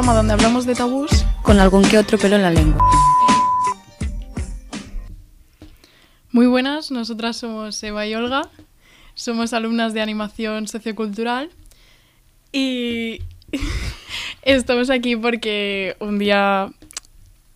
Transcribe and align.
Programa 0.00 0.16
donde 0.16 0.32
hablamos 0.32 0.64
de 0.64 0.74
tabús. 0.74 1.10
con 1.42 1.60
algún 1.60 1.82
que 1.82 1.98
otro 1.98 2.16
pelo 2.16 2.36
en 2.36 2.42
la 2.42 2.50
lengua. 2.50 2.80
Muy 6.32 6.46
buenas, 6.46 6.90
nosotras 6.90 7.36
somos 7.36 7.82
Eva 7.82 8.06
y 8.06 8.14
Olga, 8.14 8.48
somos 9.14 9.52
alumnas 9.52 9.92
de 9.92 10.00
animación 10.00 10.68
sociocultural 10.68 11.50
y 12.50 13.20
estamos 14.42 14.88
aquí 14.88 15.16
porque 15.16 15.96
un 16.00 16.18
día 16.18 16.70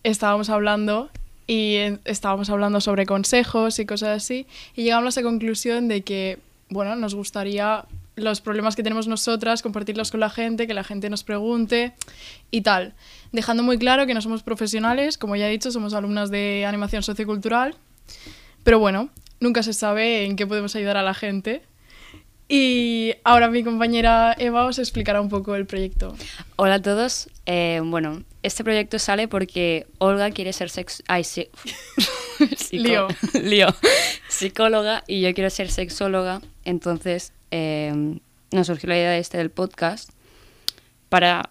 estábamos 0.03 0.51
hablando 0.51 1.09
y 1.47 1.77
estábamos 2.05 2.51
hablando 2.51 2.79
sobre 2.79 3.07
consejos 3.07 3.79
y 3.79 3.87
cosas 3.87 4.21
así 4.21 4.45
y 4.75 4.83
llegamos 4.83 5.17
a 5.17 5.21
la 5.21 5.27
conclusión 5.27 5.87
de 5.87 6.03
que, 6.03 6.37
bueno, 6.69 6.95
nos 6.95 7.15
gustaría 7.15 7.85
los 8.15 8.41
problemas 8.41 8.75
que 8.75 8.83
tenemos 8.83 9.07
nosotras, 9.07 9.61
compartirlos 9.61 10.11
con 10.11 10.19
la 10.19 10.29
gente, 10.29 10.67
que 10.67 10.73
la 10.73 10.83
gente 10.83 11.09
nos 11.09 11.23
pregunte 11.23 11.93
y 12.51 12.61
tal. 12.61 12.93
Dejando 13.31 13.63
muy 13.63 13.77
claro 13.77 14.05
que 14.05 14.13
no 14.13 14.21
somos 14.21 14.43
profesionales, 14.43 15.17
como 15.17 15.35
ya 15.35 15.47
he 15.47 15.51
dicho, 15.51 15.71
somos 15.71 15.93
alumnas 15.93 16.31
de 16.31 16.65
animación 16.65 17.03
sociocultural, 17.03 17.75
pero 18.63 18.79
bueno, 18.79 19.09
nunca 19.39 19.63
se 19.63 19.73
sabe 19.73 20.25
en 20.25 20.35
qué 20.35 20.47
podemos 20.47 20.75
ayudar 20.75 20.97
a 20.97 21.03
la 21.03 21.13
gente. 21.13 21.63
Y 22.47 23.13
ahora 23.23 23.49
mi 23.49 23.63
compañera 23.63 24.35
Eva 24.37 24.65
os 24.65 24.77
explicará 24.77 25.19
un 25.19 25.29
poco 25.29 25.55
el 25.55 25.65
proyecto. 25.65 26.15
Hola 26.57 26.75
a 26.75 26.81
todos. 26.81 27.27
Eh, 27.47 27.81
bueno, 27.83 28.23
este 28.43 28.63
proyecto 28.63 28.99
sale 28.99 29.27
porque 29.27 29.87
Olga 29.97 30.29
quiere 30.29 30.53
ser 30.53 30.69
sex... 30.69 31.03
Ay, 31.07 31.23
sí. 31.23 31.49
Lío. 32.71 33.07
Lío. 33.41 33.67
Psicóloga 34.27 35.03
y 35.07 35.21
yo 35.21 35.33
quiero 35.33 35.49
ser 35.49 35.69
sexóloga. 35.69 36.41
Entonces 36.63 37.33
eh, 37.51 38.19
nos 38.51 38.67
surgió 38.67 38.89
la 38.89 38.97
idea 38.97 39.17
este 39.17 39.37
del 39.37 39.51
podcast 39.51 40.09
para 41.09 41.49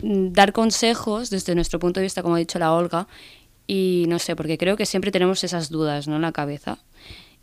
mm, 0.00 0.32
dar 0.32 0.52
consejos 0.52 1.30
desde 1.30 1.54
nuestro 1.54 1.78
punto 1.78 2.00
de 2.00 2.04
vista, 2.04 2.22
como 2.22 2.36
ha 2.36 2.38
dicho 2.38 2.58
la 2.58 2.72
Olga. 2.72 3.06
Y 3.66 4.06
no 4.08 4.18
sé, 4.18 4.36
porque 4.36 4.58
creo 4.58 4.76
que 4.76 4.86
siempre 4.86 5.12
tenemos 5.12 5.44
esas 5.44 5.70
dudas 5.70 6.08
¿no? 6.08 6.16
en 6.16 6.22
la 6.22 6.32
cabeza 6.32 6.78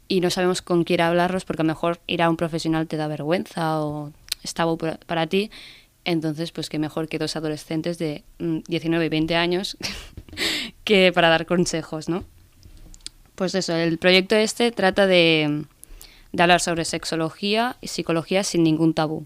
y 0.10 0.22
no 0.22 0.30
sabemos 0.30 0.62
con 0.62 0.84
quién 0.84 1.02
hablarlos 1.02 1.46
porque 1.46 1.62
a 1.62 1.66
lo 1.66 1.70
mejor 1.70 2.02
ir 2.08 2.22
a 2.22 2.30
un 2.30 2.36
profesional 2.36 2.88
te 2.88 2.98
da 2.98 3.08
vergüenza 3.08 3.80
o 3.82 4.12
es 4.44 4.54
tabú 4.54 4.78
para, 4.78 5.28
ti. 5.28 5.52
Entonces, 6.04 6.52
pues 6.52 6.70
qué 6.70 6.80
mejor 6.80 7.08
que 7.08 7.20
dos 7.20 7.36
adolescentes 7.36 8.00
de 8.00 8.24
mm, 8.40 8.60
19 8.68 9.06
y 9.06 9.10
20 9.10 9.36
años 9.36 9.78
que 10.84 11.12
para 11.14 11.30
dar 11.30 11.46
consejos, 11.46 12.10
¿no? 12.10 12.26
Pues 13.40 13.56
eso, 13.56 13.74
el 13.74 13.98
proyecto 14.00 14.36
este 14.36 14.70
trata 14.74 15.08
de, 15.08 15.64
hablar 16.38 16.60
sobre 16.60 16.84
sexología 16.84 17.78
y 17.80 17.88
psicología 17.88 18.44
sin 18.44 18.64
ningún 18.64 18.94
tabú. 18.94 19.26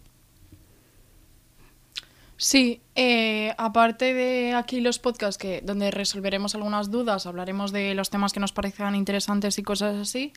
Sí, 2.38 2.80
eh, 2.94 3.56
aparte 3.58 4.14
de 4.14 4.54
aquí 4.54 4.82
los 4.82 5.00
podcasts 5.00 5.40
que, 5.40 5.62
donde 5.62 5.90
resolveremos 5.90 6.54
algunas 6.54 6.92
dudas, 6.92 7.26
hablaremos 7.26 7.72
de 7.72 7.96
los 7.96 8.12
temas 8.12 8.34
que 8.34 8.40
nos 8.40 8.52
parezcan 8.52 8.94
interesantes 8.94 9.58
y 9.58 9.64
cosas 9.64 9.96
así, 9.96 10.32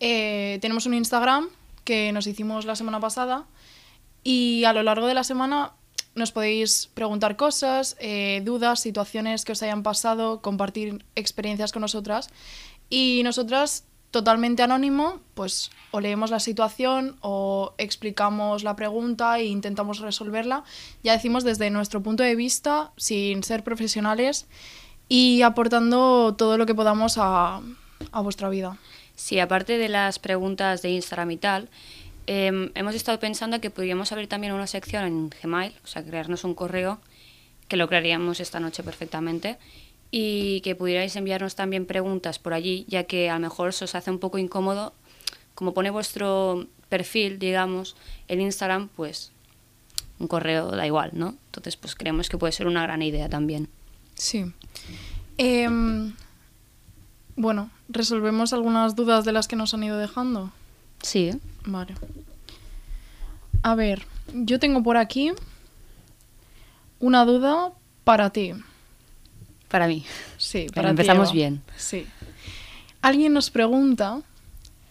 eh, 0.00 0.58
tenemos 0.62 0.86
un 0.86 0.94
Instagram 0.94 1.50
que 1.84 2.12
nos 2.12 2.26
hicimos 2.26 2.64
la 2.64 2.76
semana 2.76 2.98
pasada 2.98 3.44
y 4.24 4.64
a 4.64 4.72
lo 4.72 4.82
largo 4.82 5.06
de 5.06 5.12
la 5.12 5.24
semana 5.24 5.72
nos 6.14 6.32
podéis 6.32 6.90
preguntar 6.92 7.36
cosas, 7.36 7.96
eh, 7.98 8.40
dudas, 8.44 8.80
situaciones 8.80 9.44
que 9.44 9.52
os 9.52 9.62
hayan 9.62 9.82
pasado, 9.82 10.40
compartir 10.40 11.04
experiencias 11.14 11.72
con 11.72 11.82
nosotras 11.82 12.30
y 12.92 13.22
nosotras 13.22 13.86
totalmente 14.10 14.62
anónimo, 14.62 15.22
pues 15.32 15.70
o 15.92 16.00
leemos 16.00 16.30
la 16.30 16.40
situación 16.40 17.16
o 17.22 17.72
explicamos 17.78 18.64
la 18.64 18.76
pregunta 18.76 19.38
e 19.38 19.46
intentamos 19.46 20.00
resolverla. 20.00 20.62
Ya 21.02 21.12
decimos 21.14 21.42
desde 21.42 21.70
nuestro 21.70 22.02
punto 22.02 22.22
de 22.22 22.36
vista, 22.36 22.92
sin 22.98 23.44
ser 23.44 23.64
profesionales 23.64 24.46
y 25.08 25.40
aportando 25.40 26.34
todo 26.36 26.58
lo 26.58 26.66
que 26.66 26.74
podamos 26.74 27.16
a, 27.16 27.62
a 28.10 28.20
vuestra 28.20 28.50
vida. 28.50 28.76
Sí, 29.14 29.38
aparte 29.38 29.78
de 29.78 29.88
las 29.88 30.18
preguntas 30.18 30.82
de 30.82 30.90
Instagram 30.90 31.30
y 31.30 31.36
tal, 31.38 31.70
eh, 32.26 32.70
hemos 32.74 32.94
estado 32.94 33.18
pensando 33.18 33.58
que 33.62 33.70
podríamos 33.70 34.12
abrir 34.12 34.28
también 34.28 34.52
una 34.52 34.66
sección 34.66 35.04
en 35.04 35.30
Gmail, 35.30 35.72
o 35.82 35.86
sea, 35.86 36.04
crearnos 36.04 36.44
un 36.44 36.54
correo, 36.54 37.00
que 37.68 37.78
lo 37.78 37.88
crearíamos 37.88 38.38
esta 38.40 38.60
noche 38.60 38.82
perfectamente, 38.82 39.58
y 40.14 40.60
que 40.60 40.76
pudierais 40.76 41.16
enviarnos 41.16 41.56
también 41.56 41.86
preguntas 41.86 42.38
por 42.38 42.52
allí, 42.52 42.84
ya 42.86 43.04
que 43.04 43.30
a 43.30 43.34
lo 43.34 43.40
mejor 43.40 43.72
se 43.72 43.86
os 43.86 43.94
hace 43.94 44.10
un 44.10 44.18
poco 44.18 44.36
incómodo, 44.36 44.92
como 45.54 45.72
pone 45.72 45.90
vuestro 45.90 46.66
perfil, 46.90 47.38
digamos, 47.38 47.96
en 48.28 48.42
Instagram, 48.42 48.88
pues 48.94 49.32
un 50.18 50.28
correo 50.28 50.70
da 50.70 50.86
igual, 50.86 51.12
¿no? 51.14 51.34
Entonces, 51.46 51.76
pues 51.76 51.94
creemos 51.94 52.28
que 52.28 52.36
puede 52.36 52.52
ser 52.52 52.66
una 52.66 52.82
gran 52.82 53.00
idea 53.00 53.30
también. 53.30 53.68
Sí. 54.14 54.52
Em, 55.38 56.14
bueno, 57.34 57.70
resolvemos 57.88 58.52
algunas 58.52 58.94
dudas 58.94 59.24
de 59.24 59.32
las 59.32 59.48
que 59.48 59.56
nos 59.56 59.72
han 59.72 59.82
ido 59.82 59.96
dejando. 59.96 60.52
Sí, 61.00 61.30
¿eh? 61.30 61.38
Vale. 61.64 61.94
A 63.62 63.74
ver, 63.74 64.04
yo 64.34 64.58
tengo 64.58 64.82
por 64.82 64.98
aquí 64.98 65.32
una 67.00 67.24
duda 67.24 67.72
para 68.04 68.28
ti. 68.28 68.52
Para 69.72 69.88
mí. 69.88 70.04
Sí, 70.36 70.58
Venga, 70.58 70.74
para 70.74 70.88
ti, 70.88 70.90
empezamos 70.90 71.32
bien. 71.32 71.62
Sí. 71.76 72.06
Alguien 73.00 73.32
nos 73.32 73.50
pregunta 73.50 74.20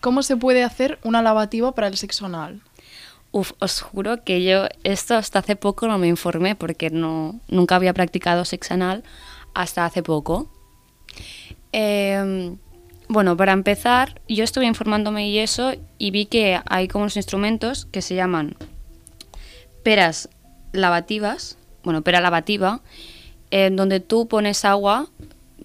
cómo 0.01 0.23
se 0.23 0.35
puede 0.35 0.63
hacer 0.63 0.99
una 1.03 1.21
lavativa 1.21 1.73
para 1.73 1.87
el 1.87 1.95
sexo 1.95 2.25
anal. 2.25 2.61
Uf, 3.31 3.51
os 3.59 3.79
juro 3.79 4.25
que 4.25 4.43
yo 4.43 4.67
esto 4.83 5.15
hasta 5.15 5.39
hace 5.39 5.55
poco 5.55 5.87
no 5.87 5.97
me 5.99 6.07
informé 6.07 6.55
porque 6.55 6.89
no, 6.89 7.39
nunca 7.47 7.75
había 7.75 7.93
practicado 7.93 8.43
sexo 8.43 8.73
anal 8.73 9.03
hasta 9.53 9.85
hace 9.85 10.01
poco. 10.01 10.51
Eh, 11.71 12.57
bueno, 13.07 13.37
para 13.37 13.51
empezar, 13.51 14.19
yo 14.27 14.43
estuve 14.43 14.65
informándome 14.65 15.29
y 15.29 15.37
eso 15.37 15.73
y 15.99 16.09
vi 16.11 16.25
que 16.25 16.59
hay 16.65 16.87
como 16.87 17.03
unos 17.03 17.17
instrumentos 17.17 17.85
que 17.85 18.01
se 18.01 18.15
llaman 18.15 18.55
peras 19.83 20.27
lavativas, 20.71 21.57
bueno, 21.83 22.01
pera 22.01 22.19
lavativa, 22.19 22.81
en 23.51 23.75
donde 23.75 23.99
tú 23.99 24.27
pones 24.27 24.65
agua, 24.65 25.07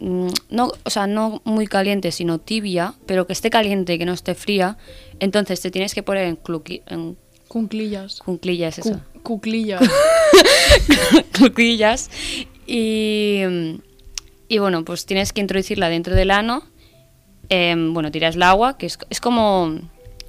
mm, 0.01 0.29
no, 0.51 0.73
o 0.85 0.91
sea, 0.91 1.07
no 1.07 1.41
muy 1.45 1.67
caliente, 1.67 2.13
sino 2.13 2.39
tibia, 2.39 2.95
pero 3.07 3.27
que 3.27 3.33
esté 3.33 3.49
caliente 3.51 3.95
y 3.95 3.99
que 3.99 4.05
no 4.05 4.13
esté 4.13 4.35
fría. 4.35 4.77
Entonces 5.21 5.61
te 5.61 5.71
tienes 5.71 5.95
que 5.95 6.03
poner 6.03 6.25
en, 6.27 6.37
cluqui- 6.43 6.83
en 6.89 7.17
Cunclillas. 7.49 8.19
cunclillas, 8.21 8.79
eso. 8.81 9.01
Cu- 9.23 9.23
cuclillas. 9.23 9.81
Cluquillas. 11.33 12.11
Y, 12.67 13.41
y 14.49 14.59
bueno, 14.59 14.85
pues 14.85 15.07
tienes 15.07 15.33
que 15.33 15.41
introducirla 15.41 15.89
dentro 15.89 16.15
del 16.15 16.31
ano. 16.31 16.63
Em, 17.49 17.95
bueno, 17.95 18.11
tiras 18.11 18.35
el 18.37 18.43
agua, 18.43 18.77
que 18.79 18.87
es, 18.87 18.99
es 19.11 19.21
como. 19.21 19.79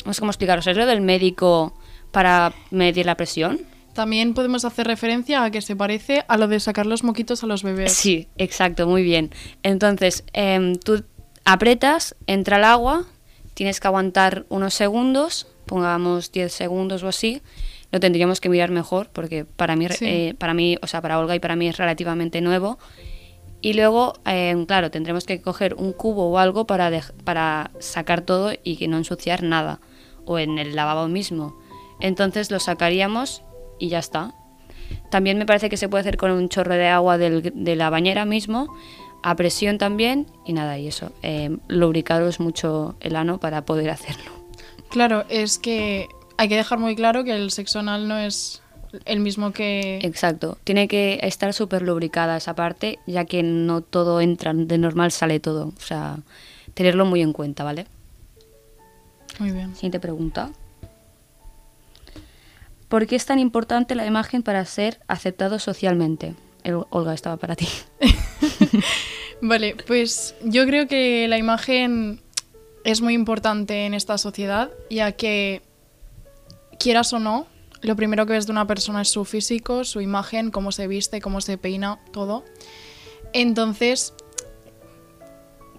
No 0.05 0.13
sé 0.13 0.19
cómo 0.19 0.31
explicaros. 0.31 0.67
Es 0.67 0.77
lo 0.77 0.85
del 0.85 1.01
médico 1.01 1.73
para 2.11 2.53
medir 2.71 3.05
la 3.05 3.15
presión. 3.15 3.59
También 3.97 4.35
podemos 4.35 4.63
hacer 4.63 4.85
referencia 4.85 5.43
a 5.43 5.49
que 5.49 5.59
se 5.59 5.75
parece 5.75 6.23
a 6.27 6.37
lo 6.37 6.47
de 6.47 6.59
sacar 6.59 6.85
los 6.85 7.03
moquitos 7.03 7.43
a 7.43 7.47
los 7.47 7.63
bebés. 7.63 7.93
Sí, 7.93 8.27
exacto, 8.37 8.85
muy 8.85 9.01
bien. 9.01 9.31
Entonces, 9.63 10.23
em, 10.33 10.75
tú 10.75 11.03
apretas, 11.45 12.15
entra 12.27 12.57
el 12.57 12.63
agua, 12.63 13.05
tienes 13.55 13.79
que 13.79 13.87
aguantar 13.87 14.45
unos 14.49 14.75
segundos, 14.75 15.47
pongamos 15.65 16.31
10 16.31 16.53
segundos 16.53 17.01
o 17.01 17.07
así. 17.07 17.41
Lo 17.91 17.99
tendríamos 17.99 18.39
que 18.39 18.49
mirar 18.49 18.69
mejor 18.69 19.09
porque 19.11 19.45
para 19.45 19.75
mí, 19.75 19.87
Sí. 19.89 20.05
eh, 20.05 20.35
para 20.37 20.53
mí, 20.53 20.77
o 20.83 20.85
sea, 20.85 21.01
para 21.01 21.17
Olga 21.17 21.35
y 21.35 21.39
para 21.39 21.55
mí 21.55 21.67
es 21.67 21.77
relativamente 21.77 22.39
nuevo. 22.39 22.77
Y 23.61 23.73
luego, 23.73 24.13
em, 24.25 24.67
claro, 24.67 24.91
tendremos 24.91 25.25
que 25.25 25.41
coger 25.41 25.73
un 25.73 25.91
cubo 25.91 26.29
o 26.29 26.37
algo 26.37 26.67
para, 26.67 26.91
para 27.23 27.71
sacar 27.79 28.21
todo 28.21 28.51
y 28.63 28.77
que 28.77 28.87
no 28.87 28.97
ensuciar 28.97 29.41
nada. 29.41 29.79
O 30.23 30.37
en 30.37 30.59
el 30.59 30.75
lavabo 30.75 31.07
mismo. 31.07 31.57
Entonces 31.99 32.51
lo 32.51 32.59
sacaríamos 32.59 33.41
y 33.79 33.89
ya 33.89 33.99
está. 33.99 34.33
También 35.09 35.37
me 35.37 35.45
parece 35.45 35.69
que 35.69 35.77
se 35.77 35.89
puede 35.89 36.01
hacer 36.01 36.17
con 36.17 36.31
un 36.31 36.49
chorro 36.49 36.73
de 36.75 36.87
agua 36.87 37.17
del- 37.17 37.51
de 37.53 37.75
la 37.75 37.89
bañera 37.89 38.25
mismo, 38.25 38.73
a 39.23 39.35
presión 39.35 39.77
también, 39.77 40.27
y 40.45 40.53
nada, 40.53 40.77
y 40.77 40.87
eso. 40.87 41.11
eh, 41.23 41.57
lubricaros 41.67 42.39
mucho 42.39 42.95
el 43.01 43.15
ano 43.15 43.39
para 43.39 43.63
poder 43.65 43.89
hacerlo. 43.89 44.31
Claro, 44.89 45.25
es 45.29 45.57
que 45.57 46.07
hay 46.37 46.47
que 46.47 46.55
dejar 46.55 46.79
muy 46.79 46.95
claro 46.95 47.23
que 47.23 47.35
el 47.35 47.51
sexo 47.51 47.79
anal 47.79 48.07
no 48.07 48.17
es 48.17 48.61
el 49.05 49.19
mismo 49.19 49.51
que... 49.51 49.99
Exacto. 50.03 50.57
Tiene 50.63 50.87
que 50.87 51.19
estar 51.23 51.53
súper 51.53 51.81
lubricada 51.81 52.37
esa 52.37 52.55
parte, 52.55 52.99
ya 53.05 53.25
que 53.25 53.43
no 53.43 53.81
todo 53.81 54.21
entra, 54.21 54.53
de 54.53 54.77
normal 54.77 55.11
sale 55.11 55.39
todo. 55.41 55.73
O 55.75 55.81
sea, 55.81 56.19
tenerlo 56.73 57.05
muy 57.05 57.21
en 57.21 57.33
cuenta, 57.33 57.63
¿vale? 57.65 57.85
Muy 59.39 59.51
bien. 59.51 59.75
Siguiente 59.75 59.99
pregunta. 59.99 60.51
¿Por 62.87 63.05
qué 63.07 63.15
es 63.15 63.25
tan 63.25 63.39
importante 63.39 63.95
la 63.95 64.05
imagen 64.05 64.43
para 64.43 64.63
ser 64.65 64.99
aceptado 65.07 65.59
socialmente? 65.59 66.35
El- 66.63 66.85
Olga, 66.89 67.13
estaba 67.13 67.37
para 67.37 67.55
ti. 67.55 67.67
Vale, 69.41 69.75
pues 69.85 70.35
yo 70.43 70.65
creo 70.65 70.87
que 70.87 71.27
la 71.27 71.37
imagen 71.37 72.21
es 72.83 73.01
muy 73.01 73.13
importante 73.13 73.85
en 73.85 73.93
esta 73.93 74.17
sociedad, 74.17 74.71
ya 74.89 75.11
que 75.11 75.61
quieras 76.79 77.11
o 77.13 77.19
no, 77.19 77.47
lo 77.81 77.95
primero 77.95 78.25
que 78.25 78.33
ves 78.33 78.45
de 78.47 78.51
una 78.53 78.65
persona 78.65 79.01
es 79.01 79.09
su 79.09 79.25
físico, 79.25 79.83
su 79.83 80.01
imagen, 80.01 80.49
cómo 80.49 80.71
se 80.71 80.87
viste, 80.87 81.21
cómo 81.21 81.41
se 81.41 81.57
peina, 81.57 81.99
todo. 82.11 82.43
Entonces, 83.33 84.13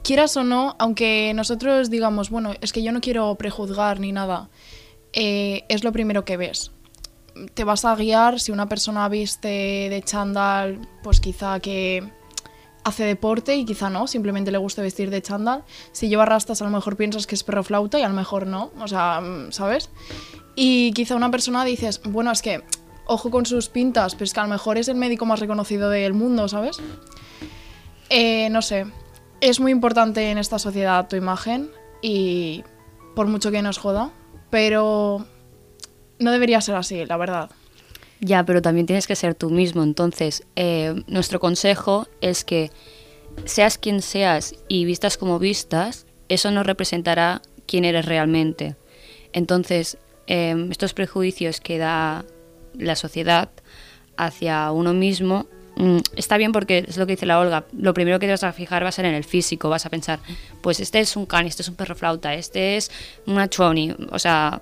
quieras 0.04 0.36
o 0.36 0.44
no, 0.44 0.76
aunque 0.78 1.32
nosotros 1.34 1.90
digamos, 1.90 2.30
bueno, 2.30 2.52
es 2.60 2.72
que 2.72 2.82
yo 2.82 2.92
no 2.92 3.00
quiero 3.00 3.34
prejuzgar 3.34 3.98
ni 3.98 4.12
nada, 4.12 4.48
eh, 5.12 5.64
es 5.68 5.82
lo 5.82 5.90
primero 5.92 6.24
que 6.24 6.36
ves. 6.36 6.70
Te 7.54 7.64
vas 7.64 7.84
a 7.84 7.94
guiar 7.94 8.40
si 8.40 8.52
una 8.52 8.68
persona 8.68 9.08
viste 9.08 9.48
de 9.48 10.02
chándal, 10.04 10.88
pues 11.02 11.20
quizá 11.20 11.60
que 11.60 12.08
hace 12.84 13.04
deporte 13.04 13.56
y 13.56 13.64
quizá 13.64 13.90
no, 13.90 14.06
simplemente 14.06 14.50
le 14.50 14.58
gusta 14.58 14.82
vestir 14.82 15.10
de 15.10 15.22
chándal. 15.22 15.64
Si 15.92 16.08
lleva 16.08 16.24
rastas 16.24 16.62
a 16.62 16.64
lo 16.64 16.70
mejor 16.70 16.96
piensas 16.96 17.26
que 17.26 17.34
es 17.34 17.44
perro 17.44 17.62
flauta 17.62 17.98
y 17.98 18.02
a 18.02 18.08
lo 18.08 18.14
mejor 18.14 18.46
no, 18.46 18.70
o 18.80 18.88
sea, 18.88 19.20
mm, 19.20 19.52
¿sabes? 19.52 19.90
Y 20.54 20.92
quizá 20.92 21.14
una 21.14 21.30
persona 21.30 21.64
dices, 21.64 22.00
bueno, 22.04 22.30
es 22.30 22.42
que 22.42 22.62
ojo 23.06 23.30
con 23.30 23.46
sus 23.46 23.68
pintas, 23.68 24.14
pero 24.14 24.24
es 24.24 24.34
que 24.34 24.40
a 24.40 24.44
lo 24.44 24.48
mejor 24.48 24.78
es 24.78 24.88
el 24.88 24.96
médico 24.96 25.26
más 25.26 25.40
reconocido 25.40 25.90
del 25.90 26.14
mundo, 26.14 26.48
¿sabes? 26.48 26.78
Eh, 28.10 28.48
no 28.50 28.62
sé, 28.62 28.86
es 29.40 29.60
muy 29.60 29.72
importante 29.72 30.30
en 30.30 30.38
esta 30.38 30.58
sociedad 30.58 31.08
tu 31.08 31.16
imagen 31.16 31.70
y 32.02 32.64
por 33.14 33.26
mucho 33.26 33.50
que 33.50 33.62
nos 33.62 33.78
joda, 33.78 34.10
pero 34.50 35.26
no 36.18 36.32
debería 36.32 36.60
ser 36.60 36.76
así, 36.76 37.04
la 37.06 37.16
verdad. 37.16 37.50
Ya, 38.20 38.44
pero 38.44 38.62
también 38.62 38.86
tienes 38.86 39.06
que 39.06 39.16
ser 39.16 39.34
tú 39.34 39.50
mismo. 39.50 39.82
Entonces, 39.82 40.44
eh, 40.56 41.02
nuestro 41.06 41.38
consejo 41.38 42.08
es 42.20 42.44
que 42.44 42.70
seas 43.44 43.78
quien 43.78 44.02
seas 44.02 44.54
y 44.68 44.84
vistas 44.84 45.16
como 45.16 45.38
vistas, 45.38 46.06
eso 46.28 46.50
no 46.50 46.62
representará 46.62 47.42
quién 47.66 47.84
eres 47.84 48.06
realmente. 48.06 48.74
Entonces, 49.32 49.98
eh, 50.26 50.68
estos 50.70 50.94
prejuicios 50.94 51.60
que 51.60 51.78
da 51.78 52.24
la 52.76 52.96
sociedad 52.96 53.50
hacia 54.16 54.72
uno 54.72 54.92
mismo 54.94 55.46
mm, 55.76 55.98
está 56.16 56.36
bien 56.36 56.52
porque 56.52 56.84
es 56.88 56.96
lo 56.96 57.06
que 57.06 57.12
dice 57.12 57.26
la 57.26 57.38
Olga. 57.38 57.66
Lo 57.72 57.94
primero 57.94 58.18
que 58.18 58.26
te 58.26 58.32
vas 58.32 58.44
a 58.44 58.52
fijar 58.52 58.82
va 58.82 58.88
a 58.88 58.92
ser 58.92 59.04
en 59.04 59.14
el 59.14 59.24
físico. 59.24 59.68
Vas 59.68 59.86
a 59.86 59.90
pensar, 59.90 60.18
pues 60.60 60.80
este 60.80 60.98
es 60.98 61.16
un 61.16 61.26
cani, 61.26 61.48
este 61.48 61.62
es 61.62 61.68
un 61.68 61.76
perro 61.76 61.94
flauta, 61.94 62.34
este 62.34 62.76
es 62.76 62.90
una 63.26 63.48
choni. 63.48 63.94
O 64.10 64.18
sea, 64.18 64.60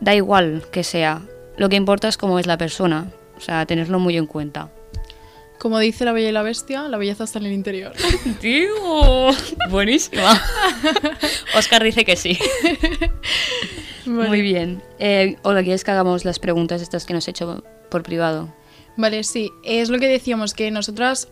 da 0.00 0.14
igual 0.14 0.64
que 0.70 0.84
sea. 0.84 1.22
Lo 1.56 1.68
que 1.68 1.76
importa 1.76 2.08
es 2.08 2.16
cómo 2.16 2.38
es 2.38 2.46
la 2.46 2.58
persona. 2.58 3.12
O 3.36 3.40
sea, 3.40 3.64
tenerlo 3.66 3.98
muy 3.98 4.16
en 4.16 4.26
cuenta. 4.26 4.70
Como 5.58 5.78
dice 5.78 6.06
la 6.06 6.12
Bella 6.12 6.30
y 6.30 6.32
la 6.32 6.42
Bestia, 6.42 6.88
la 6.88 6.96
belleza 6.96 7.24
está 7.24 7.38
en 7.38 7.46
el 7.46 7.52
interior. 7.52 7.92
¡Tío! 8.40 9.30
Buenísima. 9.68 10.40
Oscar 11.56 11.84
dice 11.84 12.04
que 12.04 12.16
sí. 12.16 12.38
Vale. 14.06 14.28
Muy 14.28 14.40
bien. 14.40 14.82
Eh, 14.98 15.36
Olga, 15.42 15.62
¿quieres 15.62 15.84
que 15.84 15.90
hagamos 15.90 16.24
las 16.24 16.38
preguntas 16.38 16.80
estas 16.80 17.04
que 17.04 17.12
nos 17.12 17.28
he 17.28 17.32
hecho 17.32 17.62
por 17.90 18.02
privado? 18.02 18.52
Vale, 18.96 19.22
sí, 19.22 19.50
es 19.62 19.90
lo 19.90 19.98
que 19.98 20.08
decíamos, 20.08 20.54
que 20.54 20.70
nosotras 20.70 21.28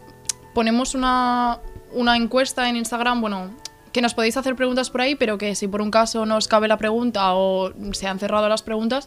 ponemos 0.54 0.94
una, 0.94 1.60
una 1.92 2.16
encuesta 2.16 2.68
en 2.68 2.76
Instagram, 2.76 3.20
bueno, 3.20 3.50
que 3.92 4.02
nos 4.02 4.14
podéis 4.14 4.36
hacer 4.36 4.56
preguntas 4.56 4.90
por 4.90 5.00
ahí, 5.00 5.14
pero 5.14 5.38
que 5.38 5.54
si 5.54 5.68
por 5.68 5.82
un 5.82 5.90
caso 5.90 6.26
no 6.26 6.36
os 6.36 6.48
cabe 6.48 6.68
la 6.68 6.76
pregunta 6.76 7.34
o 7.34 7.72
se 7.92 8.06
han 8.06 8.18
cerrado 8.18 8.48
las 8.48 8.62
preguntas, 8.62 9.06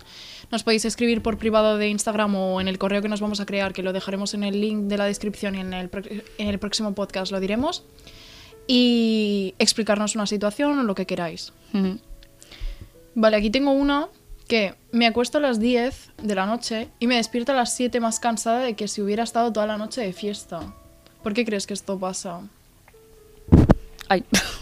nos 0.52 0.64
podéis 0.64 0.86
escribir 0.86 1.22
por 1.22 1.38
privado 1.38 1.78
de 1.78 1.90
Instagram 1.90 2.36
o 2.36 2.62
en 2.62 2.68
el 2.68 2.78
correo 2.78 3.02
que 3.02 3.10
nos 3.10 3.22
vamos 3.22 3.40
a 3.40 3.46
crear, 3.46 3.74
que 3.74 3.84
lo 3.84 3.94
dejaremos 3.94 4.34
en 4.34 4.44
el 4.44 4.60
link 4.60 4.84
de 4.84 4.98
la 4.98 5.06
descripción 5.06 5.56
y 5.56 5.60
en 5.60 5.74
el, 5.74 5.90
en 6.38 6.48
el 6.48 6.60
próximo 6.60 6.94
podcast 6.94 7.32
lo 7.32 7.40
diremos, 7.40 7.84
y 8.68 9.54
explicarnos 9.60 10.16
una 10.16 10.28
situación 10.28 10.80
o 10.80 10.84
lo 10.84 10.96
que 10.96 11.06
queráis. 11.06 11.54
Vale, 13.16 13.38
aquí 13.38 13.50
tengo 13.50 13.72
una 13.72 14.08
que 14.48 14.76
me 14.92 15.08
acuesto 15.08 15.38
a 15.38 15.42
las 15.42 15.60
10 15.60 16.12
de 16.22 16.36
la 16.36 16.46
noche 16.46 16.90
y 17.00 17.08
me 17.08 17.16
despierto 17.16 17.54
a 17.54 17.56
las 17.56 17.74
7 17.76 18.00
más 18.00 18.20
cansada 18.20 18.60
de 18.60 18.74
que 18.76 18.88
si 18.88 19.02
hubiera 19.02 19.24
estado 19.24 19.54
toda 19.54 19.66
la 19.66 19.78
noche 19.78 20.02
de 20.02 20.14
fiesta. 20.14 20.74
¿Por 21.24 21.34
qué 21.34 21.46
crees 21.46 21.68
que 21.68 21.74
esto 21.74 21.98
pasa? 21.98 22.42
Ay. 24.10 24.26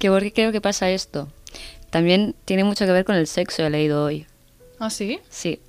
¿Qué 0.00 0.08
por 0.08 0.22
qué 0.22 0.32
creo 0.32 0.50
que 0.50 0.60
pasa 0.60 0.90
esto? 0.90 1.28
También 1.90 2.34
tiene 2.44 2.64
mucho 2.64 2.86
que 2.86 2.92
ver 2.92 3.04
con 3.04 3.14
el 3.14 3.28
sexo, 3.28 3.64
he 3.64 3.70
leído 3.70 4.02
hoy. 4.04 4.26
¿Ah, 4.80 4.90
sí? 4.90 5.20
Sí. 5.28 5.60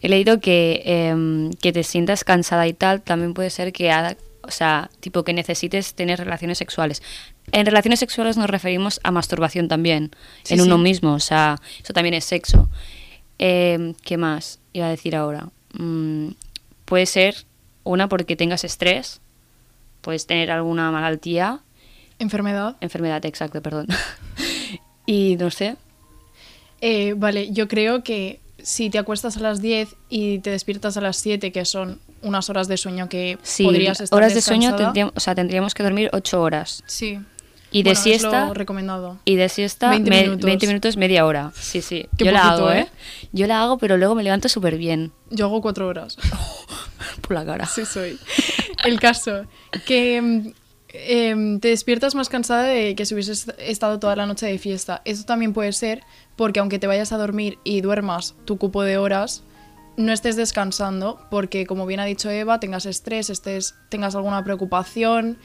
He 0.00 0.08
leído 0.08 0.40
que, 0.40 0.82
em, 0.84 1.50
que 1.54 1.72
te 1.72 1.82
sientas 1.82 2.22
cansada 2.22 2.66
y 2.68 2.72
tal, 2.74 3.02
también 3.02 3.34
puede 3.34 3.50
ser 3.50 3.72
que, 3.72 3.90
haga- 3.90 4.16
o 4.42 4.50
sea, 4.50 4.90
tipo 5.00 5.24
que 5.24 5.32
necesites 5.32 5.94
tener 5.94 6.18
relaciones 6.20 6.58
sexuales. 6.58 7.02
En 7.52 7.64
relaciones 7.66 7.98
sexuales 8.00 8.36
nos 8.36 8.50
referimos 8.50 9.00
a 9.04 9.10
masturbación 9.10 9.68
también, 9.68 10.10
Sí, 10.42 10.54
en 10.54 10.60
sí. 10.60 10.66
uno 10.66 10.78
mismo, 10.78 11.14
o 11.14 11.20
sea, 11.20 11.60
eso 11.82 11.92
también 11.92 12.14
es 12.14 12.24
sexo. 12.24 12.68
Em, 13.38 13.94
¿Qué 14.02 14.16
más 14.16 14.58
iba 14.72 14.86
a 14.86 14.90
decir 14.90 15.14
ahora? 15.16 15.48
Mm, 15.74 16.30
puede 16.84 17.06
ser 17.06 17.44
una 17.84 18.08
porque 18.08 18.36
tengas 18.36 18.64
estrés, 18.64 19.20
puedes 20.02 20.26
tener 20.26 20.50
alguna 20.50 20.90
malaltía, 20.90 21.60
¿Enfermedad? 22.18 22.76
enfermedad, 22.80 23.24
exacto, 23.26 23.62
perdón. 23.62 23.86
y 25.06 25.36
no 25.36 25.50
sé, 25.50 25.76
Eh, 26.80 27.14
vale, 27.16 27.50
yo 27.52 27.66
creo 27.68 28.02
que 28.04 28.40
si 28.62 28.88
te 28.90 28.98
acuestas 28.98 29.36
a 29.36 29.40
las 29.40 29.60
10 29.60 29.94
y 30.08 30.38
te 30.40 30.50
despiertas 30.50 30.96
a 30.96 31.00
las 31.00 31.16
7, 31.16 31.50
que 31.52 31.64
son 31.64 32.00
unas 32.22 32.50
horas 32.50 32.66
de 32.68 32.76
sueño 32.76 33.08
que 33.08 33.38
sí, 33.42 33.64
podrías 33.64 34.00
estar 34.00 34.16
horas 34.16 34.34
de 34.34 34.40
sueño 34.40 34.74
tendríamos, 34.76 35.12
o 35.16 35.20
sea, 35.20 35.34
tendríamos 35.34 35.74
que 35.74 35.82
dormir 35.84 36.10
ocho 36.12 36.40
horas. 36.42 36.82
Sí. 36.86 37.18
Y 37.70 37.82
de 37.82 37.90
Bueno, 37.90 37.92
es 37.92 37.98
siesta, 38.02 38.46
lo 38.46 38.54
recomendado. 38.54 39.18
Y 39.24 39.36
de 39.36 39.48
siesta, 39.48 39.90
20 39.90 40.08
me- 40.10 40.22
minutos. 40.22 40.44
20 40.44 40.66
minutos, 40.68 40.96
media 40.96 41.26
hora. 41.26 41.52
Sí, 41.54 41.82
sí. 41.82 42.06
Qué 42.16 42.24
Yo 42.24 42.32
la 42.32 42.48
hago, 42.50 42.72
¿eh? 42.72 42.80
¿eh? 42.80 42.88
Yo 43.32 43.46
la 43.46 43.60
hago, 43.62 43.76
pero 43.78 43.96
luego 43.98 44.14
me 44.14 44.22
levanto 44.22 44.48
súper 44.48 44.78
bien. 44.78 45.12
Yo 45.30 45.44
hago 45.46 45.60
4 45.60 45.86
horas. 45.86 46.16
Por 47.20 47.32
la 47.34 47.44
cara. 47.44 47.66
Sí, 47.66 47.84
soy. 47.84 48.18
El 48.84 48.98
caso, 48.98 49.44
que 49.86 50.54
em, 50.92 51.60
te 51.60 51.68
despiertas 51.68 52.14
más 52.14 52.28
cansada 52.28 52.64
de 52.64 52.94
que 52.94 53.04
si 53.04 53.14
hubieses 53.14 53.52
estado 53.58 53.98
toda 53.98 54.16
la 54.16 54.26
noche 54.26 54.46
de 54.46 54.58
fiesta. 54.58 55.02
Eso 55.04 55.24
también 55.24 55.52
puede 55.52 55.72
ser 55.72 56.02
porque 56.36 56.60
aunque 56.60 56.78
te 56.78 56.86
vayas 56.86 57.12
a 57.12 57.18
dormir 57.18 57.58
y 57.64 57.80
duermas 57.80 58.34
tu 58.44 58.58
cupo 58.58 58.82
de 58.82 58.98
horas, 58.98 59.42
no 59.96 60.12
estés 60.12 60.36
descansando 60.36 61.18
porque, 61.30 61.66
como 61.66 61.86
bien 61.86 62.00
ha 62.00 62.04
dicho 62.04 62.30
Eva, 62.30 62.60
tengas 62.60 62.86
estrés, 62.86 63.30
estés, 63.30 63.74
tengas 63.88 64.14
alguna 64.14 64.44
preocupación, 64.44 65.38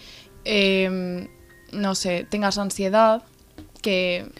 em, 0.45 1.27
no 1.71 1.95
sé, 1.95 2.25
tengas 2.29 2.57
ansiedad, 2.57 3.23
que... 3.81 4.31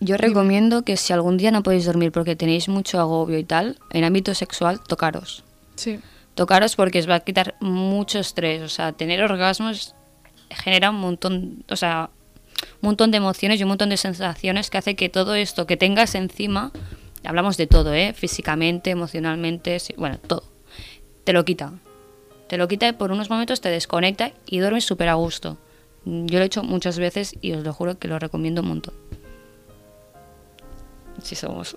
Yo 0.00 0.16
recomiendo 0.16 0.82
que 0.82 0.96
si 0.96 1.12
algún 1.12 1.36
día 1.36 1.50
no 1.50 1.62
podéis 1.62 1.86
dormir 1.86 2.12
porque 2.12 2.36
tenéis 2.36 2.68
mucho 2.68 3.00
agobio 3.00 3.38
y 3.38 3.44
tal, 3.44 3.78
en 3.90 4.04
ámbito 4.04 4.34
sexual, 4.34 4.80
tocaros. 4.86 5.44
Sí, 5.76 5.98
Tocaros 6.34 6.74
porque 6.74 6.98
os 6.98 7.08
va 7.08 7.16
a 7.16 7.20
quitar 7.20 7.54
mucho 7.60 8.18
estrés. 8.18 8.62
O 8.62 8.68
sea, 8.68 8.92
tener 8.92 9.22
orgasmos 9.22 9.94
genera 10.54 10.90
un 10.90 10.96
montón, 10.96 11.64
o 11.68 11.76
sea, 11.76 12.10
un 12.82 12.88
montón 12.88 13.10
de 13.10 13.18
emociones 13.18 13.60
y 13.60 13.62
un 13.62 13.68
montón 13.68 13.88
de 13.90 13.96
sensaciones 13.96 14.70
que 14.70 14.78
hace 14.78 14.94
que 14.94 15.08
todo 15.08 15.34
esto 15.34 15.66
que 15.66 15.76
tengas 15.76 16.14
encima, 16.14 16.72
hablamos 17.24 17.56
de 17.56 17.66
todo, 17.66 17.92
¿eh? 17.94 18.12
Físicamente, 18.14 18.90
emocionalmente, 18.90 19.78
bueno, 19.96 20.18
todo, 20.18 20.44
te 21.24 21.32
lo 21.32 21.44
quita. 21.44 21.72
Te 22.48 22.58
lo 22.58 22.68
quita 22.68 22.88
y 22.88 22.92
por 22.92 23.10
unos 23.10 23.30
momentos 23.30 23.60
te 23.60 23.70
desconecta 23.70 24.32
y 24.46 24.58
duermes 24.58 24.84
súper 24.84 25.08
a 25.08 25.14
gusto. 25.14 25.56
Yo 26.04 26.38
lo 26.38 26.42
he 26.42 26.46
hecho 26.46 26.62
muchas 26.62 26.98
veces 26.98 27.34
y 27.40 27.52
os 27.52 27.64
lo 27.64 27.72
juro 27.72 27.98
que 27.98 28.08
lo 28.08 28.18
recomiendo 28.18 28.60
un 28.60 28.68
montón. 28.68 28.94
Sí 31.22 31.34
somos. 31.34 31.74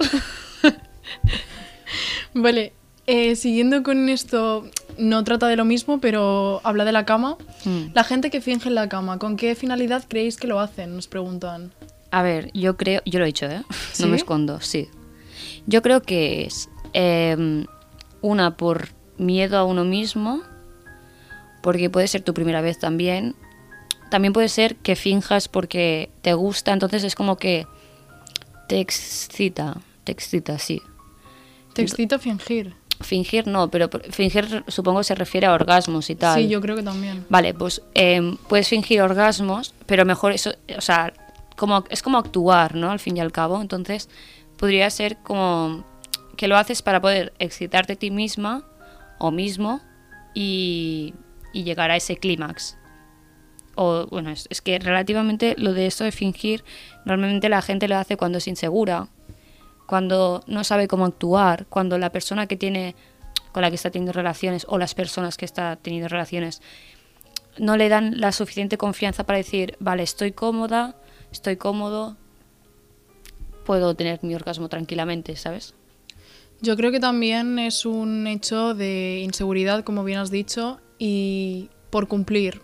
Vale, 2.33 2.73
eh, 3.05 3.37
siguiendo 3.37 3.83
con 3.83 4.09
esto, 4.09 4.69
no 4.97 5.23
trata 5.23 5.47
de 5.47 5.55
lo 5.55 5.65
mismo, 5.65 5.99
pero 5.99 6.61
habla 6.63 6.85
de 6.85 6.91
la 6.91 7.05
cama. 7.05 7.37
Mm. 7.65 7.93
La 7.93 8.03
gente 8.03 8.29
que 8.29 8.41
finge 8.41 8.69
en 8.69 8.75
la 8.75 8.89
cama, 8.89 9.19
¿con 9.19 9.37
qué 9.37 9.55
finalidad 9.55 10.03
creéis 10.07 10.37
que 10.37 10.47
lo 10.47 10.59
hacen? 10.59 10.95
Nos 10.95 11.07
preguntan. 11.07 11.71
A 12.11 12.21
ver, 12.21 12.51
yo 12.53 12.77
creo, 12.77 13.01
yo 13.05 13.19
lo 13.19 13.25
he 13.25 13.29
hecho, 13.29 13.47
¿eh? 13.47 13.63
¿Sí? 13.93 14.03
No 14.03 14.09
me 14.09 14.17
escondo, 14.17 14.61
sí. 14.61 14.89
Yo 15.65 15.81
creo 15.81 16.01
que 16.01 16.45
es 16.45 16.69
eh, 16.93 17.65
una 18.21 18.57
por 18.57 18.89
miedo 19.17 19.57
a 19.57 19.63
uno 19.63 19.83
mismo, 19.83 20.41
porque 21.61 21.89
puede 21.89 22.07
ser 22.07 22.21
tu 22.21 22.33
primera 22.33 22.61
vez 22.61 22.79
también. 22.79 23.35
También 24.09 24.31
puede 24.33 24.47
ser 24.47 24.77
que 24.77 24.95
finjas 24.95 25.47
porque 25.49 26.09
te 26.21 26.33
gusta, 26.33 26.71
entonces 26.71 27.03
es 27.03 27.15
como 27.15 27.37
que 27.37 27.67
te 28.67 28.79
excita, 28.79 29.77
te 30.05 30.11
excita, 30.11 30.57
sí. 30.59 30.81
Te 31.73 31.81
excita 31.81 32.17
fingir. 32.17 32.73
Fingir 33.01 33.47
no, 33.47 33.69
pero 33.69 33.89
fingir 34.09 34.63
supongo 34.67 35.03
se 35.03 35.13
refiere 35.13 35.45
a 35.47 35.53
orgasmos 35.53 36.09
y 36.09 36.15
tal. 36.15 36.39
Sí, 36.39 36.47
yo 36.47 36.59
creo 36.61 36.75
que 36.75 36.83
también. 36.83 37.25
Vale, 37.29 37.53
pues 37.53 37.81
em, 37.93 38.37
puedes 38.47 38.67
fingir 38.67 39.01
orgasmos, 39.01 39.73
pero 39.85 40.03
mejor 40.03 40.31
eso, 40.31 40.51
o 40.75 40.81
sea, 40.81 41.13
como, 41.55 41.83
es 41.89 42.01
como 42.01 42.17
actuar, 42.17 42.75
¿no? 42.75 42.89
Al 42.89 42.99
fin 42.99 43.17
y 43.17 43.19
al 43.19 43.31
cabo. 43.31 43.61
Entonces, 43.61 44.09
podría 44.57 44.89
ser 44.89 45.17
como 45.17 45.83
que 46.37 46.47
lo 46.47 46.57
haces 46.57 46.81
para 46.81 47.01
poder 47.01 47.33
excitarte 47.39 47.93
a 47.93 47.95
ti 47.95 48.11
misma 48.11 48.63
o 49.19 49.31
mismo 49.31 49.81
y, 50.33 51.13
y 51.53 51.63
llegar 51.63 51.91
a 51.91 51.97
ese 51.97 52.17
clímax. 52.17 52.77
O, 53.75 54.07
bueno, 54.07 54.31
es, 54.31 54.47
es 54.49 54.61
que 54.61 54.79
relativamente 54.79 55.55
lo 55.57 55.73
de 55.73 55.85
esto 55.85 56.03
de 56.03 56.11
fingir, 56.11 56.63
normalmente 57.05 57.49
la 57.49 57.61
gente 57.61 57.87
lo 57.87 57.97
hace 57.97 58.17
cuando 58.17 58.39
es 58.39 58.47
insegura, 58.47 59.07
cuando 59.87 60.43
no 60.45 60.63
sabe 60.63 60.87
cómo 60.87 61.05
actuar, 61.05 61.65
cuando 61.67 61.97
la 61.97 62.11
persona 62.11 62.45
que 62.45 62.57
tiene 62.57 62.95
con 63.51 63.63
la 63.63 63.69
que 63.69 63.75
está 63.75 63.89
teniendo 63.89 64.11
relaciones 64.11 64.67
o 64.69 64.77
las 64.77 64.93
personas 64.93 65.37
que 65.37 65.45
está 65.45 65.77
teniendo 65.77 66.09
relaciones 66.09 66.61
no 67.57 67.75
le 67.75 67.89
dan 67.89 68.19
la 68.19 68.31
suficiente 68.31 68.77
confianza 68.77 69.23
para 69.23 69.37
decir, 69.37 69.75
vale, 69.79 70.03
estoy 70.03 70.31
cómoda, 70.31 70.95
estoy 71.31 71.55
cómodo, 71.55 72.17
puedo 73.65 73.95
tener 73.95 74.19
mi 74.21 74.35
orgasmo 74.35 74.69
tranquilamente, 74.69 75.35
¿sabes? 75.35 75.73
Yo 76.61 76.75
creo 76.75 76.91
que 76.91 76.99
también 76.99 77.57
es 77.57 77.85
un 77.85 78.27
hecho 78.27 78.73
de 78.75 79.21
inseguridad, 79.23 79.83
como 79.83 80.03
bien 80.03 80.19
has 80.19 80.29
dicho, 80.29 80.79
y 80.99 81.69
por 81.89 82.07
cumplir, 82.07 82.61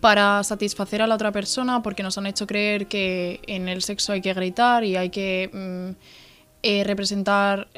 para 0.00 0.42
satisfacer 0.44 1.02
a 1.02 1.06
la 1.06 1.14
otra 1.14 1.32
persona, 1.32 1.82
porque 1.82 2.02
nos 2.02 2.16
han 2.18 2.26
hecho 2.26 2.46
creer 2.46 2.86
que 2.86 3.40
en 3.46 3.68
el 3.68 3.82
sexo 3.82 4.12
hay 4.12 4.20
que 4.20 4.34
gritar 4.34 4.84
y 4.84 4.96
hay 4.96 5.10
que 5.10 5.50
mm, 5.52 6.23
eh, 6.66 6.82
representar 6.82 7.68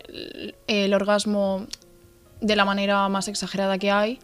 el, 0.69 0.95
orgasmo 0.95 1.67
de 2.41 2.55
la 2.55 2.65
manera 2.65 3.09
más 3.09 3.27
exagerada 3.27 3.79
que 3.79 3.91
hay, 3.91 4.21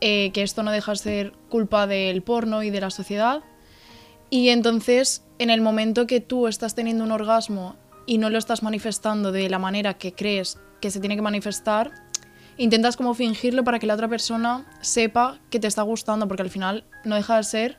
eh, 0.00 0.30
que 0.30 0.44
esto 0.44 0.62
no 0.62 0.70
deja 0.70 0.92
de 0.92 0.98
ser 0.98 1.32
culpa 1.48 1.88
del 1.88 2.22
porno 2.22 2.62
y 2.62 2.70
de 2.70 2.80
la 2.80 2.90
sociedad. 2.90 3.42
Y 4.30 4.50
entonces, 4.50 5.24
en 5.40 5.50
el 5.50 5.60
momento 5.60 6.06
que 6.06 6.20
tú 6.20 6.46
estás 6.46 6.76
teniendo 6.76 7.02
un 7.02 7.10
orgasmo 7.10 7.74
y 8.06 8.18
no 8.18 8.30
lo 8.30 8.38
estás 8.38 8.62
manifestando 8.62 9.32
de 9.32 9.50
la 9.50 9.58
manera 9.58 9.94
que 9.94 10.12
crees 10.12 10.60
que 10.80 10.92
se 10.92 11.00
tiene 11.00 11.16
que 11.16 11.22
manifestar, 11.22 11.90
intentas 12.58 12.96
como 12.96 13.12
fingirlo 13.12 13.64
para 13.64 13.80
que 13.80 13.88
la 13.88 13.94
otra 13.94 14.06
persona 14.06 14.68
sepa 14.82 15.40
que 15.50 15.58
te 15.58 15.66
está 15.66 15.82
gustando, 15.82 16.28
porque 16.28 16.42
al 16.44 16.50
final 16.50 16.84
no 17.02 17.16
deja 17.16 17.38
de 17.38 17.42
ser 17.42 17.78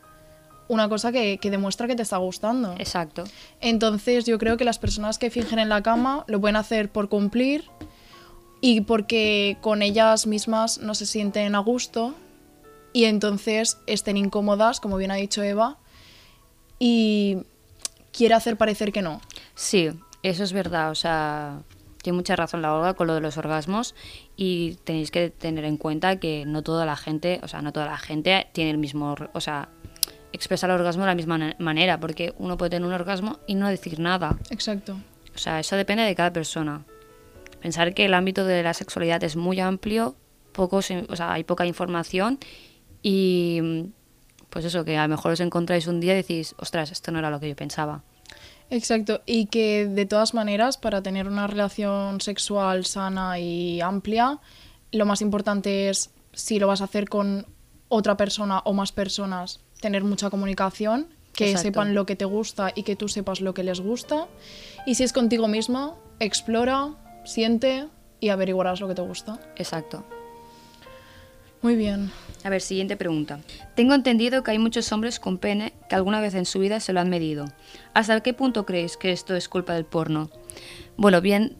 una 0.68 0.90
cosa 0.90 1.12
que, 1.12 1.38
que 1.38 1.52
demuestra 1.52 1.88
que 1.88 1.96
te 1.96 2.04
está 2.04 2.18
gustando. 2.18 2.74
Exacto. 2.78 3.24
Entonces 3.62 4.26
yo 4.26 4.38
creo 4.38 4.58
que 4.58 4.66
las 4.66 4.80
personas 4.80 5.18
que 5.18 5.30
fingen 5.30 5.60
en 5.60 5.70
la 5.70 5.82
cama 5.82 6.24
lo 6.28 6.40
pueden 6.42 6.56
hacer 6.56 6.90
por 6.90 7.10
cumplir 7.10 7.66
y 8.62 8.82
porque 8.82 9.58
con 9.62 9.82
ellas 9.82 10.28
mismas 10.28 10.80
no 10.80 10.96
se 10.96 11.06
sienten 11.06 11.56
a 11.56 11.60
gusto 11.60 12.16
y 12.94 13.06
entonces 13.06 13.78
estén 13.86 14.18
incómodas, 14.18 14.80
como 14.80 14.98
bien 14.98 15.12
ha 15.12 15.16
dicho 15.16 15.44
Eva, 15.44 15.78
y 16.80 17.38
quiere 18.12 18.34
hacer 18.34 18.58
parecer 18.58 18.92
que 18.92 19.02
no. 19.02 19.22
Sí, 19.56 19.90
eso 20.24 20.44
es 20.44 20.54
verdad, 20.54 20.90
o 20.90 20.96
sea, 20.96 21.60
tiene 22.02 22.18
mucha 22.18 22.36
razón 22.36 22.62
la 22.62 22.74
Olga 22.74 22.94
con 22.96 23.08
lo 23.08 23.14
de 23.14 23.22
los 23.22 23.38
orgasmos 23.38 23.94
y 24.36 24.76
tenéis 24.84 25.12
que 25.12 25.30
tener 25.30 25.66
en 25.66 25.78
cuenta 25.78 26.20
que 26.20 26.46
no 26.46 26.64
toda 26.64 26.86
la 26.86 26.96
gente, 26.96 27.40
o 27.44 27.48
sea, 27.48 27.62
no 27.62 27.72
toda 27.72 27.86
la 27.86 27.98
gente 27.98 28.48
tiene 28.54 28.72
el 28.72 28.78
mismo, 28.78 29.16
o 29.34 29.42
sea, 29.42 29.70
expresa 30.34 30.68
el 30.68 30.74
orgasmo 30.74 31.04
de 31.04 31.08
la 31.08 31.16
misma 31.16 31.56
manera, 31.60 32.00
porque 32.00 32.34
uno 32.38 32.58
puede 32.58 32.72
tener 32.72 32.88
un 32.88 32.94
orgasmo 32.94 33.40
y 33.48 33.56
no 33.56 33.68
decir 33.68 34.00
nada. 34.00 34.38
Exacto. 34.50 34.98
O 35.34 35.38
sea, 35.38 35.60
eso 35.60 35.76
depende 35.76 36.04
de 36.04 36.16
cada 36.16 36.34
persona. 36.34 36.84
Pensar 37.62 37.94
que 37.94 38.06
el 38.06 38.14
ámbito 38.14 38.46
de 38.46 38.64
la 38.64 38.74
sexualidad 38.74 39.24
es 39.24 39.36
muy 39.36 39.60
amplio, 39.60 40.16
pocos, 40.52 40.90
o 41.10 41.16
sea, 41.16 41.34
hay 41.34 41.44
poca 41.44 41.66
información 41.66 42.40
y 43.02 43.92
pues 44.50 44.66
eso, 44.66 44.86
que 44.86 44.98
a 44.98 45.04
lo 45.04 45.10
mejor 45.10 45.34
os 45.34 45.40
encontráis 45.40 45.88
un 45.88 46.00
día 46.00 46.14
y 46.14 46.18
decís, 46.18 46.56
ostras, 46.58 46.92
esto 46.92 47.12
no 47.12 47.20
era 47.20 47.30
lo 47.30 47.40
que 47.40 47.50
yo 47.50 47.56
pensaba. 47.56 48.04
Exacto, 48.70 49.22
y 49.26 49.46
que 49.46 49.88
de 49.88 50.06
todas 50.06 50.34
maneras, 50.34 50.78
para 50.78 51.02
tener 51.02 51.28
una 51.28 51.48
relación 51.48 52.20
sexual 52.22 52.86
sana 52.86 53.40
y 53.40 53.82
amplia, 53.82 54.40
lo 54.92 55.06
más 55.06 55.22
importante 55.22 55.90
es, 55.90 56.12
si 56.34 56.60
lo 56.60 56.68
vas 56.68 56.82
a 56.82 56.86
hacer 56.86 57.08
con 57.08 57.46
otra 57.88 58.18
persona 58.18 58.60
o 58.66 58.74
más 58.74 58.92
personas, 58.92 59.62
tener 59.80 60.04
mucha 60.04 60.30
comunicación, 60.30 61.08
que 61.34 61.52
Exacto. 61.52 61.68
sepan 61.68 61.94
lo 61.94 62.06
que 62.06 62.16
te 62.16 62.26
gusta 62.26 62.72
y 62.74 62.84
que 62.84 62.96
tú 62.96 63.08
sepas 63.08 63.42
lo 63.42 63.54
que 63.54 63.64
les 63.64 63.80
gusta. 63.80 64.28
Y 64.86 64.96
si 64.96 65.04
es 65.04 65.14
contigo 65.14 65.48
mismo, 65.48 66.00
explora, 66.20 66.96
siente 67.26 67.88
y 68.20 68.30
averiguarás 68.30 68.82
lo 68.82 68.88
que 68.88 68.96
te 68.96 69.04
gusta. 69.04 69.40
Exacto. 69.56 70.04
Muy 71.62 71.76
bien. 71.76 72.12
A 72.44 72.50
ver, 72.50 72.62
siguiente 72.62 72.98
pregunta. 72.98 73.40
Tengo 73.76 73.94
entendido 73.94 74.44
que 74.44 74.52
hay 74.52 74.60
muchos 74.60 74.92
hombres 74.92 75.20
con 75.20 75.38
pene 75.38 75.74
que 75.90 75.96
alguna 75.96 76.22
vez 76.22 76.36
en 76.36 76.46
su 76.46 76.60
vida 76.60 76.80
se 76.80 76.94
lo 76.94 77.00
han 77.00 77.10
medido. 77.10 77.46
¿Hasta 77.94 78.22
qué 78.22 78.34
punto 78.34 78.66
creéis 78.66 78.96
que 78.98 79.12
esto 79.12 79.36
es 79.36 79.50
culpa 79.50 79.74
del 79.74 79.86
porno? 79.86 80.30
Bueno, 80.98 81.20
bien, 81.22 81.58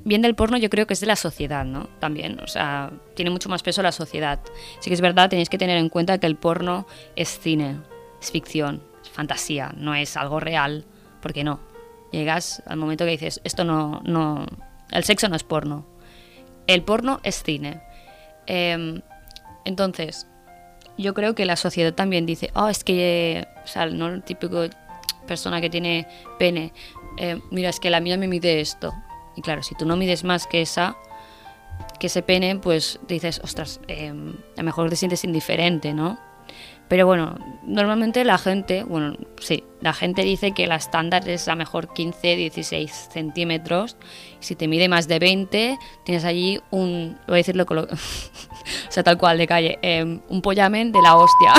bien 0.00 0.22
del 0.22 0.34
porno 0.34 0.56
yo 0.56 0.70
creo 0.70 0.86
que 0.86 0.94
es 0.94 1.00
de 1.00 1.06
la 1.06 1.16
sociedad, 1.16 1.64
¿no? 1.64 1.88
También, 2.00 2.40
o 2.40 2.46
sea, 2.46 2.90
tiene 3.14 3.30
mucho 3.30 3.48
más 3.48 3.62
peso 3.62 3.82
la 3.82 3.92
sociedad. 3.92 4.40
Sí 4.80 4.90
que 4.90 4.94
es 4.94 5.00
verdad, 5.00 5.30
tenéis 5.30 5.48
que 5.48 5.58
tener 5.58 5.76
en 5.76 5.88
cuenta 5.88 6.18
que 6.18 6.26
el 6.26 6.36
porno 6.36 6.86
es 7.16 7.38
cine, 7.40 7.78
es 8.20 8.30
ficción, 8.30 8.82
es 9.02 9.10
fantasía, 9.10 9.72
no 9.76 9.94
es 9.94 10.16
algo 10.16 10.40
real, 10.40 10.84
porque 11.20 11.44
no. 11.44 11.60
Llegas 12.12 12.62
al 12.66 12.76
momento 12.76 13.04
que 13.04 13.12
dices, 13.12 13.40
esto 13.44 13.64
no, 13.64 14.00
no, 14.04 14.46
el 14.90 15.04
sexo 15.04 15.28
no 15.28 15.36
es 15.36 15.42
porno. 15.42 15.86
El 16.66 16.82
porno 16.82 17.20
es 17.22 17.42
cine. 17.42 17.82
Em, 18.46 19.02
entonces, 19.64 20.26
yo 20.96 21.14
creo 21.14 21.34
que 21.34 21.44
la 21.44 21.56
sociedad 21.56 21.92
también 21.92 22.26
dice, 22.26 22.50
oh, 22.54 22.68
es 22.68 22.84
que, 22.84 23.46
o 23.64 23.66
sea, 23.66 23.86
no 23.86 24.08
el 24.08 24.22
típico 24.22 24.64
persona 25.26 25.60
que 25.60 25.70
tiene 25.70 26.06
pene, 26.38 26.72
eh, 27.16 27.40
mira, 27.50 27.70
es 27.70 27.80
que 27.80 27.90
la 27.90 28.00
mía 28.00 28.16
me 28.16 28.28
mide 28.28 28.60
esto. 28.60 28.92
Y 29.36 29.42
claro, 29.42 29.62
si 29.62 29.74
tú 29.74 29.86
no 29.86 29.96
mides 29.96 30.24
más 30.24 30.46
que 30.46 30.62
esa, 30.62 30.96
que 31.98 32.06
ese 32.06 32.22
pene, 32.22 32.56
pues 32.56 33.00
dices, 33.08 33.40
ostras, 33.42 33.80
eh, 33.88 34.08
a 34.08 34.60
lo 34.60 34.62
mejor 34.62 34.90
te 34.90 34.96
sientes 34.96 35.24
indiferente, 35.24 35.92
¿no? 35.92 36.18
Pero 36.88 37.06
bueno, 37.06 37.36
normalmente 37.62 38.24
la 38.24 38.36
gente, 38.36 38.84
bueno, 38.84 39.16
sí, 39.40 39.64
la 39.80 39.94
gente 39.94 40.22
dice 40.22 40.52
que 40.52 40.66
la 40.66 40.76
estándar 40.76 41.26
es 41.28 41.48
a 41.48 41.54
mejor 41.54 41.92
15, 41.94 42.36
16 42.36 43.08
centímetros. 43.10 43.96
Si 44.40 44.54
te 44.54 44.68
mide 44.68 44.88
más 44.88 45.08
de 45.08 45.18
20, 45.18 45.78
tienes 46.04 46.24
allí 46.24 46.60
un, 46.70 47.18
voy 47.26 47.34
a 47.34 47.36
decirlo, 47.38 47.64
o 47.70 47.86
sea, 48.90 49.02
tal 49.02 49.16
cual, 49.16 49.38
de 49.38 49.46
calle, 49.46 49.78
eh, 49.80 50.04
un 50.28 50.42
pollamen 50.42 50.92
de 50.92 51.00
la 51.00 51.16
hostia. 51.16 51.54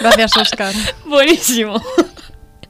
Gracias, 0.00 0.36
Oscar. 0.36 0.74
Buenísimo. 1.06 1.80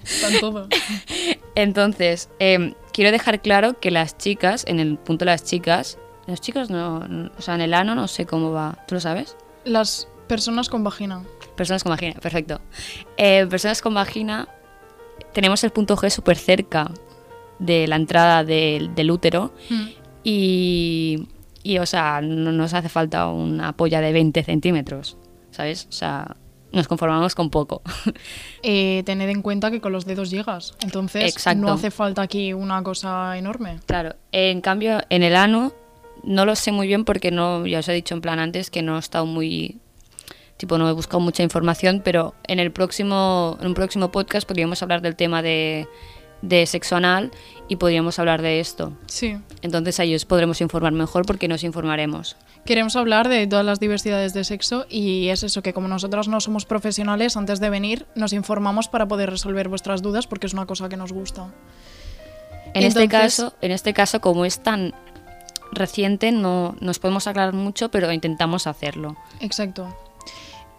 Están 0.05 0.41
todos. 0.41 0.69
Entonces, 1.62 2.31
eh, 2.38 2.75
quiero 2.93 3.11
dejar 3.11 3.41
claro 3.43 3.81
que 3.81 3.91
las 3.91 4.17
chicas, 4.17 4.65
en 4.69 4.79
el 4.79 4.97
punto 4.97 5.25
de 5.25 5.33
las 5.33 5.45
chicas, 5.45 5.99
los 6.27 6.41
chicos 6.41 6.71
no, 6.71 7.00
no- 7.09 7.31
o 7.37 7.43
sea, 7.43 7.55
en 7.57 7.62
el 7.62 7.75
ano 7.75 7.95
no 7.97 8.07
sé 8.07 8.27
cómo 8.27 8.53
va, 8.53 8.79
¿tú 8.87 8.95
lo 8.95 9.00
sabes? 9.00 9.37
Las 9.65 10.07
personas 10.29 10.69
con 10.69 10.85
vagina. 10.85 11.25
Personas 11.57 11.83
con 11.83 11.91
vagina, 11.91 12.15
perfecto. 12.21 12.61
Eh, 13.17 13.45
personas 13.50 13.83
con 13.83 13.93
vagina, 13.95 14.47
tenemos 15.33 15.65
el 15.65 15.71
punto 15.71 15.97
G 15.97 16.11
súper 16.11 16.37
cerca 16.37 16.91
de 17.59 17.88
la 17.88 17.97
entrada 17.97 18.45
del, 18.45 18.95
del 18.95 19.11
útero 19.11 19.53
Mm. 19.69 19.87
y, 20.23 21.27
y, 21.65 21.79
o 21.79 21.87
sea, 21.87 22.21
no 22.23 22.53
nos 22.53 22.73
hace 22.73 22.88
falta 22.88 23.27
una 23.27 23.73
polla 23.73 24.00
de 24.00 24.12
20 24.12 24.45
centímetros, 24.45 25.17
¿sabes? 25.50 25.87
O 25.88 25.93
sea, 25.93 26.37
nos 26.73 26.89
conformamos 26.89 27.35
con 27.35 27.51
poco. 27.51 27.83
Eh, 28.63 29.03
tened 29.07 29.29
en 29.29 29.41
cuenta 29.41 29.71
que 29.71 29.81
con 29.81 29.93
los 29.93 30.05
dedos 30.05 30.31
llegas. 30.31 30.75
Entonces, 30.83 31.33
Exacto. 31.33 31.61
no 31.61 31.73
hace 31.73 31.91
falta 31.91 32.23
aquí 32.23 32.53
una 32.53 32.83
cosa 32.83 33.39
enorme. 33.39 33.79
Claro, 33.87 34.17
en 34.33 34.61
cambio, 34.61 35.01
en 35.11 35.23
el 35.23 35.37
ano 35.37 35.73
no 36.25 36.45
lo 36.45 36.57
sé 36.57 36.73
muy 36.73 36.89
bien 36.89 37.05
porque 37.05 37.31
no, 37.31 37.67
ya 37.67 37.79
os 37.79 37.89
he 37.89 37.93
dicho 37.93 38.15
en 38.15 38.21
plan 38.21 38.41
antes 38.41 38.71
que 38.71 38.83
no 38.83 38.97
he 38.97 38.99
estado 38.99 39.27
muy 39.27 39.79
tipo 40.57 40.77
no 40.77 40.89
he 40.89 40.93
buscado 40.93 41.21
mucha 41.21 41.45
información, 41.45 42.03
pero 42.05 42.35
en 42.45 42.59
el 42.59 42.73
próximo 42.73 43.57
en 43.61 43.69
un 43.69 43.75
próximo 43.75 44.11
podcast 44.11 44.47
podríamos 44.47 44.83
hablar 44.83 45.01
del 45.01 45.15
tema 45.15 45.41
de, 45.41 45.87
de 46.42 46.66
sexo 46.66 46.97
anal 46.97 47.30
y 47.68 47.76
podríamos 47.76 48.18
hablar 48.18 48.42
de 48.42 48.61
esto. 48.61 48.92
Sí. 49.07 49.37
Entonces 49.62 50.00
ahí 50.00 50.14
os 50.14 50.25
podremos 50.25 50.61
informar 50.61 50.92
mejor 50.92 51.26
porque 51.26 51.49
nos 51.49 51.64
informaremos. 51.64 52.37
Queremos 52.64 52.97
hablar 52.97 53.28
de 53.28 53.47
todas 53.47 53.64
las 53.64 53.80
diversidades 53.80 54.35
de 54.35 54.45
sexo 54.45 54.87
y 54.88 55.28
es 55.28 55.42
eso 55.42 55.62
que 55.62 55.73
como 55.73 55.88
nosotras 55.88 56.28
no 56.28 56.40
somos 56.40 56.66
profesionales, 56.66 57.37
antes 57.37 57.61
de 57.61 57.71
venir 57.71 58.07
nos 58.14 58.33
informamos 58.33 58.88
para 58.88 59.09
poder 59.09 59.30
resolver 59.30 59.68
vuestras 59.68 60.02
dudas 60.02 60.26
porque 60.26 60.47
es 60.47 60.52
una 60.52 60.66
cosa 60.66 60.88
que 60.88 60.97
nos 60.97 61.12
gusta. 61.12 61.52
En 62.75 62.83
este 62.83 63.09
caso, 63.09 63.54
en 63.61 63.73
este 63.73 63.95
caso 63.95 64.21
como 64.21 64.45
es 64.45 64.62
tan 64.62 64.95
reciente 65.73 66.33
no 66.33 66.76
nos 66.80 66.99
podemos 66.99 67.26
aclarar 67.26 67.54
mucho, 67.54 67.90
pero 67.90 68.12
intentamos 68.12 68.66
hacerlo. 68.66 69.16
Exacto. 69.40 69.95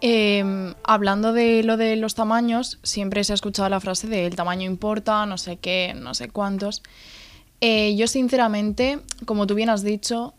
Eh, 0.01 0.73
hablando 0.83 1.33
de 1.33 1.63
lo 1.63 1.75
de 1.75 1.95
los 1.97 2.15
tamaños, 2.15 2.79
siempre 2.83 3.23
se 3.23 3.33
ha 3.33 3.35
escuchado 3.35 3.67
la 3.69 3.79
frase 3.79 4.07
de 4.07 4.25
el 4.25 4.35
tamaño 4.35 4.65
importa, 4.65 5.25
no 5.25 5.37
sé 5.37 5.57
qué, 5.57 5.93
no 5.95 6.13
sé 6.13 6.29
cuántos. 6.29 6.81
Eh, 7.61 7.95
yo 7.97 8.07
sinceramente, 8.07 8.99
como 9.25 9.45
tú 9.45 9.55
bien 9.55 9.69
has 9.69 9.83
dicho, 9.83 10.33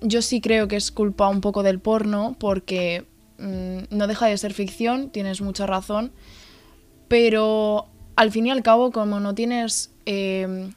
yo 0.00 0.22
sí 0.22 0.40
creo 0.40 0.68
que 0.68 0.76
es 0.76 0.90
culpa 0.90 1.28
un 1.28 1.40
poco 1.40 1.62
del 1.62 1.80
porno 1.80 2.36
porque 2.38 3.04
mm, 3.38 3.94
no 3.94 4.06
deja 4.06 4.26
de 4.26 4.38
ser 4.38 4.54
ficción, 4.54 5.10
tienes 5.10 5.42
mucha 5.42 5.66
razón, 5.66 6.12
pero 7.08 7.86
al 8.16 8.30
fin 8.30 8.46
y 8.46 8.50
al 8.50 8.62
cabo, 8.62 8.90
como 8.90 9.20
no 9.20 9.34
tienes 9.34 9.90
eh, 10.06 10.70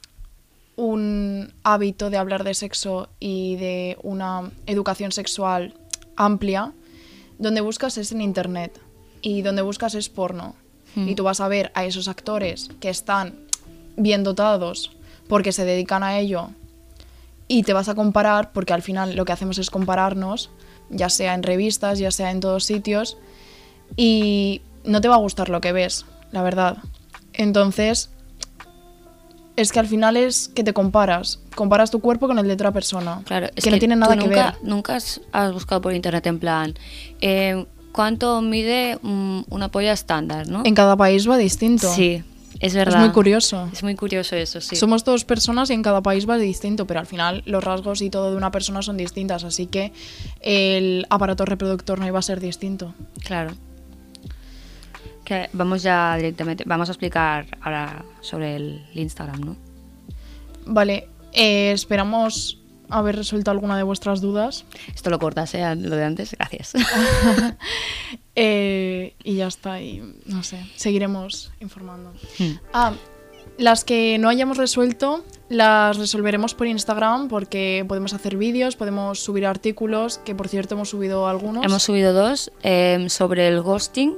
un 0.76 1.54
hábito 1.64 2.10
de 2.10 2.18
hablar 2.18 2.44
de 2.44 2.54
sexo 2.54 3.10
y 3.20 3.56
de 3.56 3.98
una 4.04 4.52
educación 4.66 5.14
sexual 5.14 5.76
amplia, 6.18 6.74
donde 7.42 7.62
buscas 7.62 7.98
es 7.98 8.12
en 8.12 8.22
internet 8.22 8.80
y 9.22 9.42
donde 9.42 9.64
buscas 9.64 9.96
es 9.96 10.10
porno. 10.10 10.56
Y 10.96 11.16
tú 11.16 11.24
vas 11.24 11.40
a 11.40 11.48
ver 11.48 11.72
a 11.74 11.86
esos 11.86 12.10
actores 12.10 12.70
que 12.82 12.90
están 12.90 13.36
bien 13.96 14.24
dotados 14.24 14.92
porque 15.30 15.54
se 15.54 15.64
dedican 15.64 16.04
a 16.04 16.20
ello 16.20 16.50
y 17.48 17.64
te 17.64 17.72
vas 17.72 17.88
a 17.88 17.96
comparar 17.96 18.52
porque 18.52 18.74
al 18.74 18.82
final 18.82 19.16
lo 19.16 19.24
que 19.24 19.32
hacemos 19.32 19.58
es 19.58 19.70
compararnos, 19.70 20.50
ya 20.90 21.10
sea 21.10 21.34
en 21.34 21.44
revistas, 21.44 21.98
ya 21.98 22.12
sea 22.12 22.30
en 22.30 22.42
todos 22.42 22.66
sitios 22.66 23.18
y 23.96 24.62
no 24.84 25.00
te 25.00 25.08
va 25.08 25.16
a 25.16 25.20
gustar 25.20 25.48
lo 25.48 25.62
que 25.62 25.72
ves, 25.72 26.06
la 26.34 26.44
verdad. 26.44 26.78
Entonces, 27.32 28.10
es 29.56 29.72
que 29.72 29.80
al 29.80 29.88
final 29.88 30.18
es 30.18 30.50
que 30.50 30.64
te 30.64 30.74
comparas, 30.74 31.40
comparas 31.56 31.92
tu 31.92 32.00
cuerpo 32.00 32.28
con 32.28 32.40
el 32.40 32.48
de 32.48 32.54
otra 32.54 32.72
persona, 32.72 33.22
Claro, 33.26 33.48
es 33.56 33.64
que, 33.64 33.72
no 33.72 33.80
tiene 33.80 33.96
nada 33.96 34.14
tú 34.14 34.22
que 34.22 34.28
nunca, 34.28 34.52
ver. 34.52 34.56
Nunca 34.64 34.96
has, 34.96 35.22
buscado 35.54 35.82
por 35.82 35.94
internet 35.94 36.26
en 36.28 36.40
plan, 36.40 36.74
eh, 37.22 37.66
¿cuánto 37.92 38.42
mide 38.42 38.98
mm, 39.02 39.42
una 39.50 39.70
polla 39.70 39.92
estándar, 39.92 40.48
no? 40.48 40.64
En 40.66 40.76
cada 40.76 40.96
país 40.96 41.30
va 41.30 41.38
distinto. 41.38 41.92
Sí, 41.94 42.24
es 42.60 42.72
es 42.72 42.76
verdad. 42.76 43.00
muy 43.00 43.10
curioso. 43.10 43.70
Es 43.74 43.84
muy 43.84 43.96
curioso 43.96 44.36
eso, 44.36 44.62
sí. 44.62 44.76
Somos 44.76 45.04
dos 45.04 45.26
personas 45.26 45.70
y 45.70 45.74
en 45.74 45.84
cada 45.84 46.02
país 46.02 46.30
va 46.30 46.38
distinto, 46.38 46.86
pero 46.86 47.00
al 47.00 47.08
final 47.08 47.44
los 47.46 47.64
rasgos 47.64 48.02
y 48.02 48.10
todo 48.10 48.32
de 48.32 48.38
una 48.38 48.52
persona 48.52 48.82
son 48.82 48.98
distintas, 48.98 49.44
así 49.44 49.66
que 49.68 49.92
el 50.42 51.06
aparato 51.10 51.46
reproductor 51.46 52.00
no 52.00 52.08
iba 52.08 52.20
a 52.20 52.22
ser 52.22 52.40
distinto. 52.40 52.94
Claro. 53.24 53.54
Que 55.24 55.50
vamos 55.54 55.84
ya 55.84 56.16
directamente, 56.16 56.64
vamos 56.66 56.90
a 56.90 56.92
explicar 56.94 57.46
ahora 57.62 58.04
sobre 58.22 58.56
el 58.56 58.82
Instagram, 58.94 59.42
¿no? 59.42 59.56
Vale, 60.66 61.08
eh, 61.34 61.72
esperamos 61.72 62.62
haber 62.90 63.16
resuelto 63.16 63.52
alguna 63.52 63.78
de 63.78 63.84
vuestras 63.84 64.20
dudas 64.20 64.66
Esto 64.94 65.10
lo 65.10 65.18
cortas, 65.20 65.54
¿eh? 65.56 65.76
Lo 65.76 65.96
de 65.96 66.04
antes, 66.04 66.32
gracias. 66.34 66.74
eh, 68.36 69.16
y 69.24 69.36
ya 69.36 69.48
está, 69.48 69.82
y 69.82 70.02
no 70.26 70.44
sé, 70.44 70.66
seguiremos 70.76 71.52
informando. 71.60 72.14
Hmm. 72.38 72.52
Ah, 72.74 72.94
las 73.58 73.84
que 73.84 74.18
no 74.18 74.30
hayamos 74.30 74.58
resuelto 74.58 75.24
las 75.50 75.98
resolveremos 75.98 76.54
por 76.54 76.68
Instagram 76.68 77.28
porque 77.28 77.86
podemos 77.88 78.14
hacer 78.14 78.38
vídeos, 78.38 78.76
podemos 78.76 79.20
subir 79.20 79.46
artículos, 79.46 80.18
que 80.20 80.34
por 80.34 80.48
cierto 80.48 80.76
hemos 80.76 80.90
subido 80.90 81.28
algunos. 81.28 81.64
Hemos 81.66 81.84
subido 81.84 82.14
dos 82.14 82.52
eh, 82.64 83.06
sobre 83.10 83.48
el 83.48 83.62
ghosting 83.62 84.18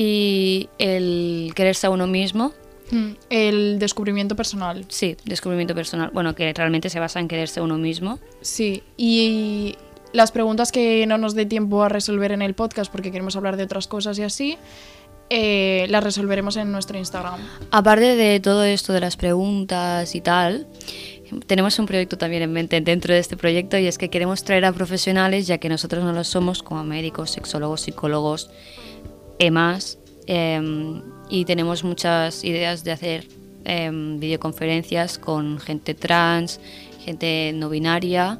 y 0.00 0.68
el 0.78 1.50
quererse 1.56 1.88
a 1.88 1.90
uno 1.90 2.06
mismo. 2.06 2.52
Mm, 2.92 3.10
El 3.30 3.78
descubrimiento 3.80 4.36
personal. 4.36 4.84
Sí, 4.86 5.16
descubrimiento 5.24 5.74
personal. 5.74 6.10
Bueno, 6.12 6.36
que 6.36 6.52
realmente 6.52 6.88
se 6.88 7.00
basa 7.00 7.18
en 7.18 7.26
quererse 7.26 7.58
a 7.58 7.64
uno 7.64 7.78
mismo. 7.78 8.20
Sí, 8.40 8.84
y 8.96 9.74
las 10.12 10.30
preguntas 10.30 10.70
que 10.70 11.04
no 11.08 11.18
nos 11.18 11.34
dé 11.34 11.46
tiempo 11.46 11.82
a 11.82 11.88
resolver 11.88 12.30
en 12.30 12.42
el 12.42 12.54
podcast 12.54 12.92
porque 12.92 13.10
queremos 13.10 13.34
hablar 13.34 13.56
de 13.56 13.64
otras 13.64 13.88
cosas 13.88 14.16
y 14.20 14.22
así, 14.22 14.56
eh, 15.30 15.86
las 15.90 16.04
resolveremos 16.04 16.56
en 16.56 16.70
nuestro 16.70 16.96
Instagram. 16.96 17.40
Aparte 17.72 18.14
de 18.14 18.38
todo 18.38 18.62
esto 18.62 18.92
de 18.92 19.00
las 19.00 19.16
preguntas 19.16 20.14
y 20.14 20.20
tal, 20.20 20.68
tenemos 21.48 21.76
un 21.80 21.86
proyecto 21.86 22.16
también 22.18 22.44
en 22.44 22.52
mente 22.52 22.80
dentro 22.80 23.14
de 23.14 23.18
este 23.18 23.36
proyecto 23.36 23.76
y 23.76 23.88
es 23.88 23.98
que 23.98 24.10
queremos 24.10 24.44
traer 24.44 24.64
a 24.64 24.70
profesionales, 24.70 25.48
ya 25.48 25.58
que 25.58 25.68
nosotros 25.68 26.04
no 26.04 26.12
lo 26.12 26.22
somos, 26.22 26.62
como 26.62 26.84
médicos, 26.84 27.32
sexólogos, 27.32 27.80
psicólogos, 27.80 28.48
EMAS, 29.38 29.97
em, 30.28 31.02
y 31.28 31.44
tenemos 31.44 31.82
muchas 31.82 32.44
ideas 32.44 32.84
de 32.84 32.92
hacer 32.92 33.26
em, 33.64 34.20
videoconferencias 34.20 35.18
con 35.18 35.58
gente 35.58 35.94
trans, 35.94 36.60
gente 37.04 37.52
no 37.54 37.68
binaria 37.68 38.38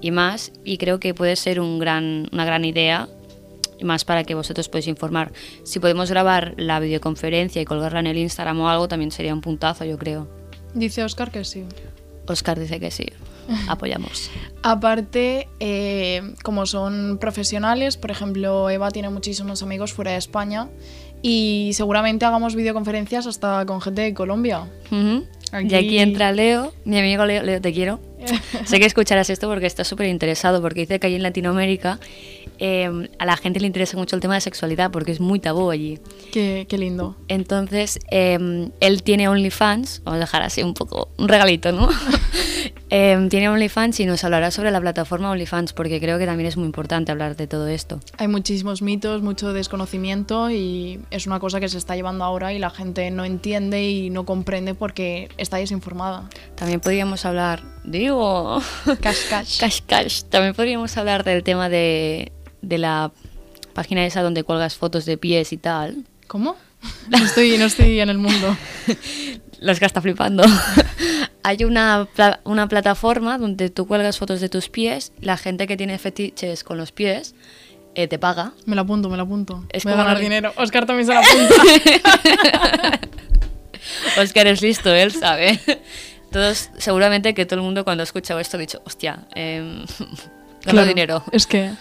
y 0.00 0.10
más, 0.10 0.52
y 0.64 0.78
creo 0.78 1.00
que 1.00 1.12
puede 1.12 1.36
ser 1.36 1.60
un 1.60 1.78
gran, 1.78 2.28
una 2.32 2.44
gran 2.44 2.64
idea 2.64 3.08
más 3.82 4.04
para 4.04 4.24
que 4.24 4.34
vosotros 4.34 4.68
podáis 4.68 4.86
informar. 4.86 5.32
Si 5.64 5.80
podemos 5.80 6.08
grabar 6.08 6.54
la 6.56 6.78
videoconferencia 6.78 7.60
y 7.60 7.64
colgarla 7.64 8.00
en 8.00 8.06
el 8.06 8.18
Instagram 8.18 8.60
o 8.60 8.68
algo, 8.68 8.88
también 8.88 9.10
sería 9.10 9.34
un 9.34 9.40
puntazo, 9.40 9.84
yo 9.84 9.98
creo. 9.98 10.28
Dice 10.72 11.04
Oscar 11.04 11.30
que 11.30 11.44
sí. 11.44 11.64
Oscar 12.26 12.58
dice 12.58 12.80
que 12.80 12.90
sí. 12.90 13.06
Apoyamos. 13.68 14.30
Aparte, 14.62 15.48
eh, 15.60 16.34
como 16.42 16.66
son 16.66 17.18
profesionales, 17.20 17.96
por 17.96 18.10
ejemplo, 18.10 18.70
Eva 18.70 18.90
tiene 18.90 19.10
muchísimos 19.10 19.62
amigos 19.62 19.92
fuera 19.92 20.12
de 20.12 20.18
España 20.18 20.68
y 21.26 21.70
seguramente 21.72 22.26
hagamos 22.26 22.54
videoconferencias 22.54 23.26
hasta 23.26 23.64
con 23.64 23.80
gente 23.80 24.02
de 24.02 24.12
Colombia. 24.12 24.66
Aquí- 25.52 25.68
Y 25.70 25.74
aquí 25.74 25.98
entra 25.98 26.32
Leo, 26.32 26.72
mi 26.84 26.98
amigo 26.98 27.24
Leo, 27.26 27.42
Leo, 27.42 27.60
te 27.60 27.72
quiero. 27.72 28.00
sé 28.64 28.78
que 28.80 28.86
escucharás 28.86 29.28
esto 29.30 29.48
porque 29.48 29.66
está 29.66 29.84
súper 29.84 30.06
interesado, 30.08 30.62
porque 30.62 30.80
dice 30.80 30.98
que 30.98 31.06
allí 31.08 31.16
en 31.16 31.22
Latinoamérica 31.22 31.98
eh, 32.58 33.08
a 33.18 33.26
la 33.26 33.36
gente 33.36 33.60
le 33.60 33.66
interesa 33.66 33.96
mucho 33.98 34.16
el 34.16 34.22
tema 34.22 34.34
de 34.34 34.40
sexualidad, 34.40 34.90
porque 34.90 35.12
es 35.12 35.20
muy 35.20 35.40
tabú 35.40 35.70
allí. 35.70 35.98
Qué, 36.32 36.66
qué 36.68 36.78
lindo. 36.78 37.16
Entonces, 37.28 37.98
eh, 38.10 38.70
él 38.80 39.02
tiene 39.02 39.28
OnlyFans, 39.28 40.02
vamos 40.04 40.16
a 40.18 40.20
dejar 40.20 40.42
así 40.42 40.62
un 40.62 40.72
poco, 40.74 41.10
un 41.18 41.28
regalito, 41.28 41.72
¿no? 41.72 41.88
Eh, 42.90 43.26
tiene 43.28 43.48
OnlyFans 43.48 43.98
y 44.00 44.06
nos 44.06 44.22
hablará 44.22 44.50
sobre 44.52 44.70
la 44.70 44.80
plataforma 44.80 45.30
OnlyFans, 45.30 45.72
porque 45.72 46.00
creo 46.00 46.16
que 46.18 46.26
también 46.26 46.46
es 46.46 46.56
muy 46.56 46.66
importante 46.66 47.10
hablar 47.10 47.34
de 47.34 47.46
todo 47.48 47.66
esto. 47.66 47.98
Hay 48.18 48.28
muchísimos 48.28 48.82
mitos, 48.82 49.20
mucho 49.20 49.52
desconocimiento 49.52 50.48
y 50.50 51.00
es 51.10 51.26
una 51.26 51.40
cosa 51.40 51.58
que 51.58 51.68
se 51.68 51.76
está 51.78 51.96
llevando 51.96 52.24
ahora 52.24 52.52
y 52.52 52.58
la 52.60 52.70
gente 52.70 53.10
no 53.10 53.24
entiende 53.24 53.82
y 53.88 54.10
no 54.10 54.24
comprende 54.24 54.74
porque 54.74 55.28
está 55.44 55.58
desinformada. 55.58 56.28
También 56.56 56.80
podríamos 56.80 57.24
hablar, 57.24 57.62
digo, 57.84 58.60
Cash, 59.00 59.28
cash. 59.30 59.58
cash, 59.60 59.80
cash. 59.86 60.22
También 60.24 60.54
podríamos 60.54 60.96
hablar 60.96 61.22
del 61.22 61.44
tema 61.44 61.68
de, 61.68 62.32
de 62.62 62.78
la 62.78 63.12
página 63.74 64.04
esa 64.04 64.22
donde 64.22 64.42
cuelgas 64.42 64.74
fotos 64.76 65.04
de 65.04 65.16
pies 65.16 65.52
y 65.52 65.56
tal. 65.56 66.04
¿Cómo? 66.26 66.56
No 67.08 67.18
estoy, 67.18 67.56
no 67.56 67.64
estoy 67.64 68.00
en 68.00 68.10
el 68.10 68.18
mundo. 68.18 68.56
Los 69.60 69.78
que 69.78 69.86
está 69.86 70.00
flipando. 70.02 70.42
Hay 71.42 71.64
una, 71.64 72.06
pla- 72.14 72.40
una 72.44 72.68
plataforma 72.68 73.38
donde 73.38 73.70
tú 73.70 73.86
cuelgas 73.86 74.18
fotos 74.18 74.40
de 74.40 74.48
tus 74.48 74.68
pies, 74.68 75.12
la 75.20 75.36
gente 75.36 75.66
que 75.66 75.76
tiene 75.76 75.98
fetiches 75.98 76.62
con 76.64 76.76
los 76.78 76.92
pies 76.92 77.34
eh, 77.94 78.06
te 78.08 78.18
paga. 78.18 78.52
Me 78.66 78.74
lo 78.76 78.82
apunto, 78.82 79.08
me 79.08 79.16
lo 79.16 79.22
apunto. 79.22 79.64
Es 79.70 79.84
Voy 79.84 79.92
a 79.92 79.96
ganar 79.96 80.14
la- 80.14 80.20
dinero. 80.20 80.52
Oscar 80.56 80.84
también 80.86 81.06
se 81.06 81.14
lo 81.14 81.20
apunta. 81.20 83.00
Oscar 84.20 84.46
es 84.46 84.62
listo, 84.62 84.92
él 84.94 85.12
sabe. 85.12 85.58
Todos, 86.30 86.70
seguramente 86.78 87.34
que 87.34 87.46
todo 87.46 87.60
el 87.60 87.64
mundo 87.64 87.84
cuando 87.84 88.02
ha 88.02 88.04
escuchado 88.04 88.40
esto 88.40 88.56
ha 88.56 88.60
dicho, 88.60 88.82
hostia, 88.84 89.26
eh, 89.34 89.84
Claro, 90.62 90.86
dinero. 90.86 91.22
Es 91.32 91.46
que 91.46 91.72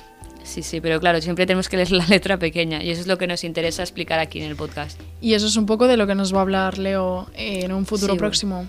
Sí, 0.44 0.62
sí, 0.62 0.82
pero 0.82 1.00
claro, 1.00 1.22
siempre 1.22 1.46
tenemos 1.46 1.70
que 1.70 1.78
leer 1.78 1.92
la 1.92 2.06
letra 2.06 2.38
pequeña 2.38 2.84
y 2.84 2.90
eso 2.92 3.00
es 3.00 3.08
lo 3.08 3.18
que 3.18 3.28
nos 3.28 3.46
interesa 3.46 3.82
explicar 3.82 4.20
aquí 4.20 4.40
en 4.42 4.50
el 4.50 4.58
podcast. 4.58 5.00
Y 5.22 5.36
eso 5.36 5.48
es 5.48 5.56
un 5.56 5.66
poco 5.66 5.88
de 5.88 5.96
lo 5.96 6.06
que 6.06 6.16
nos 6.16 6.34
va 6.34 6.40
a 6.40 6.42
hablar 6.42 6.78
Leo 6.78 7.30
en 7.34 7.72
un 7.72 7.86
futuro 7.86 8.14
Sí, 8.14 8.18
bueno. 8.18 8.20
próximo. 8.20 8.66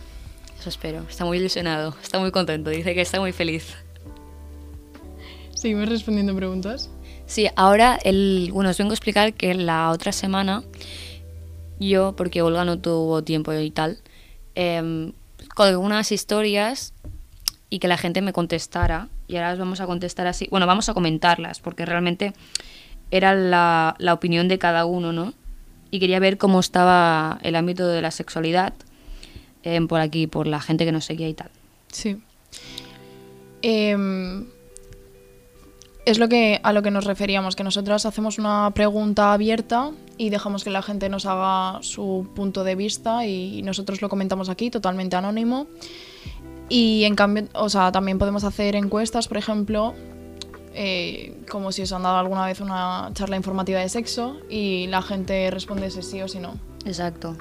Eso 0.61 0.68
espero. 0.68 1.05
Está 1.11 1.25
muy 1.25 1.38
ilusionado, 1.38 1.97
está 2.01 2.20
muy 2.20 2.31
contento, 2.31 2.70
dice 2.70 2.94
que 2.94 3.01
está 3.01 3.18
muy 3.18 3.33
feliz. 3.33 3.75
Seguimos 5.55 5.88
respondiendo 5.88 6.35
preguntas. 6.37 6.90
Sí, 7.27 7.49
ahora 7.57 7.99
el, 8.05 8.51
bueno, 8.53 8.70
os 8.70 8.79
vengo 8.79 8.92
a 8.92 8.94
explicar 8.94 9.33
que 9.35 9.55
la 9.55 9.90
otra 9.90 10.12
semana 10.12 10.62
yo, 11.80 12.14
porque 12.16 12.42
Olga 12.42 12.64
no 12.64 12.78
tuvo 12.78 13.22
tiempo 13.22 13.52
y 13.52 13.70
tal, 13.70 13.98
eh, 14.54 15.12
colgué 15.54 15.76
unas 15.76 16.12
historias 16.12 16.94
y 17.70 17.78
que 17.78 17.88
la 17.88 17.96
gente 17.96 18.22
me 18.22 18.32
contestara 18.32 19.08
y 19.26 19.37
ahora 19.37 19.50
las 19.50 19.58
vamos 19.58 19.80
a 19.80 19.87
contestar 19.87 20.26
así, 20.26 20.46
bueno, 20.50 20.66
vamos 20.66 20.88
a 20.88 20.94
comentarlas 20.94 21.60
porque 21.60 21.87
realmente 21.87 22.32
era 23.10 23.34
la, 23.34 23.96
la 23.98 24.12
opinión 24.12 24.48
de 24.48 24.58
cada 24.58 24.84
uno, 24.84 25.12
¿no? 25.12 25.34
Y 25.90 26.00
quería 26.00 26.18
ver 26.18 26.38
cómo 26.38 26.60
estaba 26.60 27.38
el 27.42 27.54
ámbito 27.54 27.87
de 27.87 28.02
la 28.02 28.10
sexualidad 28.10 28.74
eh, 29.62 29.80
por 29.88 30.00
aquí, 30.00 30.26
por 30.26 30.46
la 30.46 30.60
gente 30.60 30.84
que 30.84 30.92
nos 30.92 31.04
seguía 31.04 31.28
y 31.28 31.34
tal. 31.34 31.50
Sí. 31.88 32.20
Em, 33.62 34.46
es 36.04 36.18
lo 36.18 36.28
que 36.28 36.60
a 36.62 36.72
lo 36.72 36.82
que 36.82 36.90
nos 36.90 37.04
referíamos, 37.04 37.56
que 37.56 37.64
nosotras 37.64 38.06
hacemos 38.06 38.38
una 38.38 38.70
pregunta 38.74 39.32
abierta 39.32 39.92
y 40.18 40.30
dejamos 40.30 40.64
que 40.64 40.70
la 40.70 40.82
gente 40.82 41.08
nos 41.08 41.26
haga 41.26 41.82
su 41.82 42.28
punto 42.34 42.64
de 42.64 42.74
vista 42.74 43.26
y 43.26 43.62
nosotros 43.62 44.02
lo 44.02 44.08
comentamos 44.08 44.48
aquí 44.48 44.70
totalmente 44.70 45.16
anónimo. 45.16 45.66
Y 46.68 47.04
en 47.04 47.14
cambio, 47.14 47.48
o 47.54 47.68
sea, 47.68 47.92
también 47.92 48.18
podemos 48.18 48.44
hacer 48.44 48.76
encuestas, 48.76 49.28
por 49.28 49.36
ejemplo, 49.36 49.94
eh, 50.74 51.36
como 51.50 51.72
si 51.72 51.82
os 51.82 51.92
han 51.92 52.02
dado 52.02 52.16
alguna 52.16 52.46
vez 52.46 52.60
una 52.60 53.10
charla 53.14 53.36
informativa 53.36 53.80
de 53.80 53.88
sexo 53.88 54.38
y 54.48 54.86
la 54.88 55.02
gente 55.02 55.50
responde 55.50 55.90
si 55.90 56.02
sí 56.02 56.22
o 56.22 56.28
si 56.28 56.38
no. 56.38 56.54
Exacto. 56.84 57.36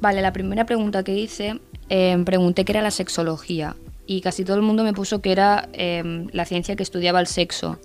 Vale, 0.00 0.22
la 0.22 0.32
primera 0.32 0.64
pregunta 0.64 1.02
que 1.02 1.14
hice, 1.14 1.60
eh, 1.88 2.20
pregunté 2.24 2.64
qué 2.64 2.72
era 2.72 2.82
la 2.82 2.90
sexología 2.90 3.76
y 4.10 4.22
casi 4.22 4.44
todo 4.44 4.56
el 4.56 4.62
mundo 4.62 4.82
me 4.82 4.92
puso 4.92 5.22
que 5.22 5.30
era 5.30 5.68
eh, 5.72 6.26
la 6.32 6.44
ciencia 6.44 6.74
que 6.74 6.82
estudiaba 6.82 7.20
el 7.20 7.28
sexo. 7.28 7.78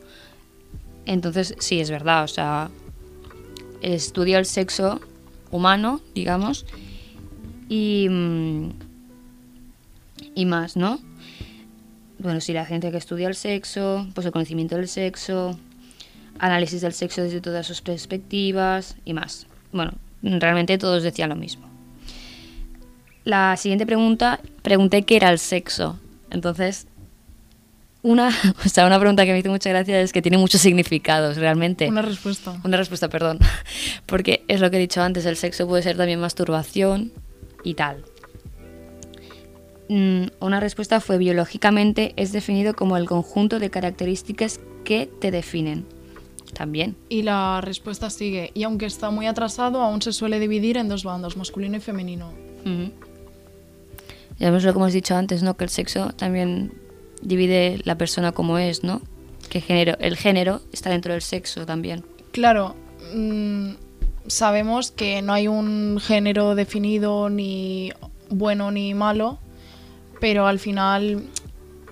Entonces, 1.05 1.53
sí, 1.59 1.79
es 1.79 1.91
verdad, 1.91 2.23
o 2.23 2.27
sea, 2.27 2.71
estudia 3.83 4.39
el 4.39 4.47
sexo 4.47 4.99
humano, 5.51 6.01
digamos, 6.15 6.65
y, 7.69 8.07
mm, 8.09 8.69
y 10.33 10.45
más, 10.47 10.75
¿no? 10.75 10.97
Bueno, 12.17 12.41
sí, 12.41 12.53
la 12.53 12.65
ciencia 12.65 12.89
que 12.89 12.97
estudia 12.97 13.27
el 13.27 13.35
sexo, 13.35 14.07
pues 14.15 14.25
el 14.25 14.33
conocimiento 14.33 14.77
del 14.77 14.87
sexo, 14.87 15.59
análisis 16.39 16.81
del 16.81 16.93
sexo 16.93 17.21
desde 17.21 17.39
todas 17.39 17.67
sus 17.67 17.83
perspectivas 17.83 18.95
y 19.05 19.13
más. 19.13 19.45
Bueno, 19.71 19.93
realmente 20.23 20.79
todos 20.79 21.03
decían 21.03 21.29
lo 21.29 21.35
mismo. 21.35 21.67
La 23.25 23.55
siguiente 23.57 23.85
pregunta, 23.85 24.39
pregunté 24.63 25.03
qué 25.03 25.17
era 25.17 25.29
el 25.29 25.37
sexo. 25.37 25.99
Entonces, 26.31 26.87
una, 28.01 28.29
o 28.65 28.69
sea, 28.69 28.85
una 28.85 28.99
pregunta 28.99 29.25
que 29.25 29.31
me 29.33 29.39
hizo 29.39 29.49
mucha 29.49 29.69
gracia 29.69 29.99
es 29.99 30.13
que 30.13 30.21
tiene 30.21 30.37
muchos 30.37 30.61
significados 30.61 31.37
realmente. 31.37 31.87
Una 31.87 32.01
respuesta. 32.01 32.59
Una 32.63 32.77
respuesta, 32.77 33.09
perdón. 33.09 33.39
Porque 34.05 34.43
es 34.47 34.61
lo 34.61 34.69
que 34.69 34.77
he 34.77 34.79
dicho 34.79 35.01
antes, 35.01 35.25
el 35.25 35.37
sexo 35.37 35.67
puede 35.67 35.83
ser 35.83 35.97
también 35.97 36.19
masturbación 36.19 37.11
y 37.63 37.73
tal. 37.73 38.03
Mm, 39.89 40.25
Una 40.39 40.59
respuesta 40.59 40.99
fue 40.99 41.17
biológicamente 41.17 42.13
es 42.15 42.31
definido 42.31 42.75
como 42.75 42.97
el 42.97 43.05
conjunto 43.07 43.59
de 43.59 43.69
características 43.69 44.59
que 44.83 45.07
te 45.19 45.31
definen. 45.31 45.85
También. 46.53 46.95
Y 47.09 47.23
la 47.23 47.59
respuesta 47.61 48.09
sigue. 48.09 48.51
Y 48.53 48.63
aunque 48.63 48.85
está 48.85 49.09
muy 49.09 49.27
atrasado, 49.27 49.81
aún 49.81 50.01
se 50.01 50.13
suele 50.13 50.39
dividir 50.39 50.77
en 50.77 50.87
dos 50.87 51.03
bandos, 51.03 51.35
masculino 51.37 51.75
y 51.77 51.81
femenino. 51.81 52.31
Ujú. 52.61 52.91
Ya 54.39 54.47
vemos 54.47 54.63
lo 54.63 54.73
que 54.73 54.79
hemos 54.79 54.93
dicho 54.93 55.15
antes, 55.15 55.43
¿no? 55.43 55.55
Que 55.57 55.63
el 55.63 55.69
sexo 55.69 56.09
también 56.15 56.73
divide 57.21 57.79
la 57.83 57.97
persona 57.97 58.31
como 58.31 58.57
es, 58.57 58.83
¿no? 58.83 59.01
Que 59.49 59.61
género, 59.61 59.97
el 59.99 60.17
género 60.17 60.61
está 60.73 60.89
dentro 60.89 61.13
del 61.13 61.21
sexo 61.21 61.65
también. 61.65 62.03
Claro, 62.31 62.75
mm, 63.13 63.71
sabemos 64.27 64.91
que 64.91 65.21
no 65.21 65.33
hay 65.33 65.47
un 65.47 65.99
género 66.01 66.55
definido 66.55 67.29
ni 67.29 67.93
bueno 68.29 68.71
ni 68.71 68.93
malo, 68.93 69.39
pero 70.19 70.47
al 70.47 70.59
final 70.59 71.23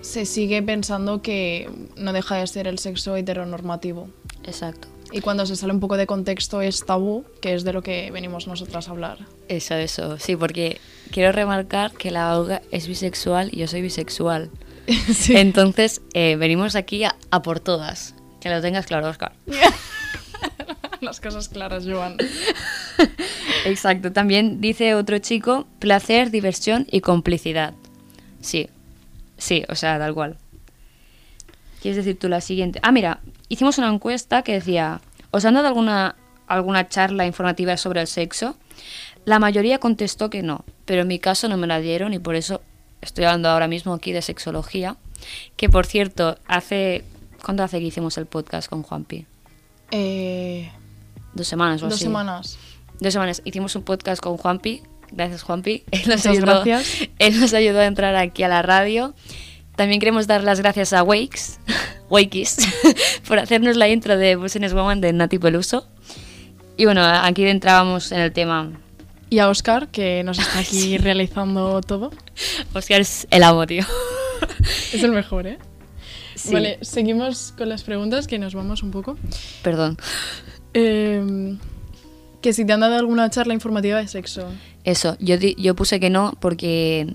se 0.01 0.25
sigue 0.25 0.61
pensando 0.61 1.21
que 1.21 1.69
no 1.95 2.11
deja 2.11 2.35
de 2.35 2.47
ser 2.47 2.67
el 2.67 2.79
sexo 2.79 3.15
heteronormativo. 3.15 4.09
Exacto. 4.43 4.92
Y 5.13 5.21
cuando 5.21 5.45
se 5.45 5.55
sale 5.55 5.71
un 5.71 5.79
poco 5.79 5.95
de 5.95 6.07
contexto 6.07 6.61
es 6.61 6.85
tabú, 6.85 7.23
que 7.39 7.53
es 7.53 7.63
de 7.63 7.71
lo 7.71 7.83
que 7.83 8.09
venimos 8.09 8.47
nosotras 8.47 8.87
a 8.87 8.91
hablar. 8.91 9.19
Eso, 9.47 9.75
eso. 9.75 10.17
Sí, 10.17 10.35
porque 10.35 10.81
quiero 11.11 11.31
remarcar 11.31 11.91
que 11.91 12.09
la 12.09 12.35
Olga 12.35 12.63
es 12.71 12.87
bisexual 12.87 13.49
y 13.53 13.57
yo 13.57 13.67
soy 13.67 13.81
bisexual. 13.81 14.49
Sí. 15.13 15.37
Entonces, 15.37 16.01
eh, 16.13 16.35
venimos 16.35 16.75
aquí 16.75 17.05
a, 17.05 17.15
a 17.31 17.41
por 17.41 17.61
todas. 17.61 18.15
Que 18.41 18.49
lo 18.49 18.59
tengas 18.59 18.85
claro, 18.85 19.07
Oscar. 19.07 19.31
Las 20.99 21.21
cosas 21.21 21.47
claras, 21.47 21.85
Joan. 21.87 22.17
Exacto. 23.65 24.11
También 24.11 24.59
dice 24.59 24.95
otro 24.95 25.19
chico, 25.19 25.67
placer, 25.79 26.31
diversión 26.31 26.87
y 26.91 26.99
complicidad. 26.99 27.75
Sí. 28.41 28.69
Sí, 29.37 29.63
o 29.69 29.75
sea, 29.75 29.97
tal 29.99 30.13
cual. 30.13 30.37
¿Quieres 31.81 31.97
decir 31.97 32.19
tú 32.19 32.27
la 32.27 32.41
siguiente? 32.41 32.79
Ah, 32.81 32.91
mira, 32.91 33.21
hicimos 33.49 33.77
una 33.77 33.89
encuesta 33.89 34.41
que 34.41 34.53
decía, 34.53 35.01
¿os 35.31 35.45
han 35.45 35.53
dado 35.55 35.67
alguna, 35.67 36.15
alguna 36.47 36.87
charla 36.87 37.25
informativa 37.25 37.77
sobre 37.77 38.01
el 38.01 38.07
sexo? 38.07 38.55
La 39.25 39.39
mayoría 39.39 39.79
contestó 39.79 40.29
que 40.29 40.41
no, 40.43 40.65
pero 40.85 41.01
en 41.03 41.07
mi 41.07 41.19
caso 41.19 41.47
no 41.47 41.57
me 41.57 41.67
la 41.67 41.79
dieron 41.79 42.13
y 42.13 42.19
por 42.19 42.35
eso 42.35 42.61
estoy 43.01 43.25
hablando 43.25 43.49
ahora 43.49 43.67
mismo 43.67 43.93
aquí 43.93 44.11
de 44.11 44.21
sexología. 44.21 44.97
Que 45.55 45.69
por 45.69 45.85
cierto, 45.85 46.37
hace... 46.47 47.03
¿Cuándo 47.43 47.63
hace 47.63 47.79
que 47.79 47.85
hicimos 47.85 48.17
el 48.17 48.25
podcast 48.25 48.69
con 48.69 48.83
Juanpi? 48.83 49.25
Eh, 49.91 50.71
Dos 51.33 51.47
semanas 51.47 51.81
o 51.81 51.85
dos 51.85 51.95
así. 51.95 52.03
semanas. 52.05 52.57
Dos 52.99 53.11
semanas. 53.13 53.41
Hicimos 53.43 53.75
un 53.75 53.83
podcast 53.83 54.21
con 54.21 54.37
Juanpi. 54.37 54.81
Gracias, 55.11 55.43
Juanpi. 55.43 55.83
Él 55.91 56.01
nos, 56.07 56.17
Muchas 56.17 56.25
ayudó, 56.27 56.63
gracias. 56.63 57.09
él 57.19 57.39
nos 57.39 57.53
ayudó 57.53 57.79
a 57.79 57.85
entrar 57.85 58.15
aquí 58.15 58.43
a 58.43 58.47
la 58.47 58.61
radio. 58.61 59.13
También 59.75 59.99
queremos 59.99 60.27
dar 60.27 60.43
las 60.43 60.59
gracias 60.59 60.93
a 60.93 61.03
Wakes, 61.03 61.59
Wakis, 62.13 62.57
por 63.27 63.39
hacernos 63.39 63.75
la 63.75 63.89
intro 63.89 64.15
de 64.15 64.35
Business 64.35 64.73
Woman 64.73 65.01
de 65.01 65.11
Nati 65.13 65.39
Peluso. 65.39 65.87
Y 66.77 66.85
bueno, 66.85 67.03
aquí 67.03 67.43
entrábamos 67.45 68.11
en 68.11 68.19
el 68.19 68.31
tema. 68.31 68.71
Y 69.31 69.39
a 69.39 69.49
Oscar, 69.49 69.87
que 69.87 70.23
nos 70.23 70.37
está 70.37 70.59
aquí 70.59 70.97
realizando 70.99 71.81
todo. 71.81 72.11
Oscar 72.73 73.01
es 73.01 73.25
el 73.31 73.41
amo, 73.41 73.65
tío. 73.65 73.83
Es 74.93 75.03
el 75.03 75.11
mejor, 75.11 75.47
¿eh? 75.47 75.57
Sí. 76.35 76.53
Vale, 76.53 76.77
seguimos 76.81 77.51
con 77.57 77.67
las 77.67 77.81
preguntas, 77.81 78.27
que 78.27 78.37
nos 78.37 78.53
vamos 78.53 78.83
un 78.83 78.91
poco. 78.91 79.17
Perdón. 79.63 79.97
Eh, 80.75 81.57
que 82.41 82.53
si 82.53 82.63
te 82.63 82.73
han 82.73 82.81
dado 82.81 82.95
alguna 82.95 83.27
charla 83.31 83.55
informativa 83.55 83.97
de 83.97 84.07
sexo. 84.07 84.51
Eso, 84.83 85.17
yo, 85.19 85.35
yo 85.37 85.75
puse 85.75 85.99
que 85.99 86.11
no 86.11 86.33
porque 86.39 87.11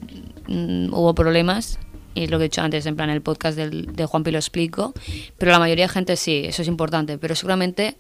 mm, 0.49 0.93
hubo 0.93 1.15
problemas. 1.15 1.79
Y 2.19 2.27
lo 2.29 2.39
que 2.39 2.45
he 2.45 2.49
dicho 2.49 2.61
antes, 2.63 2.85
en 2.87 2.97
plan, 2.97 3.11
el 3.11 3.23
podcast 3.23 3.57
del, 3.57 3.95
de 3.95 4.05
Juanpi 4.07 4.31
lo 4.31 4.39
explico. 4.39 4.93
Pero 5.39 5.53
la 5.53 5.59
mayoría 5.59 5.85
de 5.87 5.89
gente 5.93 6.17
sí, 6.17 6.43
eso 6.47 6.63
es 6.63 6.69
importante. 6.69 7.17
Pero 7.19 7.35
seguramente, 7.35 7.97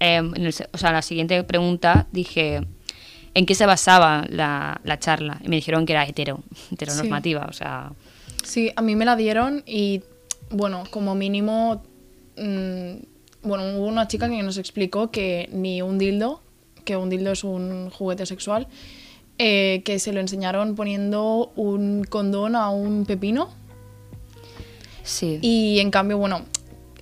eh, 0.00 0.16
en 0.16 0.34
el 0.46 0.52
se- 0.52 0.68
o 0.72 0.78
sea, 0.78 0.92
la 0.92 1.02
siguiente 1.02 1.42
pregunta 1.44 2.06
dije, 2.12 2.60
¿en 3.34 3.46
qué 3.46 3.54
se 3.54 3.66
basaba 3.66 4.24
la, 4.28 4.80
la 4.84 4.98
charla? 4.98 5.40
Y 5.44 5.48
me 5.48 5.56
dijeron 5.56 5.86
que 5.86 5.92
era 5.94 6.04
hetero, 6.06 6.40
heteronormativa. 6.72 7.46
O 7.48 7.52
sea, 7.52 7.92
Sí, 8.44 8.70
a 8.74 8.82
mí 8.82 8.96
me 8.96 9.04
la 9.04 9.14
dieron 9.16 9.62
y, 9.66 10.02
bueno, 10.50 10.82
como 10.90 11.14
mínimo, 11.14 11.82
mm, 12.36 12.92
bueno, 13.44 13.76
hubo 13.78 13.86
una 13.86 14.08
chica 14.08 14.28
que 14.28 14.42
nos 14.42 14.58
explicó 14.58 15.10
que 15.10 15.48
ni 15.52 15.80
un 15.82 15.98
dildo, 15.98 16.42
que 16.84 16.96
un 16.96 17.08
dildo 17.08 17.32
es 17.32 17.44
un 17.44 17.90
juguete 17.90 18.26
sexual, 18.26 18.66
eh, 19.38 19.82
que 19.84 19.98
se 19.98 20.12
lo 20.12 20.20
enseñaron 20.20 20.74
poniendo 20.74 21.52
un 21.56 22.04
condón 22.04 22.54
a 22.56 22.70
un 22.70 23.06
pepino 23.06 23.48
sí. 25.02 25.38
y 25.42 25.78
en 25.80 25.90
cambio, 25.90 26.18
bueno, 26.18 26.42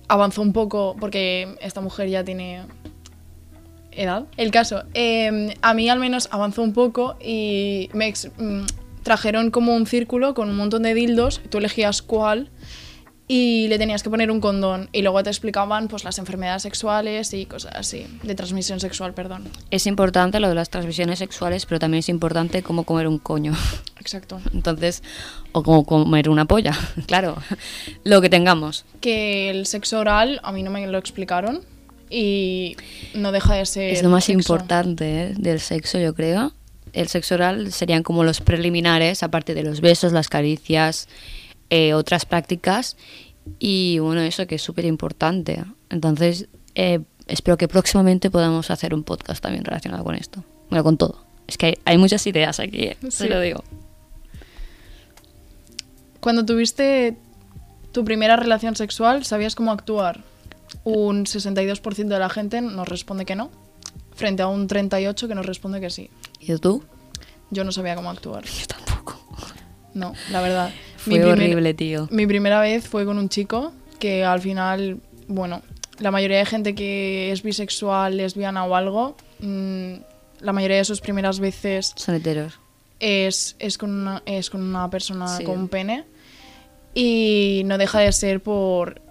avanzó 0.07 0.41
un 0.41 0.53
poco 0.53 0.95
porque 0.99 1.55
esta 1.61 1.81
mujer 1.81 2.09
ya 2.09 2.23
tiene 2.23 2.63
edad. 3.91 4.25
El 4.37 4.51
caso, 4.51 4.83
eh, 4.93 5.55
a 5.61 5.73
mí 5.73 5.89
al 5.89 5.99
menos 5.99 6.27
avanzó 6.31 6.61
un 6.63 6.73
poco 6.73 7.17
y 7.23 7.89
me 7.93 8.07
ex- 8.07 8.31
mm, 8.37 8.61
trajeron 9.03 9.51
como 9.51 9.75
un 9.75 9.85
círculo 9.85 10.33
con 10.33 10.49
un 10.49 10.55
montón 10.57 10.83
de 10.83 10.93
dildos, 10.93 11.41
tú 11.49 11.57
elegías 11.57 12.01
cuál 12.01 12.49
y 13.27 13.67
le 13.69 13.77
tenías 13.77 14.03
que 14.03 14.09
poner 14.09 14.29
un 14.31 14.41
condón 14.41 14.89
y 14.91 15.01
luego 15.01 15.23
te 15.23 15.29
explicaban 15.29 15.87
pues 15.87 16.03
las 16.03 16.17
enfermedades 16.19 16.63
sexuales 16.63 17.33
y 17.33 17.45
cosas 17.45 17.73
así, 17.75 18.05
de 18.23 18.35
transmisión 18.35 18.79
sexual, 18.79 19.13
perdón. 19.13 19.47
Es 19.71 19.87
importante 19.87 20.39
lo 20.39 20.49
de 20.49 20.55
las 20.55 20.69
transmisiones 20.69 21.19
sexuales, 21.19 21.65
pero 21.65 21.79
también 21.79 21.99
es 21.99 22.09
importante 22.09 22.61
cómo 22.63 22.83
comer 22.83 23.07
un 23.07 23.19
coño. 23.19 23.53
Exacto. 24.01 24.41
Entonces, 24.51 25.03
o 25.51 25.61
cómo 25.61 25.85
comer 25.85 26.27
una 26.27 26.45
polla, 26.45 26.77
claro. 27.05 27.37
Lo 28.03 28.19
que 28.19 28.29
tengamos. 28.29 28.83
Que 28.99 29.51
el 29.51 29.67
sexo 29.67 29.99
oral 29.99 30.39
a 30.43 30.51
mí 30.51 30.63
no 30.63 30.71
me 30.71 30.85
lo 30.87 30.97
explicaron 30.97 31.61
y 32.09 32.75
no 33.13 33.31
deja 33.31 33.53
de 33.53 33.65
ser 33.67 33.93
Es 33.93 34.01
lo 34.01 34.09
más 34.09 34.25
sexo. 34.25 34.39
importante 34.39 35.23
¿eh? 35.23 35.33
del 35.37 35.59
sexo, 35.59 35.99
yo 35.99 36.15
creo. 36.15 36.51
El 36.93 37.07
sexo 37.07 37.35
oral 37.35 37.71
serían 37.71 38.01
como 38.03 38.23
los 38.23 38.41
preliminares, 38.41 39.21
aparte 39.21 39.53
de 39.53 39.63
los 39.63 39.79
besos, 39.79 40.11
las 40.11 40.27
caricias, 40.27 41.07
eh, 41.69 41.93
otras 41.93 42.25
prácticas. 42.25 42.97
Y 43.59 43.99
bueno, 43.99 44.21
eso 44.21 44.45
que 44.47 44.55
es 44.55 44.61
súper 44.63 44.85
importante. 44.85 45.63
Entonces, 45.89 46.49
eh, 46.73 47.01
espero 47.27 47.55
que 47.55 47.67
próximamente 47.67 48.29
podamos 48.31 48.71
hacer 48.71 48.93
un 48.95 49.03
podcast 49.03 49.41
también 49.41 49.63
relacionado 49.63 50.03
con 50.03 50.15
esto. 50.15 50.43
Bueno, 50.69 50.83
con 50.83 50.97
todo. 50.97 51.23
Es 51.47 51.57
que 51.57 51.67
hay, 51.67 51.73
hay 51.85 51.97
muchas 51.97 52.25
ideas 52.27 52.59
aquí, 52.59 52.83
¿eh? 52.83 52.97
Sí. 53.03 53.11
se 53.11 53.29
lo 53.29 53.39
digo. 53.39 53.63
Cuando 56.21 56.45
tuviste 56.45 57.17
tu 57.91 58.05
primera 58.05 58.35
relación 58.37 58.75
sexual, 58.75 59.25
¿sabías 59.25 59.55
cómo 59.55 59.71
actuar? 59.71 60.21
Un 60.83 61.25
62% 61.25 62.07
de 62.07 62.19
la 62.19 62.29
gente 62.29 62.61
nos 62.61 62.87
responde 62.87 63.25
que 63.25 63.35
no, 63.35 63.51
frente 64.15 64.41
a 64.43 64.47
un 64.47 64.67
38% 64.67 65.27
que 65.27 65.35
nos 65.35 65.45
responde 65.45 65.81
que 65.81 65.89
sí. 65.89 66.09
¿Y 66.39 66.55
tú? 66.57 66.83
Yo 67.49 67.63
no 67.63 67.71
sabía 67.71 67.95
cómo 67.95 68.09
actuar. 68.09 68.45
Yo 68.45 68.65
tampoco. 68.67 69.19
No, 69.93 70.13
la 70.31 70.41
verdad. 70.41 70.71
Fue 70.97 71.13
primer- 71.15 71.27
horrible, 71.33 71.73
tío. 71.73 72.07
Mi 72.11 72.25
primera 72.27 72.61
vez 72.61 72.87
fue 72.87 73.03
con 73.05 73.17
un 73.17 73.27
chico 73.27 73.73
que 73.99 74.23
al 74.23 74.39
final, 74.39 75.01
bueno, 75.27 75.61
la 75.99 76.11
mayoría 76.11 76.37
de 76.37 76.45
gente 76.45 76.75
que 76.75 77.31
es 77.31 77.43
bisexual, 77.43 78.15
lesbiana 78.17 78.63
o 78.65 78.75
algo, 78.75 79.17
mm, 79.39 79.93
la 80.39 80.53
mayoría 80.53 80.77
de 80.77 80.85
sus 80.85 81.01
primeras 81.01 81.39
veces 81.39 81.93
Son 81.97 82.15
heteros. 82.15 82.59
es, 82.99 83.55
es, 83.59 83.77
con, 83.77 83.91
una, 83.91 84.23
es 84.25 84.49
con 84.49 84.61
una 84.61 84.89
persona 84.89 85.27
Sí. 85.27 85.43
con 85.43 85.67
pene 85.67 86.05
y 86.93 87.63
no 87.65 87.77
deja 87.77 87.99
de 87.99 88.11
ser 88.11 88.41
por 88.41 89.01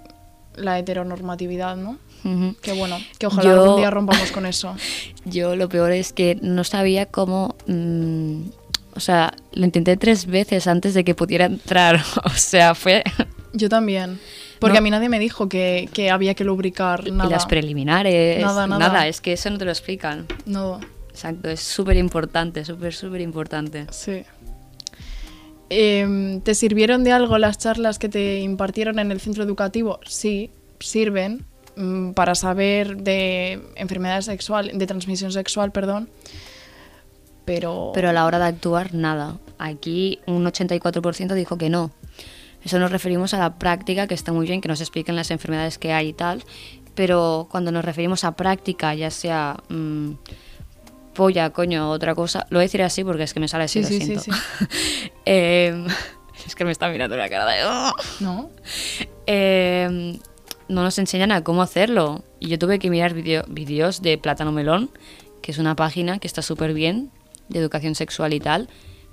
la 0.57 0.79
heteronormatividad, 0.79 1.77
¿no? 1.77 1.99
Ujú. 2.25 2.55
Que 2.61 2.73
bueno, 2.75 2.99
que 3.19 3.27
ojalá 3.27 3.45
Yo- 3.55 3.63
algún 3.63 3.77
día 3.79 3.91
rompamos 3.91 4.31
con 4.33 4.45
eso. 4.47 4.75
Yo 5.25 5.57
lo 5.57 5.69
peor 5.69 5.93
es 5.93 6.13
que 6.13 6.39
no 6.43 6.65
sabía 6.65 7.07
cómo... 7.07 7.55
mm, 7.67 8.43
o 8.93 9.01
sea, 9.01 9.33
lo 9.53 9.65
intenté 9.65 9.97
tres 9.97 10.27
veces 10.27 10.67
antes 10.67 10.93
de 10.95 11.05
que 11.05 11.15
pudiera 11.15 11.47
entrar. 11.47 12.03
O 12.25 12.31
sea, 12.31 12.75
fue... 12.75 13.03
Yo 13.53 13.69
también. 13.69 14.21
Porque 14.59 14.75
No. 14.75 14.79
a 14.79 14.83
mí 14.83 14.91
nadie 14.91 15.09
me 15.09 15.19
dijo 15.19 15.49
que, 15.49 15.89
que 15.95 16.11
había 16.11 16.35
que 16.35 16.45
lubricar 16.45 17.05
Y 17.07 17.11
nada. 17.13 17.31
las 17.31 17.47
preliminares. 17.47 18.41
Nada, 18.43 18.67
nada. 18.67 19.09
es 19.09 19.21
que 19.21 19.33
eso 19.33 19.49
no 19.51 19.59
te 19.59 19.65
lo 19.65 19.71
explican. 19.71 20.27
No, 20.45 20.79
Exacto, 21.11 21.49
es 21.51 21.61
súper 21.61 21.97
importante, 21.97 22.65
súper, 22.65 22.95
súper 22.95 23.21
importante. 23.23 23.87
sí. 23.91 24.23
Em, 25.71 26.41
¿Te 26.41 26.57
sirvieron 26.57 27.05
de 27.05 27.13
algo 27.13 27.39
las 27.39 27.57
charlas 27.57 28.01
que 28.01 28.09
te 28.09 28.41
impartieron 28.41 28.99
en 28.99 29.13
el 29.13 29.21
centro 29.21 29.45
educativo? 29.45 30.01
Sí, 30.05 30.51
sirven 30.81 31.47
mm, 31.77 32.11
para 32.11 32.35
saber 32.35 32.97
de 32.97 33.63
enfermedades 33.77 34.25
sexual, 34.25 34.73
de 34.75 34.87
transmisión 34.87 35.31
sexual, 35.31 35.71
perdón. 35.71 36.11
Pero, 37.45 37.93
Pero 37.95 38.11
a 38.11 38.13
la 38.13 38.27
hora 38.27 38.39
de 38.41 38.47
actuar, 38.47 38.95
nada. 38.95 39.39
Aquí 39.59 40.19
un 40.27 40.45
84% 40.45 41.35
dijo 41.35 41.57
que 41.57 41.71
no. 41.71 41.93
Eso 42.65 42.79
nos 42.81 42.91
referimos 42.91 43.33
a 43.33 43.39
la 43.39 43.59
práctica, 43.59 44.09
que 44.09 44.15
está 44.15 44.33
muy 44.33 44.47
bien, 44.47 44.61
que 44.61 44.69
nos 44.69 44.81
expliquen 44.81 45.15
las 45.17 45.31
enfermedades 45.31 45.79
que 45.79 45.93
hay 45.93 46.09
y 46.09 46.13
tal. 46.13 46.43
Pero 46.97 47.47
cuando 47.49 47.71
nos 47.71 47.85
referimos 47.85 48.25
a 48.25 48.33
práctica, 48.33 48.93
ya 48.95 49.11
sea 49.11 49.57
mm, 49.69 50.11
polla, 51.21 51.51
coño, 51.51 51.91
otra 51.91 52.15
cosa, 52.15 52.47
lo 52.51 52.57
voy 52.59 52.63
a 52.65 52.69
decir 52.69 52.83
así 52.83 53.05
porque 53.05 53.25
es 53.25 53.35
que 53.35 53.41
me 53.41 53.49
sale 53.49 53.65
así, 53.65 53.85
Sí, 53.85 53.99
lo 54.01 54.21
sí, 54.21 54.31
sí. 54.31 54.31
Em, 55.27 55.87
es 56.47 56.55
que 56.55 56.65
me 56.65 56.73
está 56.73 56.89
mirando 56.89 57.17
la 57.17 57.29
cara 57.29 57.45
de... 57.51 57.65
"Oh". 57.67 57.93
¿no? 58.21 58.51
Eh, 59.27 60.19
no 60.69 60.83
nos 60.83 60.99
enseñan 60.99 61.33
a 61.33 61.45
cómo 61.45 61.63
hacerlo. 61.63 62.25
Y 62.39 62.49
yo 62.49 62.59
tuve 62.59 62.79
que 62.79 62.91
mirar 62.91 63.13
vídeo- 63.15 63.45
vídeos 63.49 64.03
de 64.03 64.17
Plátano 64.19 64.53
Melón, 64.53 64.91
que 65.43 65.53
es 65.53 65.59
una 65.59 65.77
página 65.77 66.19
que 66.19 66.27
está 66.27 66.43
súper 66.43 66.73
bien, 66.75 67.11
de 67.49 67.59
educación 67.59 67.95
sexual 67.95 68.33
y 68.33 68.41
tal, 68.41 68.69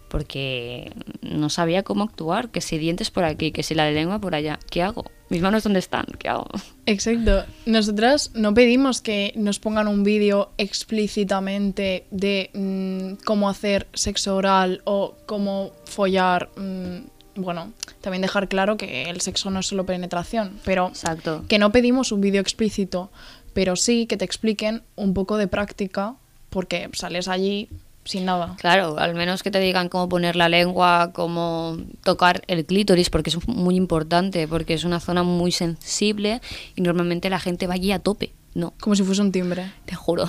porque 0.09 0.93
no 1.21 1.49
sabía 1.49 1.83
cómo 1.83 2.03
actuar, 2.05 2.49
que 2.49 2.61
si 2.61 2.77
dientes 2.77 3.11
por 3.11 3.25
aquí, 3.25 3.51
que 3.51 3.63
si 3.63 3.75
la 3.75 3.83
de 3.85 3.91
lengua 3.93 4.19
por 4.19 4.33
allá. 4.35 4.59
¿Qué 4.71 4.81
hago? 4.81 5.05
¿Mis 5.29 5.41
manos 5.41 5.63
dónde 5.63 5.79
están? 5.79 6.05
¿Qué 6.17 6.29
hago? 6.29 6.47
Exacto. 6.85 7.45
Nosotras 7.65 8.31
no 8.33 8.53
pedimos 8.53 9.01
que 9.01 9.33
nos 9.35 9.59
pongan 9.59 9.87
un 9.87 10.03
vídeo 10.03 10.51
explícitamente 10.57 12.05
de 12.11 12.49
mm, 12.53 13.23
cómo 13.25 13.49
hacer 13.49 13.87
sexo 13.93 14.35
oral 14.35 14.81
o 14.85 15.15
cómo 15.25 15.71
follar. 15.85 16.49
mm, 16.55 16.97
bueno, 17.39 17.71
también 18.01 18.21
dejar 18.23 18.47
claro 18.47 18.77
que 18.77 19.03
el 19.09 19.21
sexo 19.21 19.51
no 19.51 19.59
es 19.59 19.67
solo 19.67 19.85
penetración, 19.85 20.59
pero 20.65 20.87
Exacto. 20.87 21.43
que 21.47 21.59
no 21.59 21.71
pedimos 21.71 22.11
un 22.11 22.19
vídeo 22.21 22.41
explícito, 22.41 23.11
pero 23.53 23.75
sí 23.75 24.07
que 24.07 24.17
te 24.17 24.25
expliquen 24.25 24.81
un 24.95 25.13
poco 25.13 25.37
de 25.37 25.47
práctica, 25.47 26.15
porque 26.49 26.89
sales 26.93 27.27
allí 27.27 27.69
sin 28.07 28.25
nada. 28.25 28.55
Claro, 28.59 28.97
al 28.97 29.13
menos 29.15 29.43
que 29.43 29.51
te 29.51 29.59
digan 29.59 29.89
cómo 29.89 30.07
poner 30.09 30.35
la 30.35 30.49
lengua, 30.49 31.11
cómo 31.13 31.77
tocar 32.03 32.41
el 32.47 32.65
clítoris, 32.65 33.09
porque 33.09 33.29
es 33.29 33.47
muy 33.47 33.75
importante, 33.75 34.47
porque 34.47 34.73
es 34.73 34.83
una 34.83 34.99
zona 34.99 35.23
muy 35.23 35.51
sensible 35.51 36.41
y 36.75 36.81
normalmente 36.81 37.29
la 37.29 37.39
gente 37.39 37.67
va 37.67 37.73
allí 37.75 37.91
a 37.91 37.99
tope. 37.99 38.33
No, 38.55 38.73
Como 38.79 38.95
si 38.95 39.03
fuese 39.03 39.21
un 39.21 39.31
timbre. 39.31 39.71
te 39.85 39.93
juro. 39.95 40.27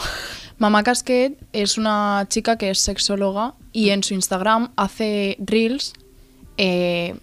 Mamá 0.58 0.82
Casquet 0.82 1.38
es 1.54 1.78
una 1.78 2.26
chica 2.28 2.58
que 2.58 2.68
es 2.70 2.78
sexóloga 2.80 3.54
y 3.72 3.88
en 3.90 4.02
su 4.02 4.12
Instagram 4.12 4.72
hace 4.76 5.36
reels 5.40 5.94
eh, 6.58 7.14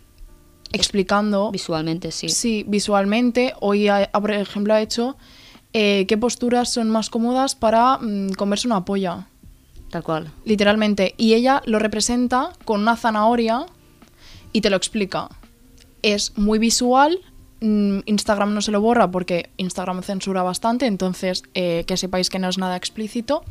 explicando, 0.72 1.52
Visualmente 1.52 2.12
sí. 2.12 2.30
sí, 2.30 2.64
visualmente. 2.68 3.54
Hoy, 3.60 3.88
ha- 3.88 4.10
por 4.14 4.32
ejemplo, 4.32 4.74
ha 4.74 4.82
hecho 4.82 5.16
eh, 5.74 6.06
qué 6.08 6.18
posturas 6.18 6.72
son 6.74 6.90
más 6.90 7.10
cómodas 7.10 7.56
para 7.56 7.98
mm, 8.00 8.32
comerse 8.32 8.68
una 8.68 8.84
polla, 8.86 9.28
Tal 9.90 10.04
cual. 10.04 10.32
literalmente. 10.44 11.14
Y 11.18 11.34
ella 11.36 11.62
lo 11.66 11.80
representa 11.80 12.52
con 12.66 12.82
una 12.82 12.96
zanahoria 12.98 13.66
y 14.52 14.62
te 14.62 14.70
lo 14.70 14.78
explica. 14.78 15.30
Es 16.02 16.38
muy 16.38 16.60
visual. 16.60 17.20
mm, 17.62 18.00
Instagram 18.06 18.54
no 18.54 18.62
se 18.62 18.72
lo 18.72 18.82
borra 18.82 19.10
porque 19.10 19.50
Instagram 19.58 20.04
censura 20.04 20.44
bastante, 20.44 20.86
entonces 20.86 21.44
eh, 21.54 21.84
que 21.88 21.96
sepáis 21.98 22.30
que 22.30 22.38
no 22.40 22.50
es 22.50 22.58
nada 22.58 22.76
explícito. 22.76 23.44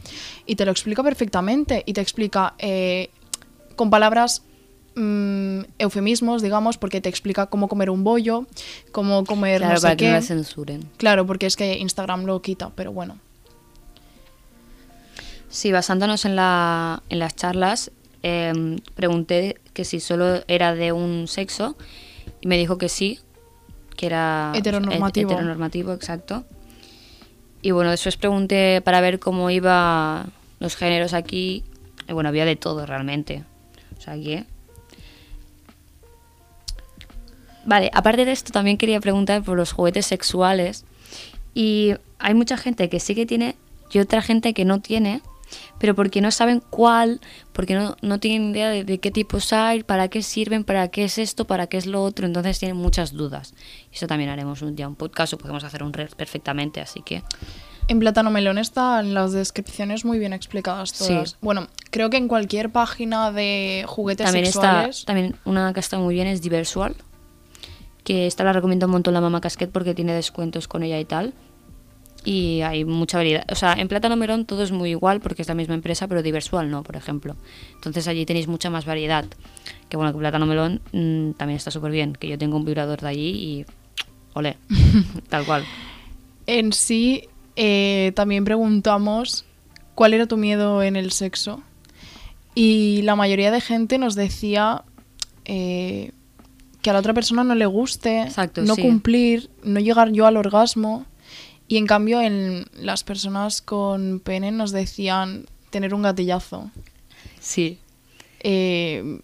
Y 0.46 0.56
te 0.56 0.64
lo 0.66 0.70
explica 0.70 1.02
perfectamente. 1.02 1.82
Y 1.86 1.94
te 1.94 2.00
explica 2.02 2.54
eh, 2.58 3.08
con 3.76 3.88
palabras 3.90 4.42
mm, 4.94 5.60
eufemismos, 5.78 6.42
digamos, 6.42 6.76
porque 6.78 7.00
te 7.00 7.08
explica 7.08 7.46
cómo 7.46 7.66
comer 7.68 7.88
un 7.90 8.04
bollo, 8.04 8.46
cómo 8.92 9.24
comer 9.24 9.58
Claro, 9.60 9.74
no 9.74 9.80
sé 9.80 9.82
para 9.86 9.96
que 9.96 10.04
qué. 10.04 10.10
no 10.10 10.16
la 10.16 10.22
censuren. 10.22 10.88
Claro, 10.98 11.26
porque 11.26 11.46
es 11.46 11.56
que 11.56 11.78
Instagram 11.78 12.24
lo 12.24 12.40
quita, 12.42 12.70
pero 12.76 12.92
bueno. 12.92 13.18
Sí, 15.54 15.70
basándonos 15.70 16.24
en, 16.24 16.34
la, 16.34 17.00
en 17.10 17.20
las 17.20 17.36
charlas, 17.36 17.92
em, 18.24 18.78
pregunté 18.96 19.60
que 19.72 19.84
si 19.84 20.00
solo 20.00 20.42
era 20.48 20.74
de 20.74 20.90
un 20.90 21.28
sexo 21.28 21.76
y 22.40 22.48
me 22.48 22.58
dijo 22.58 22.76
que 22.76 22.88
sí, 22.88 23.20
que 23.96 24.06
era 24.06 24.50
Heteronormativo. 24.56 25.30
het- 25.30 25.34
heteronormativo, 25.36 25.92
exacto. 25.92 26.44
Y 27.62 27.70
bueno, 27.70 27.92
después 27.92 28.16
pregunté 28.16 28.80
para 28.82 29.00
ver 29.00 29.20
cómo 29.20 29.48
iba 29.48 30.26
los 30.58 30.74
géneros 30.74 31.12
aquí. 31.14 31.62
Y 32.08 32.12
bueno, 32.12 32.30
había 32.30 32.44
de 32.44 32.56
todo 32.56 32.84
realmente. 32.84 33.44
O 33.96 34.00
sea 34.00 34.14
que... 34.14 34.44
Vale, 37.64 37.90
aparte 37.94 38.24
de 38.24 38.32
esto 38.32 38.52
también 38.52 38.76
quería 38.76 39.00
preguntar 39.00 39.42
por 39.44 39.56
los 39.56 39.72
juguetes 39.72 40.04
sexuales. 40.06 40.84
Y 41.54 41.94
hay 42.18 42.34
mucha 42.34 42.56
gente 42.56 42.88
que 42.88 42.98
sí 43.00 43.14
que 43.14 43.24
tiene 43.24 43.54
y 43.92 44.00
otra 44.00 44.20
gente 44.20 44.52
que 44.52 44.64
no 44.64 44.80
tiene, 44.80 45.22
pero 45.78 45.94
porque 45.94 46.20
no 46.20 46.30
saben 46.30 46.62
cuál, 46.70 47.20
porque 47.52 47.74
no, 47.74 47.96
no 48.02 48.18
tienen 48.20 48.50
idea 48.50 48.70
de, 48.70 48.84
de 48.84 48.98
qué 48.98 49.10
tipos 49.10 49.52
hay, 49.52 49.82
para 49.82 50.08
qué 50.08 50.22
sirven, 50.22 50.64
para 50.64 50.88
qué 50.88 51.04
es 51.04 51.18
esto, 51.18 51.46
para 51.46 51.66
qué 51.66 51.76
es 51.76 51.86
lo 51.86 52.02
otro, 52.02 52.26
entonces 52.26 52.58
tienen 52.58 52.76
muchas 52.76 53.12
dudas. 53.12 53.54
Eso 53.92 54.06
también 54.06 54.30
haremos 54.30 54.62
un 54.62 54.74
día 54.76 54.88
un 54.88 54.96
podcast 54.96 55.32
o 55.34 55.38
podemos 55.38 55.64
hacer 55.64 55.82
un 55.82 55.92
red 55.92 56.10
perfectamente, 56.16 56.80
así 56.80 57.02
que... 57.02 57.22
En 57.86 57.98
Plátano 57.98 58.30
Melón 58.30 58.56
están 58.56 59.12
las 59.12 59.32
descripciones 59.32 60.06
muy 60.06 60.18
bien 60.18 60.32
explicadas 60.32 60.88
Sí. 60.90 61.08
todas. 61.08 61.36
Bueno, 61.42 61.66
creo 61.90 62.08
que 62.08 62.16
en 62.16 62.28
cualquier 62.28 62.70
página 62.72 63.30
de 63.30 63.84
juguetes 63.86 64.24
También 64.24 64.46
está, 64.46 64.60
sexuales. 64.60 65.04
también 65.04 65.36
una 65.44 65.74
que 65.74 65.80
está 65.80 65.98
muy 65.98 66.14
bien 66.14 66.26
es 66.26 66.40
Diversual, 66.40 66.96
que 68.02 68.26
esta 68.26 68.42
la 68.42 68.54
recomiendo 68.54 68.86
un 68.86 68.92
montón 68.92 69.12
la 69.12 69.20
mamá 69.20 69.42
Casquet 69.42 69.70
porque 69.70 69.94
tiene 69.94 70.14
descuentos 70.14 70.66
con 70.66 70.82
ella 70.82 70.98
y 70.98 71.04
tal. 71.04 71.34
Y 72.24 72.62
hay 72.62 72.84
mucha 72.84 73.18
variedad. 73.18 73.44
O 73.50 73.54
sea, 73.54 73.74
en 73.74 73.86
Plátano 73.88 74.16
Melón 74.16 74.46
todo 74.46 74.62
es 74.62 74.72
muy 74.72 74.90
igual 74.90 75.20
porque 75.20 75.42
es 75.42 75.48
la 75.48 75.54
misma 75.54 75.74
empresa, 75.74 76.08
pero 76.08 76.22
Diversual 76.22 76.70
no, 76.70 76.82
por 76.82 76.96
ejemplo. 76.96 77.36
Entonces 77.74 78.08
allí 78.08 78.24
tenéis 78.24 78.48
mucha 78.48 78.70
más 78.70 78.86
variedad. 78.86 79.26
Que 79.90 79.96
bueno, 79.96 80.12
que 80.12 80.18
Plátano 80.18 80.46
Melón 80.46 80.80
mm, 80.92 81.32
también 81.32 81.56
está 81.56 81.70
súper 81.70 81.92
bien. 81.92 82.14
Que 82.14 82.28
yo 82.28 82.38
tengo 82.38 82.56
un 82.56 82.64
vibrador 82.64 83.00
de 83.00 83.08
allí 83.08 83.28
y. 83.28 83.66
Ole, 84.32 84.56
tal 85.28 85.44
cual. 85.44 85.64
En 86.46 86.72
sí, 86.72 87.28
eh, 87.56 88.12
también 88.14 88.44
preguntamos 88.44 89.44
cuál 89.94 90.14
era 90.14 90.26
tu 90.26 90.36
miedo 90.36 90.82
en 90.82 90.96
el 90.96 91.12
sexo. 91.12 91.62
Y 92.54 93.02
la 93.02 93.16
mayoría 93.16 93.50
de 93.50 93.60
gente 93.60 93.98
nos 93.98 94.14
decía 94.14 94.84
eh, 95.44 96.12
que 96.82 96.90
a 96.90 96.92
la 96.92 96.98
otra 97.00 97.14
persona 97.14 97.44
no 97.44 97.54
le 97.54 97.66
guste, 97.66 98.22
Exacto, 98.22 98.62
no 98.62 98.74
sí. 98.74 98.82
cumplir, 98.82 99.50
no 99.62 99.80
llegar 99.80 100.12
yo 100.12 100.26
al 100.26 100.36
orgasmo. 100.36 101.04
Y 101.66 101.78
en 101.78 101.86
cambio, 101.86 102.20
en 102.20 102.66
las 102.74 103.04
personas 103.04 103.62
con 103.62 104.20
pene 104.20 104.52
nos 104.52 104.70
decían 104.70 105.46
tener 105.70 105.94
un 105.94 106.02
gatillazo. 106.02 106.70
Sí. 107.40 107.78
Eh, 108.40 109.20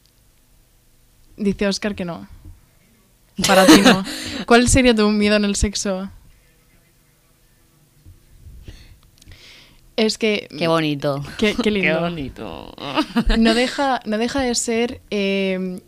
dice 1.36 1.66
Oscar 1.66 1.94
que 1.94 2.04
no. 2.04 2.28
Para 3.46 3.66
ti 3.66 3.80
no. 3.82 4.04
¿Cuál 4.46 4.68
sería 4.68 4.94
tu 4.94 5.08
miedo 5.10 5.36
en 5.36 5.44
el 5.44 5.56
sexo? 5.56 6.10
Es 9.96 10.16
que. 10.16 10.48
Qué 10.56 10.66
bonito. 10.66 11.22
Qué, 11.36 11.54
qué 11.62 11.70
lindo. 11.70 11.92
Qué 11.92 12.00
bonito. 12.00 12.74
No 13.38 13.54
deja, 13.54 14.00
no 14.06 14.16
deja 14.16 14.40
de 14.40 14.54
ser 14.54 15.02
eh, 15.10 15.80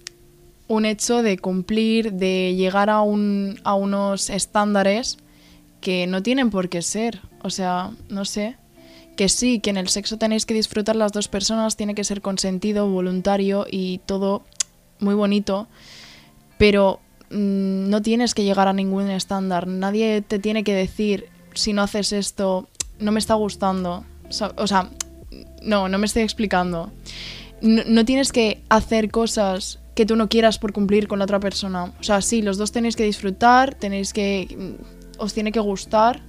un 0.68 0.84
hecho 0.84 1.22
de 1.22 1.38
cumplir, 1.38 2.12
de 2.12 2.54
llegar 2.54 2.90
a, 2.90 3.00
un, 3.00 3.58
a 3.64 3.74
unos 3.74 4.28
estándares 4.28 5.16
que 5.82 6.06
no 6.06 6.22
tienen 6.22 6.48
por 6.48 6.70
qué 6.70 6.80
ser. 6.80 7.20
O 7.42 7.50
sea, 7.50 7.90
no 8.08 8.24
sé. 8.24 8.56
Que 9.16 9.28
sí, 9.28 9.60
que 9.60 9.68
en 9.68 9.76
el 9.76 9.88
sexo 9.88 10.16
tenéis 10.16 10.46
que 10.46 10.54
disfrutar 10.54 10.96
las 10.96 11.12
dos 11.12 11.28
personas, 11.28 11.76
tiene 11.76 11.94
que 11.94 12.04
ser 12.04 12.22
consentido, 12.22 12.88
voluntario 12.88 13.66
y 13.70 13.98
todo 14.06 14.44
muy 15.00 15.14
bonito. 15.14 15.68
Pero 16.56 17.00
mm, 17.30 17.90
no 17.90 18.00
tienes 18.00 18.32
que 18.32 18.44
llegar 18.44 18.68
a 18.68 18.72
ningún 18.72 19.10
estándar. 19.10 19.66
Nadie 19.66 20.22
te 20.22 20.38
tiene 20.38 20.64
que 20.64 20.72
decir, 20.72 21.26
si 21.52 21.74
no 21.74 21.82
haces 21.82 22.12
esto, 22.12 22.68
no 22.98 23.12
me 23.12 23.18
está 23.18 23.34
gustando. 23.34 24.06
O 24.56 24.66
sea, 24.66 24.88
no, 25.62 25.90
no 25.90 25.98
me 25.98 26.06
estoy 26.06 26.22
explicando. 26.22 26.90
No, 27.60 27.82
no 27.86 28.04
tienes 28.06 28.32
que 28.32 28.62
hacer 28.70 29.10
cosas 29.10 29.78
que 29.94 30.06
tú 30.06 30.16
no 30.16 30.28
quieras 30.28 30.58
por 30.58 30.72
cumplir 30.72 31.06
con 31.06 31.18
la 31.18 31.26
otra 31.26 31.40
persona. 31.40 31.92
O 32.00 32.02
sea, 32.02 32.22
sí, 32.22 32.40
los 32.40 32.56
dos 32.56 32.72
tenéis 32.72 32.96
que 32.96 33.04
disfrutar, 33.04 33.74
tenéis 33.74 34.14
que 34.14 34.56
mm, 34.56 35.01
os 35.22 35.34
tiene 35.34 35.52
que 35.52 35.60
gustar, 35.60 36.20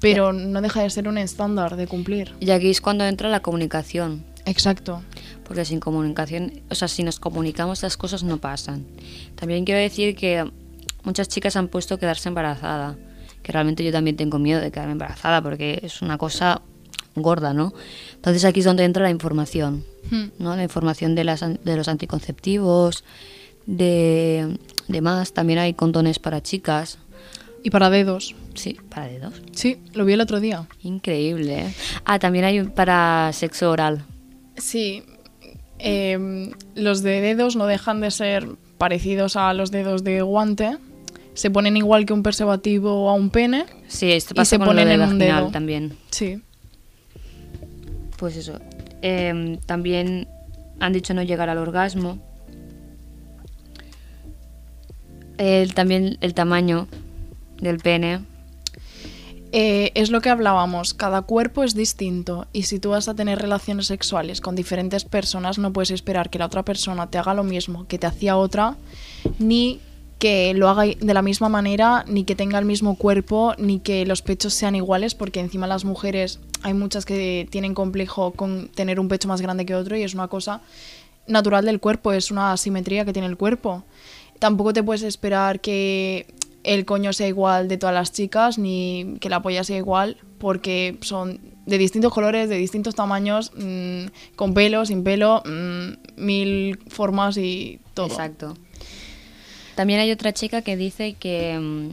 pero 0.00 0.32
no 0.32 0.60
deja 0.60 0.82
de 0.82 0.90
ser 0.90 1.08
un 1.08 1.18
estándar 1.18 1.76
de 1.76 1.86
cumplir. 1.86 2.34
Y 2.40 2.50
aquí 2.50 2.70
es 2.70 2.80
cuando 2.80 3.04
entra 3.04 3.28
la 3.28 3.40
comunicación. 3.40 4.24
Exacto. 4.44 5.02
Porque 5.44 5.64
sin 5.64 5.80
comunicación, 5.80 6.60
o 6.70 6.74
sea, 6.74 6.88
si 6.88 7.02
nos 7.02 7.18
comunicamos 7.18 7.82
las 7.82 7.96
cosas 7.96 8.22
no 8.22 8.38
pasan. 8.38 8.84
También 9.34 9.64
quiero 9.64 9.80
decir 9.80 10.14
que 10.14 10.50
muchas 11.02 11.28
chicas 11.28 11.56
han 11.56 11.68
puesto 11.68 11.98
quedarse 11.98 12.28
embarazada, 12.28 12.96
que 13.42 13.52
realmente 13.52 13.84
yo 13.84 13.92
también 13.92 14.16
tengo 14.16 14.38
miedo 14.38 14.60
de 14.60 14.70
quedarme 14.70 14.92
embarazada 14.92 15.42
porque 15.42 15.80
es 15.82 16.02
una 16.02 16.18
cosa 16.18 16.62
gorda, 17.14 17.54
¿no? 17.54 17.72
Entonces 18.14 18.44
aquí 18.44 18.60
es 18.60 18.66
donde 18.66 18.84
entra 18.84 19.02
la 19.02 19.10
información, 19.10 19.84
Hmm. 20.10 20.26
¿no? 20.38 20.56
La 20.56 20.62
información 20.62 21.14
de, 21.14 21.24
las, 21.24 21.40
de 21.40 21.76
los 21.76 21.88
anticonceptivos, 21.88 23.04
de, 23.66 24.58
de 24.88 25.00
más. 25.00 25.32
También 25.32 25.58
hay 25.58 25.74
condones 25.74 26.18
para 26.18 26.42
chicas, 26.42 26.98
Y 27.64 27.70
para 27.70 27.88
dedos. 27.90 28.34
sí, 28.54 28.76
para 28.90 29.06
dedos. 29.08 29.42
Sí, 29.52 29.78
lo 29.94 30.04
vi 30.04 30.12
el 30.12 30.20
otro 30.20 30.38
día. 30.38 30.68
Increíble, 30.82 31.60
¿eh? 31.62 31.74
Ah, 32.04 32.18
también 32.20 32.44
hay 32.44 32.60
un 32.60 32.70
para 32.70 33.30
sexo 33.32 33.70
oral. 33.70 34.04
Sí. 34.56 35.02
em, 35.78 36.52
los 36.76 37.02
de 37.02 37.20
dedos 37.20 37.56
no 37.56 37.66
dejan 37.66 38.00
de 38.00 38.10
ser 38.10 38.46
parecidos 38.78 39.34
a 39.36 39.52
los 39.54 39.70
dedos 39.70 40.04
de 40.04 40.20
guante. 40.22 40.76
Se 41.32 41.50
ponen 41.50 41.76
igual 41.76 42.04
que 42.06 42.12
un 42.12 42.22
preservativo 42.22 43.08
a 43.10 43.14
un 43.14 43.30
pene. 43.30 43.64
Sí, 43.88 44.12
esto 44.12 44.34
Y 44.34 44.36
pasa 44.36 44.50
se 44.50 44.58
con 44.58 44.66
lo 44.66 44.72
ponen 44.72 44.86
de 44.88 44.94
en 44.94 45.00
un 45.00 45.06
vaginal 45.18 45.40
dedo. 45.44 45.50
también. 45.50 45.96
Sí. 46.10 46.42
Pues 48.18 48.36
eso. 48.36 48.60
Em, 49.02 49.56
también 49.58 50.28
han 50.80 50.92
dicho 50.92 51.14
no 51.14 51.22
llegar 51.22 51.48
al 51.48 51.58
orgasmo. 51.58 52.18
El, 55.38 55.74
también 55.74 56.18
el 56.20 56.34
tamaño 56.34 56.86
del 57.60 57.78
pene. 57.78 58.20
Eh, 59.52 59.92
es 59.94 60.10
lo 60.10 60.20
que 60.20 60.30
hablábamos, 60.30 60.94
cada 60.94 61.22
cuerpo 61.22 61.62
es 61.62 61.76
distinto 61.76 62.48
y 62.52 62.64
si 62.64 62.80
tú 62.80 62.90
vas 62.90 63.06
a 63.06 63.14
tener 63.14 63.38
relaciones 63.38 63.86
sexuales 63.86 64.40
con 64.40 64.56
diferentes 64.56 65.04
personas 65.04 65.58
no 65.58 65.72
puedes 65.72 65.92
esperar 65.92 66.28
que 66.28 66.40
la 66.40 66.46
otra 66.46 66.64
persona 66.64 67.08
te 67.08 67.18
haga 67.18 67.34
lo 67.34 67.44
mismo 67.44 67.86
que 67.86 67.96
te 67.96 68.08
hacía 68.08 68.36
otra, 68.36 68.76
ni 69.38 69.80
que 70.18 70.54
lo 70.54 70.68
haga 70.68 70.84
de 70.98 71.14
la 71.14 71.22
misma 71.22 71.48
manera, 71.48 72.04
ni 72.08 72.24
que 72.24 72.34
tenga 72.34 72.58
el 72.58 72.64
mismo 72.64 72.96
cuerpo, 72.96 73.54
ni 73.58 73.78
que 73.78 74.06
los 74.06 74.22
pechos 74.22 74.54
sean 74.54 74.74
iguales, 74.74 75.14
porque 75.14 75.38
encima 75.38 75.66
las 75.66 75.84
mujeres 75.84 76.40
hay 76.62 76.74
muchas 76.74 77.04
que 77.04 77.46
tienen 77.50 77.74
complejo 77.74 78.32
con 78.32 78.68
tener 78.68 78.98
un 78.98 79.08
pecho 79.08 79.28
más 79.28 79.40
grande 79.40 79.66
que 79.66 79.74
otro 79.74 79.96
y 79.96 80.02
es 80.02 80.14
una 80.14 80.28
cosa 80.28 80.62
natural 81.26 81.64
del 81.64 81.78
cuerpo, 81.78 82.12
es 82.12 82.30
una 82.30 82.52
asimetría 82.52 83.04
que 83.04 83.12
tiene 83.12 83.28
el 83.28 83.36
cuerpo. 83.36 83.84
Tampoco 84.38 84.72
te 84.72 84.82
puedes 84.82 85.02
esperar 85.02 85.60
que 85.60 86.26
el 86.64 86.84
coño 86.84 87.12
sea 87.12 87.28
igual 87.28 87.68
de 87.68 87.76
todas 87.76 87.94
las 87.94 88.12
chicas, 88.12 88.58
ni 88.58 89.16
que 89.20 89.28
la 89.28 89.42
polla 89.42 89.62
sea 89.64 89.76
igual, 89.76 90.16
porque 90.38 90.98
son 91.02 91.40
de 91.66 91.78
distintos 91.78 92.12
colores, 92.12 92.48
de 92.48 92.56
distintos 92.56 92.94
tamaños, 92.94 93.52
mm, 93.56 94.06
con 94.36 94.54
pelo, 94.54 94.84
sin 94.84 95.04
pelo, 95.04 95.42
mm, 95.44 95.92
mil 96.16 96.78
formas 96.88 97.36
y 97.36 97.80
todo. 97.94 98.06
Exacto. 98.06 98.56
También 99.74 100.00
hay 100.00 100.10
otra 100.10 100.32
chica 100.32 100.62
que 100.62 100.76
dice 100.76 101.14
que 101.14 101.58
mm, 101.58 101.90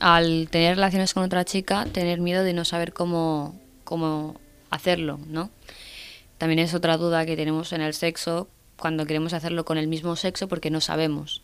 al 0.00 0.48
tener 0.50 0.76
relaciones 0.76 1.14
con 1.14 1.22
otra 1.22 1.44
chica, 1.44 1.86
tener 1.92 2.20
miedo 2.20 2.44
de 2.44 2.52
no 2.52 2.64
saber 2.64 2.92
cómo, 2.92 3.54
cómo 3.84 4.36
hacerlo, 4.70 5.18
¿no? 5.26 5.50
También 6.38 6.58
es 6.58 6.74
otra 6.74 6.96
duda 6.96 7.24
que 7.24 7.36
tenemos 7.36 7.72
en 7.72 7.82
el 7.82 7.94
sexo 7.94 8.48
cuando 8.76 9.06
queremos 9.06 9.32
hacerlo 9.32 9.64
con 9.64 9.78
el 9.78 9.86
mismo 9.86 10.16
sexo 10.16 10.48
porque 10.48 10.70
no 10.70 10.80
sabemos. 10.80 11.42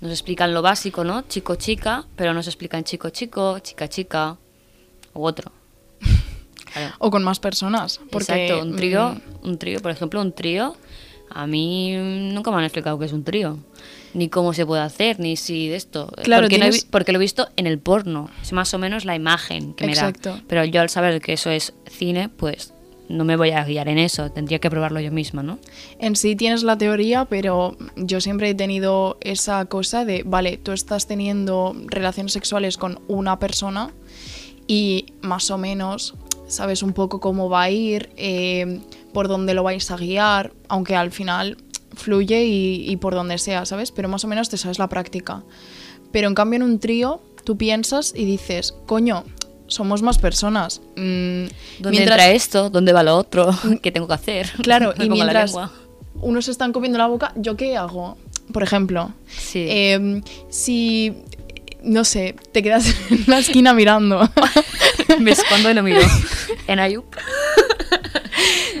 Nos 0.00 0.12
explican 0.12 0.54
lo 0.54 0.62
básico, 0.62 1.02
¿no? 1.04 1.22
Chico, 1.22 1.56
chica, 1.56 2.06
pero 2.16 2.32
nos 2.32 2.46
explican 2.46 2.84
chico, 2.84 3.10
chico, 3.10 3.58
chica, 3.58 3.88
chica, 3.88 4.36
u 5.14 5.24
otro. 5.24 5.52
Claro. 6.70 6.94
O 6.98 7.10
con 7.10 7.24
más 7.24 7.40
personas. 7.40 7.98
Porque, 8.10 8.44
Exacto, 8.46 8.62
un 8.62 8.76
trío, 8.76 9.14
mm, 9.14 9.48
un 9.48 9.58
trío, 9.58 9.80
por 9.80 9.90
ejemplo, 9.90 10.20
un 10.20 10.32
trío, 10.32 10.76
a 11.30 11.46
mí 11.46 11.96
nunca 11.96 12.50
me 12.50 12.58
han 12.58 12.64
explicado 12.64 12.98
qué 12.98 13.06
es 13.06 13.12
un 13.14 13.24
trío, 13.24 13.56
ni 14.12 14.28
cómo 14.28 14.52
se 14.52 14.66
puede 14.66 14.82
hacer, 14.82 15.18
ni 15.18 15.36
si 15.36 15.68
de 15.68 15.76
esto. 15.76 16.12
Claro, 16.24 16.42
porque, 16.42 16.58
no 16.58 16.66
he 16.66 16.82
porque 16.90 17.12
lo 17.12 17.18
he 17.18 17.20
visto 17.20 17.48
en 17.56 17.66
el 17.66 17.78
porno, 17.78 18.28
es 18.42 18.52
más 18.52 18.74
o 18.74 18.78
menos 18.78 19.06
la 19.06 19.14
imagen 19.14 19.72
que 19.72 19.86
me 19.86 19.92
Exacto. 19.92 20.34
da. 20.34 20.42
Pero 20.46 20.62
yo 20.66 20.82
al 20.82 20.90
saber 20.90 21.22
que 21.22 21.32
eso 21.32 21.48
es 21.50 21.72
cine, 21.90 22.28
pues 22.28 22.74
no 23.08 23.24
me 23.24 23.36
voy 23.36 23.50
a 23.50 23.64
guiar 23.64 23.88
en 23.88 23.98
eso, 23.98 24.30
tendría 24.30 24.58
que 24.58 24.70
probarlo 24.70 25.00
yo 25.00 25.10
misma, 25.10 25.42
¿no? 25.42 25.58
En 25.98 26.16
sí 26.16 26.36
tienes 26.36 26.62
la 26.62 26.76
teoría, 26.76 27.24
pero 27.24 27.76
yo 27.96 28.20
siempre 28.20 28.50
he 28.50 28.54
tenido 28.54 29.18
esa 29.20 29.64
cosa 29.66 30.04
de, 30.04 30.22
vale, 30.24 30.58
tú 30.58 30.72
estás 30.72 31.06
teniendo 31.06 31.74
relaciones 31.86 32.32
sexuales 32.32 32.76
con 32.76 33.00
una 33.08 33.38
persona 33.38 33.92
y 34.66 35.06
más 35.22 35.50
o 35.50 35.58
menos 35.58 36.14
sabes 36.46 36.82
un 36.82 36.92
poco 36.92 37.20
cómo 37.20 37.48
va 37.48 37.62
a 37.62 37.70
ir, 37.70 38.10
eh, 38.16 38.80
por 39.12 39.28
dónde 39.28 39.54
lo 39.54 39.62
vais 39.62 39.90
a 39.90 39.96
guiar, 39.96 40.52
aunque 40.68 40.94
al 40.94 41.10
final 41.10 41.56
fluye 41.94 42.44
y, 42.44 42.90
y 42.90 42.96
por 42.96 43.14
donde 43.14 43.38
sea, 43.38 43.64
¿sabes? 43.66 43.90
Pero 43.90 44.08
más 44.08 44.24
o 44.24 44.28
menos 44.28 44.48
te 44.48 44.56
sabes 44.56 44.78
la 44.78 44.88
práctica. 44.88 45.42
Pero 46.12 46.28
en 46.28 46.34
cambio 46.34 46.58
en 46.58 46.62
un 46.62 46.78
trío 46.78 47.20
tú 47.44 47.56
piensas 47.56 48.12
y 48.14 48.24
dices, 48.24 48.74
coño, 48.86 49.24
somos 49.68 50.02
más 50.02 50.18
personas. 50.18 50.80
Mm, 50.96 51.44
¿Dónde 51.78 51.90
mientras- 51.90 52.18
entra 52.18 52.30
esto? 52.32 52.70
¿Dónde 52.70 52.92
va 52.92 53.02
lo 53.02 53.16
otro? 53.16 53.50
¿Qué 53.82 53.92
tengo 53.92 54.08
que 54.08 54.14
hacer? 54.14 54.50
Claro, 54.62 54.92
Me 54.98 55.04
y 55.06 55.10
mientras 55.10 55.54
unos 56.20 56.46
se 56.46 56.50
están 56.50 56.72
comiendo 56.72 56.98
la 56.98 57.06
boca, 57.06 57.32
¿yo 57.36 57.56
qué 57.56 57.76
hago? 57.76 58.16
Por 58.52 58.62
ejemplo, 58.64 59.12
Sí. 59.28 59.66
eh, 59.68 60.22
si, 60.48 61.12
no 61.82 62.04
sé, 62.04 62.34
te 62.52 62.62
quedas 62.62 62.86
en 63.10 63.24
la 63.28 63.38
esquina 63.38 63.72
mirando, 63.74 64.28
¿Ves 65.20 65.42
cuándo 65.48 65.72
lo 65.72 65.82
miro? 65.82 66.00
En 66.66 66.80
Ayup. 66.80 67.04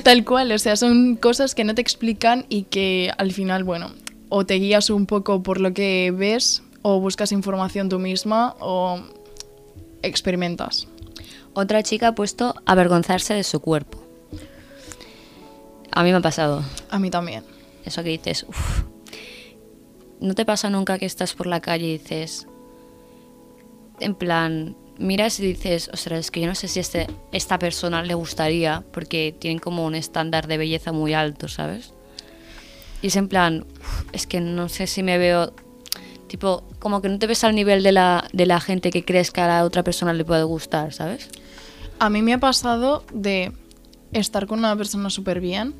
tal 0.02 0.24
cual, 0.24 0.52
o 0.52 0.58
sea, 0.58 0.76
son 0.76 1.16
cosas 1.16 1.54
que 1.54 1.64
no 1.64 1.74
te 1.74 1.82
explican 1.82 2.46
y 2.48 2.62
que 2.64 3.10
al 3.18 3.32
final, 3.32 3.64
bueno, 3.64 3.90
o 4.28 4.44
te 4.46 4.54
guías 4.54 4.90
un 4.90 5.06
poco 5.06 5.42
por 5.42 5.60
lo 5.60 5.72
que 5.72 6.12
ves, 6.16 6.62
o 6.82 7.00
buscas 7.00 7.32
información 7.32 7.88
tú 7.88 7.98
misma, 7.98 8.54
o 8.60 9.00
experimentas. 10.02 10.88
Otra 11.54 11.82
chica 11.82 12.08
ha 12.08 12.14
puesto 12.14 12.54
avergonzarse 12.66 13.34
de 13.34 13.42
su 13.44 13.60
cuerpo. 13.60 14.02
A 15.90 16.02
mí 16.04 16.10
me 16.10 16.18
ha 16.18 16.20
pasado. 16.22 16.62
A 16.90 16.98
mí 16.98 17.10
también. 17.10 17.44
Eso 17.84 18.02
que 18.02 18.10
dices, 18.10 18.44
uff. 18.48 18.82
¿No 20.20 20.34
te 20.34 20.44
pasa 20.44 20.68
nunca 20.70 20.98
que 20.98 21.06
estás 21.06 21.34
por 21.34 21.46
la 21.46 21.60
calle 21.60 21.86
y 21.86 21.98
dices, 21.98 22.46
en 24.00 24.14
plan, 24.14 24.76
miras 24.98 25.38
y 25.38 25.46
dices, 25.46 25.88
ostras, 25.92 26.18
es 26.20 26.30
que 26.30 26.40
yo 26.40 26.46
no 26.48 26.54
sé 26.56 26.66
si 26.68 26.80
este, 26.80 27.06
esta 27.32 27.58
persona 27.58 28.02
le 28.02 28.14
gustaría, 28.14 28.84
porque 28.92 29.34
tienen 29.38 29.60
como 29.60 29.86
un 29.86 29.94
estándar 29.94 30.48
de 30.48 30.58
belleza 30.58 30.92
muy 30.92 31.14
alto, 31.14 31.46
¿sabes? 31.48 31.94
Y 33.00 33.06
es 33.08 33.16
en 33.16 33.28
plan, 33.28 33.64
"Uf, 33.80 34.04
es 34.12 34.26
que 34.26 34.40
no 34.40 34.68
sé 34.68 34.88
si 34.88 35.04
me 35.04 35.18
veo, 35.18 35.52
tipo, 36.28 36.64
como 36.78 37.02
que 37.02 37.08
no 37.08 37.18
te 37.18 37.26
ves 37.26 37.42
al 37.44 37.54
nivel 37.54 37.82
de 37.82 37.92
la, 37.92 38.28
de 38.32 38.46
la 38.46 38.60
gente 38.60 38.90
que 38.90 39.04
crees 39.04 39.30
que 39.30 39.40
a 39.40 39.48
la 39.48 39.64
otra 39.64 39.82
persona 39.82 40.12
le 40.12 40.24
puede 40.24 40.44
gustar, 40.44 40.92
¿sabes? 40.92 41.28
A 41.98 42.10
mí 42.10 42.22
me 42.22 42.34
ha 42.34 42.38
pasado 42.38 43.02
de 43.12 43.52
estar 44.12 44.46
con 44.46 44.60
una 44.60 44.76
persona 44.76 45.10
súper 45.10 45.40
bien, 45.40 45.74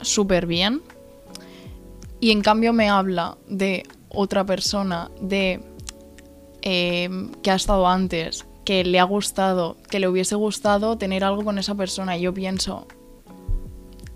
súper 0.00 0.46
bien, 0.46 0.82
y 2.18 2.32
en 2.32 2.42
cambio 2.42 2.72
me 2.72 2.88
habla 2.88 3.38
de 3.48 3.84
otra 4.08 4.44
persona, 4.44 5.10
de 5.20 5.60
eh, 6.62 7.08
que 7.42 7.50
ha 7.50 7.54
estado 7.54 7.86
antes, 7.86 8.44
que 8.64 8.84
le 8.84 8.98
ha 8.98 9.04
gustado, 9.04 9.76
que 9.88 10.00
le 10.00 10.08
hubiese 10.08 10.34
gustado 10.34 10.98
tener 10.98 11.24
algo 11.24 11.44
con 11.44 11.58
esa 11.58 11.74
persona, 11.74 12.16
y 12.16 12.22
yo 12.22 12.34
pienso, 12.34 12.86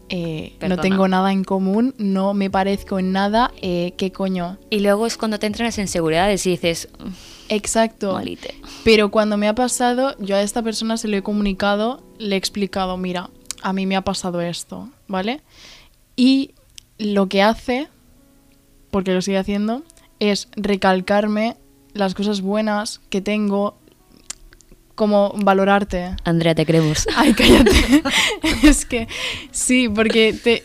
eh, 0.08 0.56
no 0.68 0.76
tengo 0.78 1.08
nada 1.08 1.32
en 1.32 1.44
común, 1.44 1.94
no 1.98 2.34
me 2.34 2.50
parezco 2.50 2.98
en 2.98 3.12
nada, 3.12 3.52
eh, 3.62 3.94
¿qué 3.96 4.12
coño? 4.12 4.58
Y 4.70 4.80
luego 4.80 5.06
es 5.06 5.16
cuando 5.16 5.38
te 5.38 5.46
entran 5.46 5.66
las 5.66 5.78
inseguridades 5.78 6.46
y 6.46 6.50
dices, 6.50 6.88
"Mm, 6.98 7.08
Exacto. 7.48 8.14
malite. 8.14 8.54
Pero 8.84 9.10
cuando 9.10 9.36
me 9.36 9.48
ha 9.48 9.54
pasado, 9.54 10.16
yo 10.18 10.36
a 10.36 10.42
esta 10.42 10.62
persona 10.62 10.96
se 10.96 11.09
lo 11.09 11.16
he 11.16 11.22
comunicado, 11.22 12.02
le 12.18 12.34
he 12.34 12.38
explicado, 12.38 12.96
mira, 12.96 13.30
a 13.62 13.72
mí 13.72 13.86
me 13.86 13.96
ha 13.96 14.02
pasado 14.02 14.40
esto, 14.40 14.88
¿vale? 15.09 15.40
Y 16.16 16.52
lo 16.98 17.28
que 17.28 17.42
hace, 17.42 17.88
porque 18.90 19.12
lo 19.12 19.22
sigue 19.22 19.38
haciendo, 19.38 19.82
es 20.20 20.48
recalcarme 20.57 21.57
las 21.92 22.14
cosas 22.14 22.40
buenas 22.40 23.00
que 23.09 23.20
tengo, 23.20 23.78
como 24.95 25.34
valorarte. 25.36 26.16
Andrea, 26.24 26.55
te 26.55 26.66
queremos. 26.66 27.07
Ay, 27.16 27.34
cállate. 27.34 28.03
es 28.62 28.84
que 28.86 29.09
sí, 29.51 29.88
porque 29.88 30.32
te, 30.32 30.62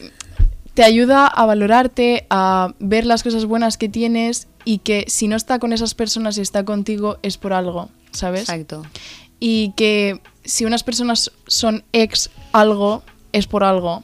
te 0.74 0.84
ayuda 0.84 1.28
a 1.28 1.46
valorarte, 1.46 2.26
a 2.30 2.74
ver 2.80 3.06
las 3.06 3.24
cosas 3.24 3.46
buenas 3.46 3.78
que 3.78 3.90
tienes 3.90 4.48
y 4.66 4.80
que 4.80 5.06
si 5.08 5.28
no 5.28 5.36
está 5.36 5.60
con 5.60 5.74
esas 5.74 5.96
personas 5.96 6.38
y 6.38 6.42
está 6.42 6.64
contigo 6.64 7.18
es 7.24 7.38
por 7.38 7.54
algo, 7.54 7.90
¿sabes? 8.12 8.42
Exacto. 8.42 8.84
Y 9.40 9.74
que 9.76 10.22
si 10.44 10.66
unas 10.66 10.84
personas 10.84 11.32
son 11.48 11.84
ex 11.94 12.30
algo, 12.52 13.04
es 13.32 13.48
por 13.48 13.64
algo. 13.64 14.04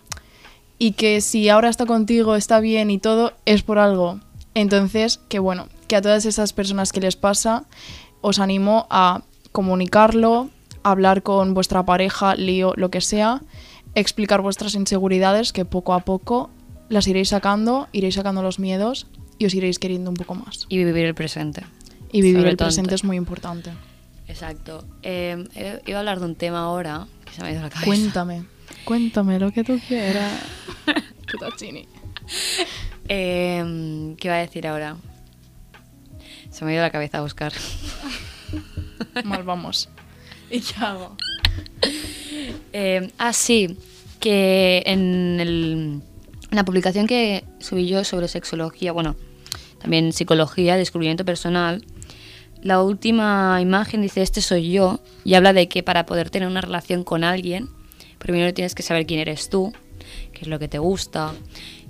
Y 0.77 0.91
que 0.91 1.21
si 1.21 1.49
ahora 1.49 1.69
está 1.69 1.85
contigo, 1.85 2.35
está 2.35 2.59
bien 2.59 2.89
y 2.91 2.99
todo, 2.99 3.33
es 3.45 3.63
por 3.63 3.79
algo. 3.79 4.19
Entonces, 4.53 5.19
que 5.29 5.39
bueno, 5.39 5.67
que 5.87 5.95
a 5.95 6.01
todas 6.01 6.25
esas 6.25 6.53
personas 6.53 6.91
que 6.91 7.01
les 7.01 7.15
pasa, 7.15 7.65
os 8.21 8.39
animo 8.39 8.87
a 8.89 9.21
comunicarlo, 9.55 10.49
hablar 10.83 11.23
con 11.23 11.53
vuestra 11.53 11.85
pareja, 11.85 12.35
lío, 12.35 12.73
lo 12.75 12.89
que 12.89 12.99
sea, 12.99 13.41
explicar 13.95 14.41
vuestras 14.41 14.75
inseguridades 14.75 15.53
que 15.53 15.63
poco 15.63 15.93
a 15.93 16.01
poco 16.01 16.49
las 16.89 17.07
iréis 17.07 17.29
sacando, 17.29 17.87
iréis 17.93 18.15
sacando 18.15 18.43
los 18.43 18.59
miedos 18.59 19.07
y 19.39 19.45
os 19.45 19.53
iréis 19.53 19.79
queriendo 19.79 20.09
un 20.09 20.17
poco 20.17 20.35
más. 20.35 20.65
Y 20.67 20.83
vivir 20.83 21.05
el 21.05 21.15
presente. 21.15 21.63
Y 22.11 22.21
vivir 22.21 22.39
Sobre 22.39 22.49
el 22.51 22.57
presente 22.57 22.95
es 22.95 23.05
muy 23.05 23.15
importante. 23.15 23.71
Exacto. 24.27 24.83
Eh, 25.03 25.47
eh, 25.55 25.81
iba 25.85 25.97
a 25.97 26.01
hablar 26.01 26.19
de 26.19 26.25
un 26.25 26.35
tema 26.35 26.59
ahora 26.59 27.07
que 27.23 27.31
se 27.31 27.41
me 27.41 27.47
ha 27.47 27.51
ido 27.51 27.61
a 27.61 27.63
la 27.63 27.69
cabeza. 27.69 27.85
Cuéntame, 27.85 28.43
cuéntame 28.83 29.39
lo 29.39 29.51
que 29.51 29.63
tú 29.63 29.79
quieras. 29.87 30.33
Eh, 33.07 34.15
¿Qué 34.17 34.27
iba 34.27 34.35
a 34.35 34.39
decir 34.39 34.65
ahora? 34.65 34.97
Se 36.49 36.65
me 36.65 36.71
ha 36.71 36.73
ido 36.73 36.83
la 36.83 36.89
cabeza 36.89 37.19
a 37.19 37.21
buscar. 37.21 37.53
Mal 39.23 39.43
vamos. 39.43 39.89
¿Y 40.49 40.59
qué 40.61 40.73
hago? 40.79 41.15
Eh, 42.73 43.09
ah, 43.17 43.33
sí, 43.33 43.77
que 44.19 44.83
en, 44.85 45.39
el- 45.39 46.01
en 46.51 46.55
la 46.55 46.65
publicación 46.65 47.07
que 47.07 47.43
subí 47.59 47.87
yo 47.87 48.03
sobre 48.03 48.27
sexología, 48.27 48.91
bueno, 48.91 49.15
también 49.79 50.13
psicología, 50.13 50.77
descubrimiento 50.77 51.25
personal, 51.25 51.83
la 52.61 52.81
última 52.81 53.59
imagen 53.61 54.01
dice, 54.01 54.21
este 54.21 54.41
soy 54.41 54.71
yo, 54.71 54.99
y 55.23 55.35
habla 55.35 55.53
de 55.53 55.67
que 55.67 55.83
para 55.83 56.05
poder 56.05 56.29
tener 56.29 56.47
una 56.47 56.61
relación 56.61 57.03
con 57.03 57.23
alguien, 57.23 57.69
primero 58.17 58.53
tienes 58.53 58.73
que 58.75 58.83
saber 58.83 59.05
quién 59.05 59.19
eres 59.19 59.49
tú, 59.49 59.73
qué 60.33 60.41
es 60.41 60.47
lo 60.47 60.57
que 60.59 60.67
te 60.67 60.79
gusta, 60.79 61.33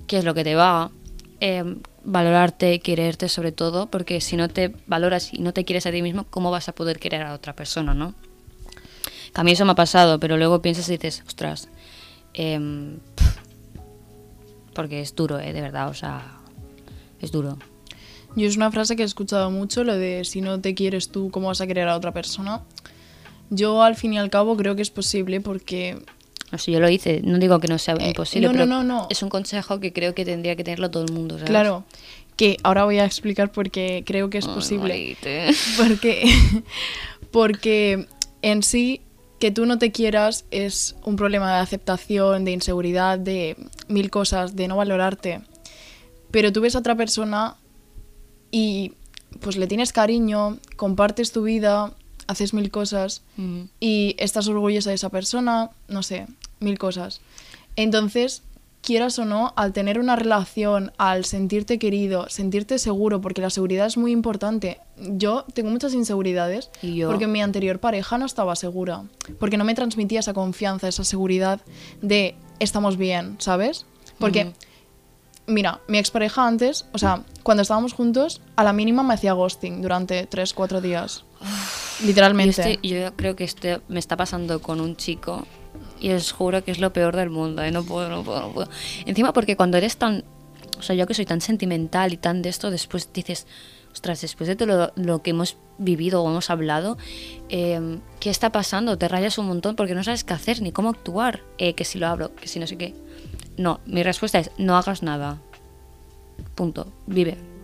qué 0.08 0.18
es 0.18 0.26
lo 0.26 0.34
que 0.34 0.44
te 0.44 0.56
va, 0.56 0.92
eh, 1.40 1.64
valorarte, 2.06 2.80
quererte 2.80 3.28
sobre 3.28 3.52
todo, 3.52 3.88
porque 3.88 4.22
si 4.22 4.38
no 4.38 4.48
te 4.48 4.74
valoras 4.88 5.34
y 5.34 5.40
no 5.40 5.54
te 5.54 5.66
quieres 5.66 5.86
a 5.86 5.92
ti 5.92 6.02
mismo, 6.02 6.26
¿cómo 6.30 6.52
vas 6.52 6.70
a 6.70 6.76
poder 6.76 7.00
querer 7.00 7.24
a 7.24 7.34
otra 7.34 7.56
persona, 7.56 7.94
no? 7.94 8.14
Que 9.34 9.42
a 9.42 9.44
mí 9.44 9.52
eso 9.52 9.66
me 9.66 9.72
ha 9.72 9.76
pasado, 9.76 10.20
pero 10.20 10.38
luego 10.38 10.62
piensas 10.62 10.88
y 10.88 10.94
dices, 10.94 11.24
ostras, 11.28 11.68
em, 12.34 13.00
porque 14.74 15.02
es 15.02 15.16
duro, 15.16 15.40
¿eh? 15.40 15.52
De 15.52 15.62
verdad, 15.62 15.90
o 15.90 15.94
sea, 15.94 16.38
es 17.20 17.32
duro. 17.32 17.58
Yo 18.36 18.48
es 18.48 18.58
una 18.58 18.72
frase 18.72 18.96
que 18.96 19.04
he 19.04 19.06
escuchado 19.06 19.50
mucho, 19.50 19.84
lo 19.84 19.96
de 19.96 20.26
si 20.26 20.42
no 20.42 20.62
te 20.62 20.76
quieres 20.76 21.10
tú, 21.10 21.32
¿cómo 21.32 21.48
vas 21.48 21.62
a 21.62 21.68
querer 21.68 21.88
a 21.88 21.96
otra 21.96 22.12
persona? 22.12 22.62
Yo 23.50 23.82
al 23.82 23.96
fin 23.96 24.14
y 24.14 24.18
al 24.18 24.30
cabo 24.30 24.58
creo 24.58 24.76
que 24.76 24.82
es 24.82 24.90
posible 24.90 25.40
porque 25.40 26.04
O 26.52 26.58
sea, 26.58 26.74
yo 26.74 26.80
lo 26.80 26.90
hice, 26.90 27.22
no 27.24 27.38
digo 27.40 27.60
que 27.60 27.68
no 27.68 27.78
sea 27.78 27.96
Eh, 28.00 28.10
imposible, 28.10 28.48
no, 28.48 28.54
no, 28.54 28.60
pero 28.60 28.66
no, 28.66 28.84
no. 28.84 29.08
es 29.10 29.22
un 29.24 29.30
consejo 29.30 29.80
que 29.80 29.92
creo 29.94 30.14
que 30.14 30.26
tendría 30.26 30.56
que 30.56 30.64
tenerlo 30.64 30.92
todo 30.92 31.04
el 31.04 31.12
mundo, 31.12 31.36
¿sabes? 31.36 31.50
Claro, 31.50 31.84
que 32.38 32.58
ahora 32.64 32.86
voy 32.86 33.00
a 33.00 33.06
explicar 33.06 33.52
porque 33.52 34.04
creo 34.06 34.30
que 34.30 34.38
es 34.40 34.48
Ay, 34.48 34.54
posible. 34.54 34.94
Maite. 34.94 35.48
Porque, 35.78 36.24
porque 37.32 38.08
en 38.42 38.64
sí, 38.64 39.02
que 39.40 39.52
tú 39.52 39.66
no 39.66 39.78
te 39.78 39.92
quieras 39.92 40.46
es 40.52 40.96
un 41.04 41.16
problema 41.18 41.54
de 41.56 41.60
aceptación, 41.62 42.46
de 42.46 42.52
inseguridad, 42.52 43.20
de 43.20 43.58
mil 43.88 44.10
cosas, 44.10 44.56
de 44.56 44.68
no 44.68 44.78
valorarte. 44.78 45.42
Pero 46.32 46.52
tú 46.54 46.62
ves 46.62 46.76
a 46.76 46.80
otra 46.80 46.96
persona 46.96 47.56
y 48.52 48.94
pues 49.42 49.58
le 49.58 49.68
tienes 49.68 49.92
cariño, 49.92 50.60
compartes 50.78 51.32
tu 51.32 51.44
vida, 51.44 51.94
haces 52.28 52.54
mil 52.54 52.72
cosas 52.72 53.22
y 53.80 54.16
estás 54.18 54.48
orgullosa 54.48 54.90
de 54.90 54.96
esa 54.96 55.10
persona, 55.10 55.70
no 55.88 56.04
sé, 56.04 56.28
mil 56.60 56.78
cosas. 56.78 57.22
Entonces, 57.76 58.42
quieras 58.82 59.18
o 59.20 59.26
no, 59.26 59.52
al 59.56 59.74
tener 59.74 60.00
una 60.00 60.16
relación, 60.16 60.92
al 60.98 61.26
sentirte 61.26 61.80
querido, 61.80 62.30
sentirte 62.30 62.78
seguro, 62.78 63.20
porque 63.20 63.42
la 63.42 63.50
seguridad 63.50 63.88
es 63.88 63.98
muy 63.98 64.12
importante. 64.12 64.80
Yo 64.98 65.44
tengo 65.54 65.72
muchas 65.72 65.94
inseguridades 65.94 66.70
Y 66.82 66.96
yo. 66.96 67.10
porque 67.10 67.28
mi 67.28 67.42
anterior 67.42 67.80
pareja 67.80 68.18
no 68.18 68.26
estaba 68.26 68.56
segura, 68.56 69.04
porque 69.40 69.58
no 69.58 69.66
me 69.66 69.76
transmitía 69.76 70.20
esa 70.20 70.34
confianza, 70.34 70.88
esa 70.88 71.04
seguridad 71.04 71.62
de 72.02 72.36
estamos 72.60 72.98
bien, 72.98 73.36
¿sabes? 73.40 73.86
Porque. 74.20 74.54
Mira, 75.48 75.80
mi 75.88 76.00
expareja 76.00 76.48
antes, 76.48 76.86
o 76.92 76.98
sea, 76.98 77.24
cuando 77.44 77.62
estábamos 77.62 77.94
juntos, 77.94 78.42
a 78.56 78.64
la 78.64 78.74
mínima 78.74 79.04
me 79.04 79.14
hacía 79.14 79.34
ghosting 79.34 79.80
durante 79.80 80.28
3-4 80.28 80.82
días. 80.82 81.25
Literalmente. 82.06 82.80
yo 82.84 83.16
creo 83.16 83.36
que 83.36 83.44
esto 83.44 83.82
me 83.88 84.00
está 84.00 84.18
pasando 84.18 84.62
con 84.62 84.82
un 84.82 84.96
chico 84.96 85.46
y 86.00 86.12
os 86.12 86.32
juro 86.32 86.64
que 86.64 86.72
es 86.72 86.80
lo 86.80 86.92
peor 86.92 87.16
del 87.16 87.30
mundo, 87.30 87.64
¿eh? 87.64 87.72
no 87.72 87.84
puedo, 87.84 88.10
no 88.10 88.24
puedo, 88.24 88.42
no 88.42 88.52
puedo. 88.52 88.70
Encima 89.06 89.34
porque 89.34 89.56
cuando 89.56 89.78
eres 89.78 89.98
tan, 89.98 90.24
o 90.78 90.82
sea, 90.82 90.96
yo 90.96 91.08
que 91.08 91.14
soy 91.14 91.26
tan 91.26 91.42
sentimental 91.42 92.14
y 92.14 92.18
tan 92.18 92.42
de 92.42 92.50
esto, 92.50 92.70
después 92.70 93.10
dices, 93.14 93.48
ostras, 93.94 94.22
después 94.22 94.48
de 94.48 94.56
todo 94.56 94.92
lo, 94.96 95.04
lo 95.04 95.22
que 95.22 95.30
hemos 95.32 95.58
vivido 95.78 96.22
o 96.22 96.30
hemos 96.30 96.50
hablado, 96.50 96.98
eh, 97.50 98.00
¿qué 98.20 98.30
está 98.30 98.52
pasando? 98.52 98.98
Te 98.98 99.08
rayas 99.08 99.38
un 99.38 99.48
montón 99.48 99.76
porque 99.76 99.96
no 99.96 100.04
sabes 100.04 100.24
qué 100.24 100.34
hacer 100.34 100.62
ni 100.62 100.72
cómo 100.72 100.90
actuar, 100.90 101.42
Eh, 101.58 101.74
que 101.74 101.86
si 101.86 101.98
lo 101.98 102.08
hablo, 102.08 102.36
que 102.36 102.48
si 102.48 102.60
no 102.60 102.68
sé 102.68 102.78
qué. 102.78 102.94
No, 103.58 103.80
mi 103.86 104.04
respuesta 104.04 104.40
es, 104.40 104.52
no 104.58 104.76
hagas 104.76 105.02
nada. 105.02 105.40
Punto. 106.56 106.88
Vive. 107.08 107.55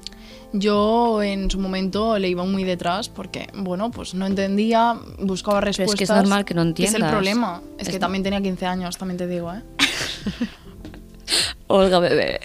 Yo 0.54 1.24
en 1.24 1.50
su 1.50 1.60
momento 1.60 2.20
le 2.20 2.28
iba 2.28 2.44
muy 2.44 2.64
detrás 2.66 3.08
porque, 3.08 3.48
bueno, 3.56 3.90
pues 3.92 4.14
no 4.14 4.26
entendía, 4.26 4.98
buscaba 5.20 5.60
es 5.60 5.64
que 5.78 5.84
es 5.84 5.90
respuestas. 5.90 6.18
normal 6.18 6.44
que 6.46 6.54
no 6.54 6.62
Es 6.62 6.66
el 6.66 6.70
entiendas. 6.70 7.12
problema. 7.12 7.62
Es, 7.78 7.88
Es- 7.88 7.94
que 7.94 8.00
también 8.00 8.24
tenía 8.24 8.42
15 8.42 8.66
años, 8.66 8.98
también 8.98 9.18
te 9.18 9.28
digo, 9.28 9.54
¿eh? 9.54 9.62
Olga, 11.68 12.00
bebé. 12.00 12.40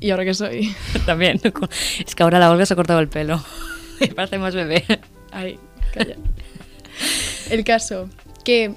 ¿Y 0.00 0.10
ahora 0.10 0.24
qué 0.24 0.34
soy? 0.34 0.74
También. 1.06 1.40
Es 2.06 2.14
que 2.14 2.22
ahora 2.22 2.38
la 2.38 2.50
Olga 2.50 2.64
se 2.66 2.72
ha 2.72 2.76
cortado 2.76 3.00
el 3.00 3.08
pelo. 3.08 3.42
Me 4.00 4.08
parece 4.08 4.38
más 4.38 4.54
bebé. 4.54 4.84
Ay, 5.30 5.58
calla. 5.92 6.16
El 7.50 7.62
caso, 7.64 8.08
que... 8.44 8.74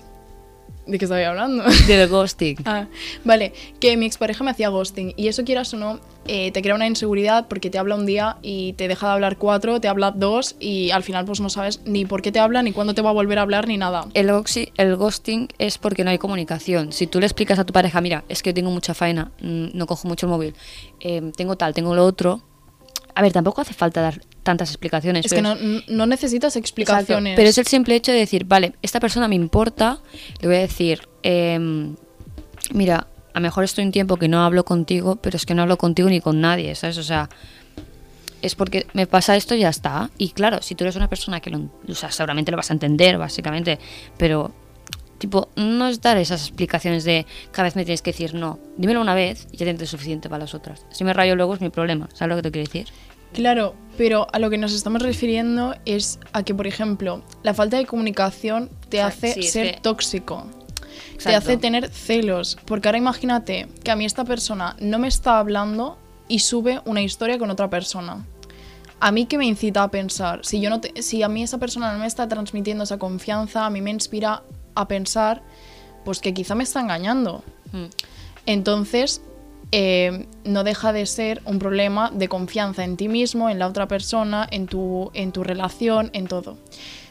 ¿De 0.86 1.00
qué 1.00 1.06
estaba 1.06 1.26
hablando? 1.28 1.64
Del 1.88 2.08
ghosting. 2.10 2.58
Ah, 2.66 2.86
vale, 3.24 3.54
que 3.80 3.98
mi 3.98 4.06
expareja 4.06 4.44
me 4.44 4.52
hacía 4.52 4.70
ghosting 4.70 5.14
y 5.18 5.30
eso 5.30 5.44
quieras 5.44 5.74
o 5.74 5.78
no, 5.78 6.00
eh, 6.28 6.52
te 6.52 6.62
crea 6.62 6.76
una 6.76 6.88
inseguridad 6.88 7.48
porque 7.48 7.70
te 7.70 7.78
habla 7.78 7.96
un 7.96 8.06
día 8.06 8.38
y 8.42 8.74
te 8.74 8.88
deja 8.88 9.08
de 9.08 9.14
hablar 9.14 9.38
cuatro, 9.38 9.80
te 9.80 9.88
habla 9.88 10.12
dos 10.12 10.56
y 10.60 10.92
al 10.92 11.04
final 11.04 11.26
pues 11.26 11.40
no 11.40 11.50
sabes 11.50 11.82
ni 11.86 12.06
por 12.06 12.22
qué 12.22 12.32
te 12.32 12.40
habla, 12.40 12.62
ni 12.64 12.72
cuándo 12.72 12.94
te 12.94 13.02
va 13.02 13.10
a 13.10 13.14
volver 13.14 13.40
a 13.40 13.44
hablar, 13.44 13.68
ni 13.68 13.78
nada. 13.78 14.06
El, 14.14 14.30
oxi- 14.30 14.72
el 14.78 14.96
ghosting 14.96 15.50
es 15.58 15.78
porque 15.78 16.04
no 16.04 16.10
hay 16.10 16.18
comunicación. 16.18 16.92
Si 16.92 17.08
tú 17.08 17.20
le 17.20 17.26
explicas 17.26 17.60
a 17.60 17.66
tu 17.66 17.74
pareja, 17.74 18.02
mira, 18.02 18.24
es 18.30 18.42
que 18.44 18.54
tengo 18.54 18.72
mucha 18.72 18.94
faena, 18.94 19.32
mm, 19.42 19.68
no 19.74 19.86
cojo 19.88 20.08
mucho 20.08 20.26
el 20.26 20.32
móvil, 20.32 20.54
eh, 21.00 21.32
tengo 21.36 21.56
tal, 21.56 21.74
tengo 21.74 21.94
lo 21.96 22.06
otro. 22.06 22.42
A 23.18 23.22
ver, 23.22 23.32
tampoco 23.32 23.62
hace 23.62 23.74
falta 23.74 24.02
dar 24.02 24.20
tantas 24.44 24.70
explicaciones. 24.70 25.26
Es 25.26 25.34
que 25.34 25.42
no, 25.42 25.56
no 25.88 26.06
necesitas 26.06 26.56
Exacto, 26.56 26.60
explicaciones. 26.60 27.36
Pero 27.38 27.48
es 27.50 27.58
el 27.58 27.66
simple 27.66 27.96
hecho 27.96 28.12
de 28.12 28.18
decir, 28.18 28.44
vale, 28.46 28.74
esta 28.82 29.00
persona 29.00 29.28
me 29.30 29.36
importa, 29.36 30.00
le 30.42 30.48
voy 30.50 30.58
a 30.58 30.60
decir, 30.60 31.08
em, 31.24 31.96
mira, 32.74 33.08
a 33.36 33.40
lo 33.40 33.44
mejor 33.44 33.66
estoy 33.66 33.84
un 33.84 33.92
tiempo 33.92 34.16
que 34.16 34.30
no 34.30 34.44
hablo 34.46 34.64
contigo, 34.64 35.18
pero 35.18 35.36
es 35.36 35.46
que 35.46 35.54
no 35.54 35.62
hablo 35.64 35.78
contigo 35.78 36.08
ni 36.10 36.22
con 36.22 36.40
nadie, 36.40 36.74
¿sabes? 36.74 36.98
O 36.98 37.04
sea, 37.04 37.30
es 38.42 38.56
porque 38.56 38.88
me 38.94 39.08
pasa 39.08 39.36
esto 39.36 39.56
y 39.56 39.60
ya 39.60 39.70
está. 39.70 40.10
Y 40.18 40.30
claro, 40.30 40.62
si 40.62 40.74
tú 40.74 40.84
eres 40.86 40.96
una 40.96 41.10
persona 41.10 41.42
que 41.42 41.50
lo, 41.50 41.60
o 41.88 41.96
sea, 41.96 42.12
seguramente 42.12 42.52
lo 42.52 42.58
vas 42.58 42.70
a 42.70 42.74
entender, 42.74 43.18
básicamente, 43.18 43.78
pero 44.18 44.52
tipo, 45.18 45.50
no 45.58 45.88
es 45.88 46.00
dar 46.02 46.18
esas 46.18 46.42
explicaciones 46.48 47.04
de 47.04 47.26
cada 47.52 47.64
vez 47.64 47.76
me 47.76 47.84
tienes 47.84 48.02
que 48.02 48.12
decir 48.12 48.34
no. 48.36 48.58
Dímelo 48.78 49.02
una 49.02 49.16
vez 49.16 49.48
y 49.52 49.58
ya 49.58 49.66
tienes 49.66 49.90
suficiente 49.90 50.30
para 50.30 50.44
las 50.46 50.54
otras. 50.54 50.86
Si 50.92 51.04
me 51.04 51.12
rayo 51.14 51.36
luego 51.36 51.56
es 51.56 51.62
mi 51.62 51.70
problema, 51.70 52.08
¿sabes 52.14 52.30
lo 52.30 52.36
que 52.38 52.42
te 52.44 52.52
quiero 52.52 52.68
decir? 52.68 52.88
Claro, 53.34 53.76
pero 53.98 54.28
a 54.32 54.40
lo 54.40 54.50
que 54.50 54.58
nos 54.58 54.72
estamos 54.72 55.02
refiriendo 55.02 55.76
es 55.86 56.20
a 56.32 56.44
que, 56.44 56.56
por 56.56 56.68
ejemplo, 56.68 57.22
la 57.44 57.54
falta 57.54 57.76
de 57.76 57.86
comunicación 57.86 58.70
te 58.88 58.98
Exacto, 59.02 59.28
hace 59.28 59.34
sí, 59.34 59.44
ser 59.44 59.76
que- 59.76 59.82
tóxico. 61.14 61.24
Te 61.24 61.30
Exacto. 61.30 61.38
hace 61.38 61.58
tener 61.58 61.90
celos. 61.90 62.58
Porque 62.66 62.88
ahora 62.88 62.98
imagínate 62.98 63.68
que 63.84 63.92
a 63.92 63.96
mí 63.96 64.06
esta 64.06 64.24
persona 64.26 64.76
no 64.80 65.00
me 65.00 65.08
está 65.08 65.40
hablando 65.40 65.98
y 66.28 66.40
sube 66.40 66.82
una 66.86 67.02
historia 67.02 67.38
con 67.38 67.50
otra 67.52 67.70
persona. 67.70 68.26
A 69.00 69.12
mí 69.12 69.26
que 69.26 69.38
me 69.38 69.46
incita 69.46 69.84
a 69.84 69.92
pensar, 69.92 70.40
si 70.44 70.60
yo 70.62 70.70
no 70.70 70.80
te- 70.82 71.02
si 71.02 71.22
a 71.22 71.28
mí 71.30 71.44
esa 71.44 71.58
persona 71.58 71.92
no 71.94 72.00
me 72.00 72.08
está 72.08 72.28
transmitiendo 72.28 72.84
esa 72.86 72.98
confianza, 72.98 73.66
a 73.66 73.70
mí 73.70 73.82
me 73.82 73.92
inspira 73.92 74.44
a 74.74 74.88
pensar 74.88 75.44
pues 76.06 76.20
que 76.20 76.34
quizá 76.34 76.56
me 76.56 76.64
está 76.64 76.80
engañando. 76.82 77.44
Mm. 77.74 77.86
Entonces, 78.46 79.22
eh, 79.72 80.28
no 80.44 80.64
deja 80.64 80.94
de 80.94 81.06
ser 81.08 81.42
un 81.46 81.60
problema 81.60 82.12
de 82.12 82.30
confianza 82.30 82.84
en 82.84 82.96
ti 82.96 83.08
mismo, 83.08 83.50
en 83.50 83.60
la 83.60 83.68
otra 83.68 83.88
persona, 83.88 84.48
en 84.50 84.68
tu, 84.68 85.10
en 85.14 85.32
tu 85.32 85.44
relación, 85.44 86.10
en 86.14 86.28
todo. 86.28 86.58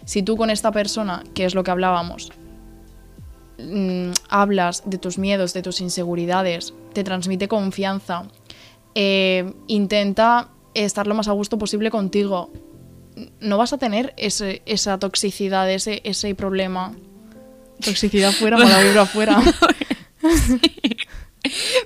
Si 0.04 0.22
tú 0.22 0.36
con 0.36 0.50
esta 0.50 0.70
persona, 0.70 1.22
que 1.34 1.44
es 1.44 1.54
lo 1.54 1.64
que 1.64 1.70
hablábamos, 1.72 2.30
mm, 3.58 4.10
hablas 4.28 4.82
de 4.86 4.98
tus 4.98 5.18
miedos, 5.18 5.52
de 5.54 5.62
tus 5.62 5.80
inseguridades, 5.80 6.74
te 6.92 7.04
transmite 7.04 7.48
confianza, 7.48 8.24
eh, 8.94 9.52
intenta 9.66 10.48
estar 10.74 11.06
lo 11.06 11.14
más 11.14 11.28
a 11.28 11.32
gusto 11.32 11.58
posible 11.58 11.90
contigo, 11.90 12.52
no 13.40 13.58
vas 13.58 13.72
a 13.72 13.78
tener 13.78 14.12
ese- 14.16 14.62
esa 14.66 14.98
toxicidad, 14.98 15.70
ese, 15.70 16.00
ese 16.04 16.34
problema. 16.34 16.92
Toxicidad 17.84 18.32
fuera, 18.32 18.56
mala 18.58 18.80
vibra 18.82 19.06
fuera. 19.06 19.40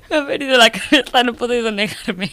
Me 0.09 0.17
ha 0.17 0.21
venido 0.21 0.57
la 0.57 0.71
cabeza, 0.71 1.23
no 1.25 1.33
he 1.33 1.35
podido 1.35 1.71
negarme. 1.73 2.31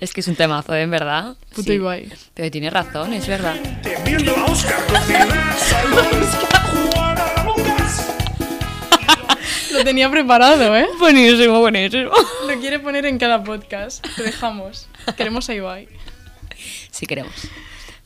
Es 0.00 0.12
que 0.12 0.20
es 0.20 0.28
un 0.28 0.36
temazo, 0.36 0.74
¿eh? 0.74 0.82
en 0.82 0.90
verdad. 0.90 1.36
Puto 1.54 1.72
Ibai. 1.72 2.08
Pero 2.34 2.50
tiene 2.50 2.70
razón, 2.70 3.12
es 3.12 3.26
verdad. 3.26 3.56
Viendo 4.04 4.34
a 4.34 4.44
Oscar 4.46 4.76
Lo 9.76 9.84
tenía 9.84 10.10
preparado, 10.10 10.74
¿eh? 10.76 10.86
Buenísimo, 10.98 11.60
buenísimo. 11.60 12.10
Lo 12.48 12.60
quiere 12.60 12.78
poner 12.80 13.06
en 13.06 13.18
cada 13.18 13.42
podcast. 13.44 14.04
Te 14.16 14.22
dejamos. 14.22 14.88
Queremos 15.16 15.48
a 15.48 15.54
Ibai. 15.54 15.88
Si 16.90 17.06
queremos. 17.06 17.34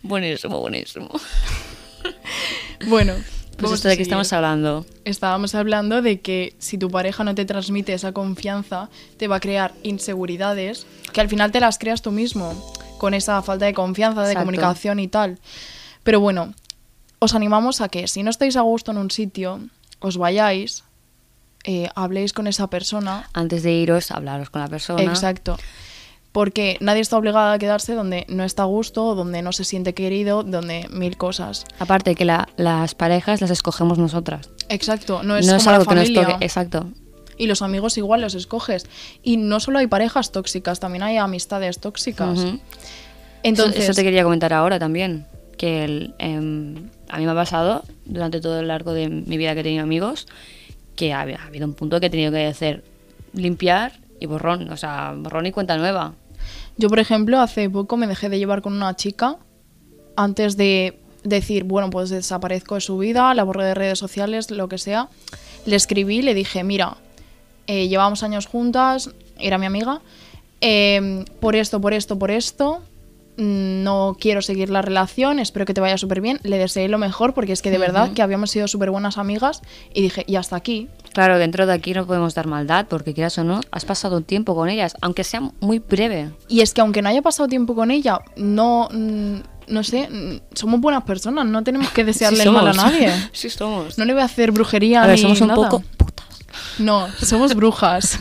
Buenísimo, 0.03 0.59
buenísimo. 0.61 1.09
Bueno, 2.87 3.15
Pues 3.59 3.73
esto 3.73 3.89
de 3.89 3.93
que 3.95 3.97
seguir. 3.97 4.03
estamos 4.03 4.33
hablando. 4.33 4.87
Estábamos 5.05 5.55
hablando 5.55 6.03
de 6.03 6.21
que 6.21 6.55
si 6.59 6.79
tu 6.79 6.91
pareja 6.91 7.23
no 7.25 7.35
te 7.35 7.45
transmite 7.45 7.93
esa 7.93 8.13
confianza, 8.13 8.89
te 9.19 9.29
va 9.29 9.37
a 9.37 9.41
crear 9.41 9.75
inseguridades 9.83 10.87
que 11.13 11.21
al 11.21 11.29
final 11.29 11.53
te 11.53 11.61
las 11.61 11.79
creas 11.79 12.01
tú 12.03 12.11
mismo, 12.11 12.73
con 12.99 13.15
esa 13.15 13.43
falta 13.43 13.67
de 13.67 13.75
confianza, 13.75 14.23
de 14.23 14.29
Exacto. 14.33 14.41
comunicación 14.47 14.99
y 14.99 15.09
tal. 15.09 15.39
Pero 16.03 16.21
bueno, 16.21 16.55
os 17.19 17.35
animamos 17.35 17.81
a 17.83 17.89
que 17.89 18.09
si 18.09 18.23
no 18.23 18.31
estáis 18.31 18.57
a 18.57 18.63
gusto 18.63 18.91
en 18.93 18.99
un 18.99 19.11
sitio, 19.11 19.61
os 20.01 20.17
vayáis, 20.17 20.85
eh, 21.65 21.89
habléis 21.95 22.33
con 22.33 22.47
esa 22.47 22.69
persona. 22.69 23.29
Antes 23.33 23.63
de 23.63 23.73
iros, 23.73 24.11
hablaros 24.11 24.51
con 24.51 24.61
la 24.63 24.69
persona. 24.69 25.03
Exacto. 25.03 25.57
Porque 26.33 26.77
nadie 26.81 27.01
está 27.01 27.17
obligado 27.17 27.51
a 27.53 27.59
quedarse 27.59 27.95
donde 27.95 28.25
no 28.29 28.45
está 28.45 28.63
a 28.63 28.67
gusto, 28.67 29.17
donde 29.17 29.43
no 29.43 29.53
se 29.53 29.65
siente 29.65 29.95
querido, 29.95 30.45
donde 30.45 30.87
mil 30.91 31.17
cosas. 31.17 31.65
Aparte 31.81 32.15
que 32.15 32.25
la- 32.25 32.49
las 32.57 32.95
parejas 32.95 33.41
las 33.41 33.51
escogemos 33.51 33.99
nosotras. 33.99 34.49
Exacto, 34.69 35.25
no 35.25 35.37
es 35.37 35.47
no 35.47 35.53
como 35.55 35.57
es 35.59 35.67
la 35.67 35.73
algo 35.73 35.85
que 35.87 35.95
nos 35.97 36.05
familia. 36.05 36.27
toque. 36.35 36.45
Exacto. 36.45 36.89
Y 37.37 37.47
los 37.47 37.63
amigos 37.63 37.99
igual 37.99 38.21
los 38.21 38.35
escoges. 38.35 38.87
Y 39.25 39.39
no 39.39 39.59
solo 39.59 39.79
hay 39.81 39.89
parejas 39.89 40.31
tóxicas, 40.31 40.79
también 40.79 41.03
hay 41.03 41.17
amistades 41.17 41.81
tóxicas. 41.81 42.39
Entonces, 43.43 43.77
eso, 43.83 43.91
eso 43.93 43.95
te 43.95 44.05
quería 44.05 44.23
comentar 44.23 44.53
ahora 44.53 44.79
también. 44.79 45.27
Que 45.57 45.85
el, 45.85 46.15
em, 46.19 46.91
a 47.09 47.19
mí 47.19 47.25
me 47.25 47.33
ha 47.33 47.35
pasado 47.35 47.83
durante 48.05 48.41
todo 48.41 48.61
el 48.61 48.69
largo 48.69 48.93
de 48.93 49.09
mi 49.09 49.37
vida 49.37 49.55
que 49.55 49.61
he 49.61 49.63
tenido 49.65 49.83
amigos 49.83 50.27
que 51.01 51.15
ha, 51.15 51.21
ha 51.21 51.47
habido 51.47 51.67
un 51.67 51.73
punto 51.73 51.99
que 51.99 52.07
he 52.07 52.11
tenido 52.11 52.31
que 52.31 52.45
hacer 52.45 52.85
limpiar 53.33 53.93
y 54.21 54.27
borrón. 54.27 54.71
O 54.71 54.77
sea, 54.77 55.15
borrón 55.17 55.47
y 55.47 55.51
cuenta 55.51 55.79
nueva. 55.79 56.13
yo, 56.77 56.91
por 56.91 56.99
ejemplo, 56.99 57.41
hace 57.41 57.71
poco 57.71 57.97
me 57.97 58.07
dejé 58.07 58.29
de 58.29 58.39
llevar 58.39 58.61
con 58.61 58.75
una 58.75 58.95
chica 58.97 59.39
antes 60.15 60.59
de 60.59 60.99
decir, 61.25 61.65
bueno, 61.65 61.89
pues 61.89 62.11
desaparezco 62.11 62.75
de 62.75 62.83
su 62.83 62.99
vida, 62.99 63.33
la 63.35 63.45
borré 63.45 63.65
de 63.65 63.75
redes 63.75 63.99
sociales, 63.99 64.51
lo 64.51 64.69
que 64.69 64.77
sea. 64.77 65.09
Le 65.65 65.77
escribí, 65.77 66.21
le 66.21 66.35
dije, 66.35 66.65
mira, 66.65 66.99
eh, 67.67 67.89
llevamos 67.89 68.23
años 68.23 68.45
juntas, 68.45 69.09
era 69.39 69.57
mi 69.57 69.65
amiga, 69.65 70.03
eh, 70.61 71.25
por 71.41 71.57
esto, 71.57 71.81
por 71.81 71.95
esto, 71.95 72.19
por 72.19 72.31
esto, 72.31 72.83
no 73.41 74.17
quiero 74.21 74.43
seguir 74.43 74.69
la 74.69 74.83
relación, 74.83 75.39
espero 75.39 75.65
que 75.65 75.73
te 75.73 75.81
vaya 75.81 75.97
súper 75.97 76.21
bien. 76.21 76.39
Le 76.43 76.59
deseé 76.59 76.89
lo 76.89 76.99
mejor 76.99 77.33
porque 77.33 77.53
es 77.53 77.63
que 77.63 77.71
de 77.71 77.79
verdad 77.79 78.13
que 78.13 78.21
habíamos 78.23 78.51
sido 78.51 78.69
súper 78.69 78.91
buenas 78.91 79.17
amigas 79.17 79.63
y 79.95 80.03
dije, 80.03 80.25
y 80.27 80.37
hasta 80.37 80.57
aquí. 80.57 80.89
Claro, 81.15 81.39
dentro 81.39 81.67
de 81.67 81.73
aquí 81.73 81.95
no 81.95 82.07
podemos 82.07 82.35
dar 82.35 82.47
maldad 82.47 82.87
porque 82.89 83.15
quieras 83.15 83.39
o 83.39 83.45
no, 83.45 83.61
has 83.71 83.85
pasado 83.85 84.19
un 84.19 84.25
tiempo 84.25 84.55
con 84.55 84.69
ellas, 84.69 84.95
aunque 85.01 85.25
sea 85.25 85.41
muy 85.61 85.79
breve. 85.79 86.31
Y 86.49 86.61
es 86.61 86.75
que 86.75 86.83
aunque 86.83 87.01
no 87.01 87.09
haya 87.09 87.23
pasado 87.23 87.49
tiempo 87.49 87.75
con 87.75 87.91
ella, 87.91 88.21
no, 88.37 88.89
mm, 88.93 89.37
no 89.69 89.85
sé, 89.85 90.09
mm, 90.11 90.41
somos 90.55 90.81
buenas 90.81 91.05
personas, 91.05 91.47
no 91.47 91.65
tenemos 91.65 91.89
que 91.91 92.05
desearle 92.05 92.43
Sí 92.43 92.51
mal 92.51 92.69
a 92.69 92.73
nadie. 92.75 93.11
sí 93.33 93.49
somos. 93.49 93.97
No 93.97 94.05
le 94.05 94.13
voy 94.13 94.23
a 94.23 94.27
hacer 94.27 94.53
brujería 94.53 95.03
a 95.03 95.07
ver, 95.07 95.17
ni 95.17 95.23
somos 95.23 95.41
un 95.41 95.49
nada. 95.49 95.63
poco 95.69 95.83
putas. 95.97 96.27
No, 96.79 97.09
somos 97.23 97.55
brujas. 97.55 98.21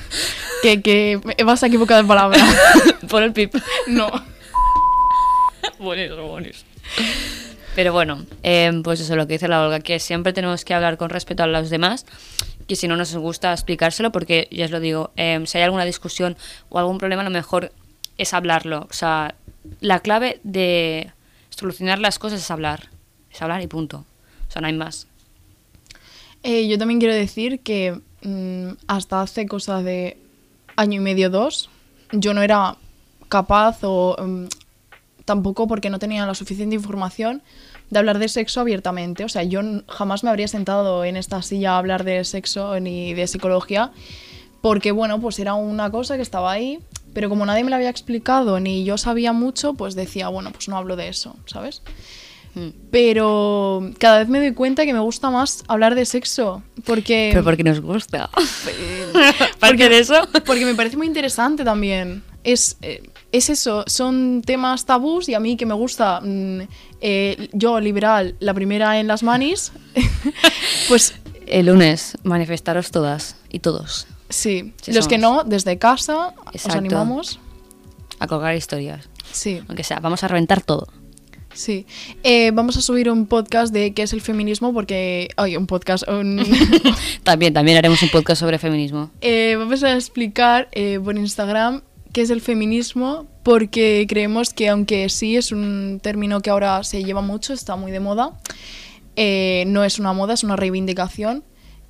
que, 0.63 0.81
que 0.81 1.19
vas 1.43 1.61
a 1.63 1.67
equivocar 1.67 2.01
de 2.01 2.07
palabra. 2.07 2.39
Por 3.09 3.23
el 3.23 3.33
pip. 3.33 3.53
No. 3.87 4.09
Buenísimo, 5.79 6.27
buenísimo. 6.27 6.69
Pero 7.75 7.93
bueno, 7.93 8.25
em, 8.43 8.83
pues 8.83 8.99
eso 8.99 9.13
es 9.13 9.17
lo 9.17 9.25
que 9.25 9.33
dice 9.33 9.47
la 9.47 9.63
Olga, 9.63 9.79
que 9.79 9.99
siempre 9.99 10.33
tenemos 10.33 10.65
que 10.65 10.73
hablar 10.73 10.97
con 10.97 11.09
respeto 11.09 11.43
a 11.43 11.47
los 11.47 11.69
demás, 11.69 12.05
que 12.67 12.75
si 12.75 12.87
no 12.87 12.97
nos 12.97 13.15
gusta 13.15 13.53
explicárselo, 13.53 14.11
porque 14.11 14.47
ya 14.51 14.65
os 14.65 14.71
lo 14.71 14.79
digo, 14.79 15.11
em, 15.15 15.45
si 15.45 15.57
hay 15.57 15.63
alguna 15.63 15.85
discusión 15.85 16.35
o 16.69 16.79
algún 16.79 16.97
problema, 16.97 17.23
lo 17.23 17.29
mejor 17.29 17.71
es 18.17 18.33
hablarlo. 18.33 18.87
O 18.89 18.93
sea, 18.93 19.35
la 19.79 20.01
clave 20.01 20.41
de 20.43 21.13
solucionar 21.49 21.99
las 21.99 22.19
cosas 22.19 22.41
es 22.41 22.51
hablar. 22.51 22.89
Es 23.31 23.41
hablar 23.41 23.61
y 23.61 23.67
punto. 23.67 24.05
O 24.47 24.51
sea, 24.51 24.61
no 24.61 24.67
hay 24.67 24.73
más. 24.73 25.07
Eh, 26.43 26.67
yo 26.67 26.77
también 26.77 26.99
quiero 26.99 27.15
decir 27.15 27.61
que 27.61 27.99
mm, 28.23 28.71
hasta 28.87 29.21
hace 29.21 29.45
cosa 29.45 29.81
de 29.81 30.17
año 30.75 30.99
y 30.99 31.03
medio, 31.03 31.29
dos, 31.29 31.69
yo 32.11 32.33
no 32.33 32.41
era 32.41 32.75
capaz 33.29 33.79
o 33.83 34.17
mm, 34.19 34.47
tampoco 35.29 35.67
porque 35.67 35.91
no 35.91 35.99
tenía 35.99 36.25
la 36.25 36.33
suficiente 36.33 36.73
información 36.73 37.43
de 37.91 37.99
hablar 37.99 38.17
de 38.17 38.27
sexo 38.27 38.61
abiertamente. 38.61 39.23
O 39.23 39.29
sea, 39.29 39.43
yo 39.43 39.61
jamás 39.87 40.23
me 40.23 40.31
habría 40.31 40.47
sentado 40.47 41.05
en 41.05 41.17
esta 41.17 41.43
silla 41.43 41.73
a 41.73 41.77
hablar 41.77 42.03
de 42.03 42.23
sexo 42.23 42.79
ni 42.79 43.13
de 43.13 43.27
psicología 43.27 43.91
porque, 44.61 44.91
bueno, 44.91 45.21
pues 45.21 45.37
era 45.37 45.53
una 45.53 45.91
cosa 45.91 46.15
que 46.15 46.23
estaba 46.23 46.51
ahí, 46.51 46.79
pero 47.13 47.29
como 47.29 47.45
nadie 47.45 47.63
me 47.63 47.69
lo 47.69 47.75
había 47.75 47.91
explicado 47.91 48.59
ni 48.59 48.83
yo 48.83 48.97
sabía 48.97 49.31
mucho, 49.31 49.75
pues 49.75 49.93
decía, 49.93 50.29
bueno, 50.29 50.51
pues 50.51 50.67
no 50.67 50.77
hablo 50.77 50.95
de 50.95 51.09
eso, 51.09 51.35
¿sabes? 51.45 51.83
Mm. 52.55 52.69
Pero 52.89 53.91
cada 53.99 54.17
vez 54.17 54.29
me 54.29 54.39
doy 54.39 54.55
cuenta 54.55 54.83
que 54.83 54.93
me 54.93 54.99
gusta 54.99 55.29
más 55.29 55.63
hablar 55.67 55.93
de 55.93 56.05
sexo. 56.05 56.63
Porque, 56.87 57.29
Pero 57.33 57.43
porque 57.43 57.63
nos 57.63 57.81
gusta. 57.81 58.31
porque 59.59 59.89
de 59.89 59.99
eso. 59.99 60.27
porque 60.43 60.65
me 60.65 60.73
parece 60.73 60.97
muy 60.97 61.05
interesante 61.05 61.63
también. 61.63 62.23
Es, 62.43 62.77
eh, 62.81 63.03
es 63.31 63.49
eso, 63.49 63.83
son 63.87 64.41
temas 64.45 64.85
tabús 64.85 65.29
y 65.29 65.33
a 65.33 65.39
mí 65.39 65.57
que 65.57 65.65
me 65.65 65.73
gusta, 65.73 66.21
mm, 66.21 66.61
eh, 67.01 67.49
yo 67.53 67.79
liberal, 67.79 68.35
la 68.39 68.53
primera 68.53 68.99
en 68.99 69.07
las 69.07 69.23
manis, 69.23 69.71
pues 70.87 71.13
El 71.47 71.67
lunes, 71.67 72.17
manifestaros 72.23 72.91
todas 72.91 73.35
y 73.49 73.59
todos 73.59 74.07
sí, 74.29 74.73
los 74.87 75.07
que 75.07 75.17
no, 75.17 75.43
desde 75.43 75.77
casa 75.77 76.33
os 76.53 76.65
animamos. 76.67 77.39
a 78.19 78.27
colgar 78.27 78.55
historias. 78.55 79.09
Sí, 79.31 79.61
Aunque 79.67 79.83
sea, 79.83 79.99
vamos 79.99 80.23
a 80.23 80.27
reventar 80.27 80.61
todo. 80.61 80.87
sí. 81.53 81.85
Eh, 82.23 82.51
vamos 82.51 82.77
a 82.77 82.81
subir 82.81 83.09
un 83.09 83.27
podcast 83.27 83.73
de 83.73 83.93
qué 83.93 84.03
es 84.03 84.13
el 84.13 84.21
feminismo 84.21 84.73
porque... 84.73 85.29
Ay, 85.37 85.57
un 85.57 85.67
podcast, 85.67 86.07
un... 86.07 86.43
También, 87.23 87.53
también 87.53 87.77
haremos 87.77 88.01
un 88.01 88.09
podcast 88.09 88.39
sobre 88.39 88.57
feminismo. 88.59 89.11
Eh, 89.21 89.55
vamos 89.57 89.83
a 89.83 89.93
explicar 89.93 90.67
eh, 90.71 90.99
por 91.03 91.15
Instagram 91.17 91.81
qué 92.13 92.21
es 92.21 92.29
el 92.29 92.41
feminismo, 92.41 93.27
porque 93.43 94.05
creemos 94.07 94.53
que 94.53 94.69
aunque 94.69 95.09
sí 95.09 95.37
es 95.37 95.51
un 95.51 95.99
término 96.01 96.41
que 96.41 96.49
ahora 96.49 96.83
se 96.83 97.03
lleva 97.03 97.21
mucho, 97.21 97.53
está 97.53 97.75
muy 97.75 97.91
de 97.91 97.99
moda, 97.99 98.39
eh, 99.15 99.63
no 99.67 99.83
es 99.83 99.99
una 99.99 100.13
moda, 100.13 100.33
es 100.33 100.43
una 100.43 100.55
reivindicación. 100.55 101.43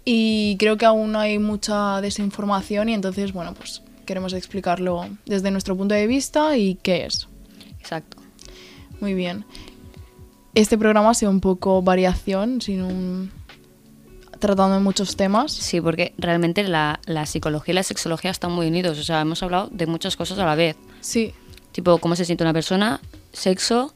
Y 0.05 0.55
creo 0.57 0.77
que 0.77 0.85
aún 0.85 1.15
hay 1.15 1.37
mucha 1.39 2.01
desinformación 2.01 2.89
y 2.89 2.93
entonces, 2.93 3.33
bueno, 3.33 3.53
pues 3.53 3.83
queremos 4.05 4.33
explicarlo 4.33 5.07
desde 5.25 5.51
nuestro 5.51 5.77
punto 5.77 5.93
de 5.93 6.07
vista 6.07 6.57
y 6.57 6.75
qué 6.75 7.05
es. 7.05 7.27
Exacto. 7.79 8.17
Muy 9.01 9.13
bien. 9.13 9.45
Este 10.55 10.77
programa 10.77 11.11
ha 11.11 11.13
sido 11.13 11.29
un 11.31 11.41
poco 11.41 11.81
variación, 11.81 12.59
sin 12.61 12.81
un... 12.81 13.31
tratando 14.39 14.75
de 14.75 14.81
muchos 14.81 15.15
temas. 15.15 15.51
Sí, 15.51 15.79
porque 15.81 16.13
realmente 16.17 16.63
la, 16.63 16.99
la 17.05 17.25
psicología 17.25 17.73
y 17.73 17.75
la 17.75 17.83
sexología 17.83 18.31
están 18.31 18.51
muy 18.51 18.67
unidos. 18.67 18.97
O 18.97 19.03
sea, 19.03 19.21
hemos 19.21 19.43
hablado 19.43 19.69
de 19.71 19.85
muchas 19.85 20.15
cosas 20.15 20.39
a 20.39 20.45
la 20.45 20.55
vez. 20.55 20.75
Sí, 21.01 21.33
Tipo, 21.71 21.99
cómo 21.99 22.15
se 22.15 22.25
siente 22.25 22.43
una 22.43 22.51
persona, 22.53 22.99
sexo. 23.31 23.93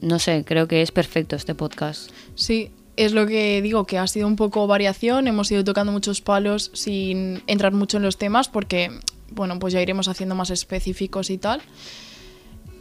No 0.00 0.18
sé, 0.18 0.42
creo 0.46 0.66
que 0.66 0.80
es 0.80 0.90
perfecto 0.90 1.36
este 1.36 1.54
podcast. 1.54 2.10
Sí, 2.34 2.70
es 2.96 3.12
lo 3.12 3.26
que 3.26 3.60
digo, 3.60 3.84
que 3.84 3.98
ha 3.98 4.06
sido 4.06 4.26
un 4.26 4.36
poco 4.36 4.66
variación, 4.66 5.28
hemos 5.28 5.50
ido 5.52 5.62
tocando 5.62 5.92
muchos 5.92 6.22
palos 6.22 6.70
sin 6.72 7.42
entrar 7.46 7.72
mucho 7.72 7.98
en 7.98 8.04
los 8.04 8.16
temas 8.16 8.48
porque, 8.48 8.90
bueno, 9.30 9.58
pues 9.58 9.74
ya 9.74 9.82
iremos 9.82 10.08
haciendo 10.08 10.34
más 10.34 10.48
específicos 10.48 11.28
y 11.28 11.36
tal. 11.36 11.60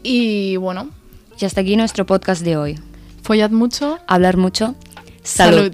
Y 0.03 0.55
bueno, 0.55 0.89
Y 1.37 1.43
hasta 1.45 1.61
aquí 1.61 1.75
nuestro 1.75 2.05
podcast 2.05 2.41
de 2.41 2.55
hoy. 2.55 2.79
follad 3.21 3.51
mucho. 3.51 3.99
Hablar 4.07 4.37
mucho. 4.37 4.73
Salud. 5.21 5.73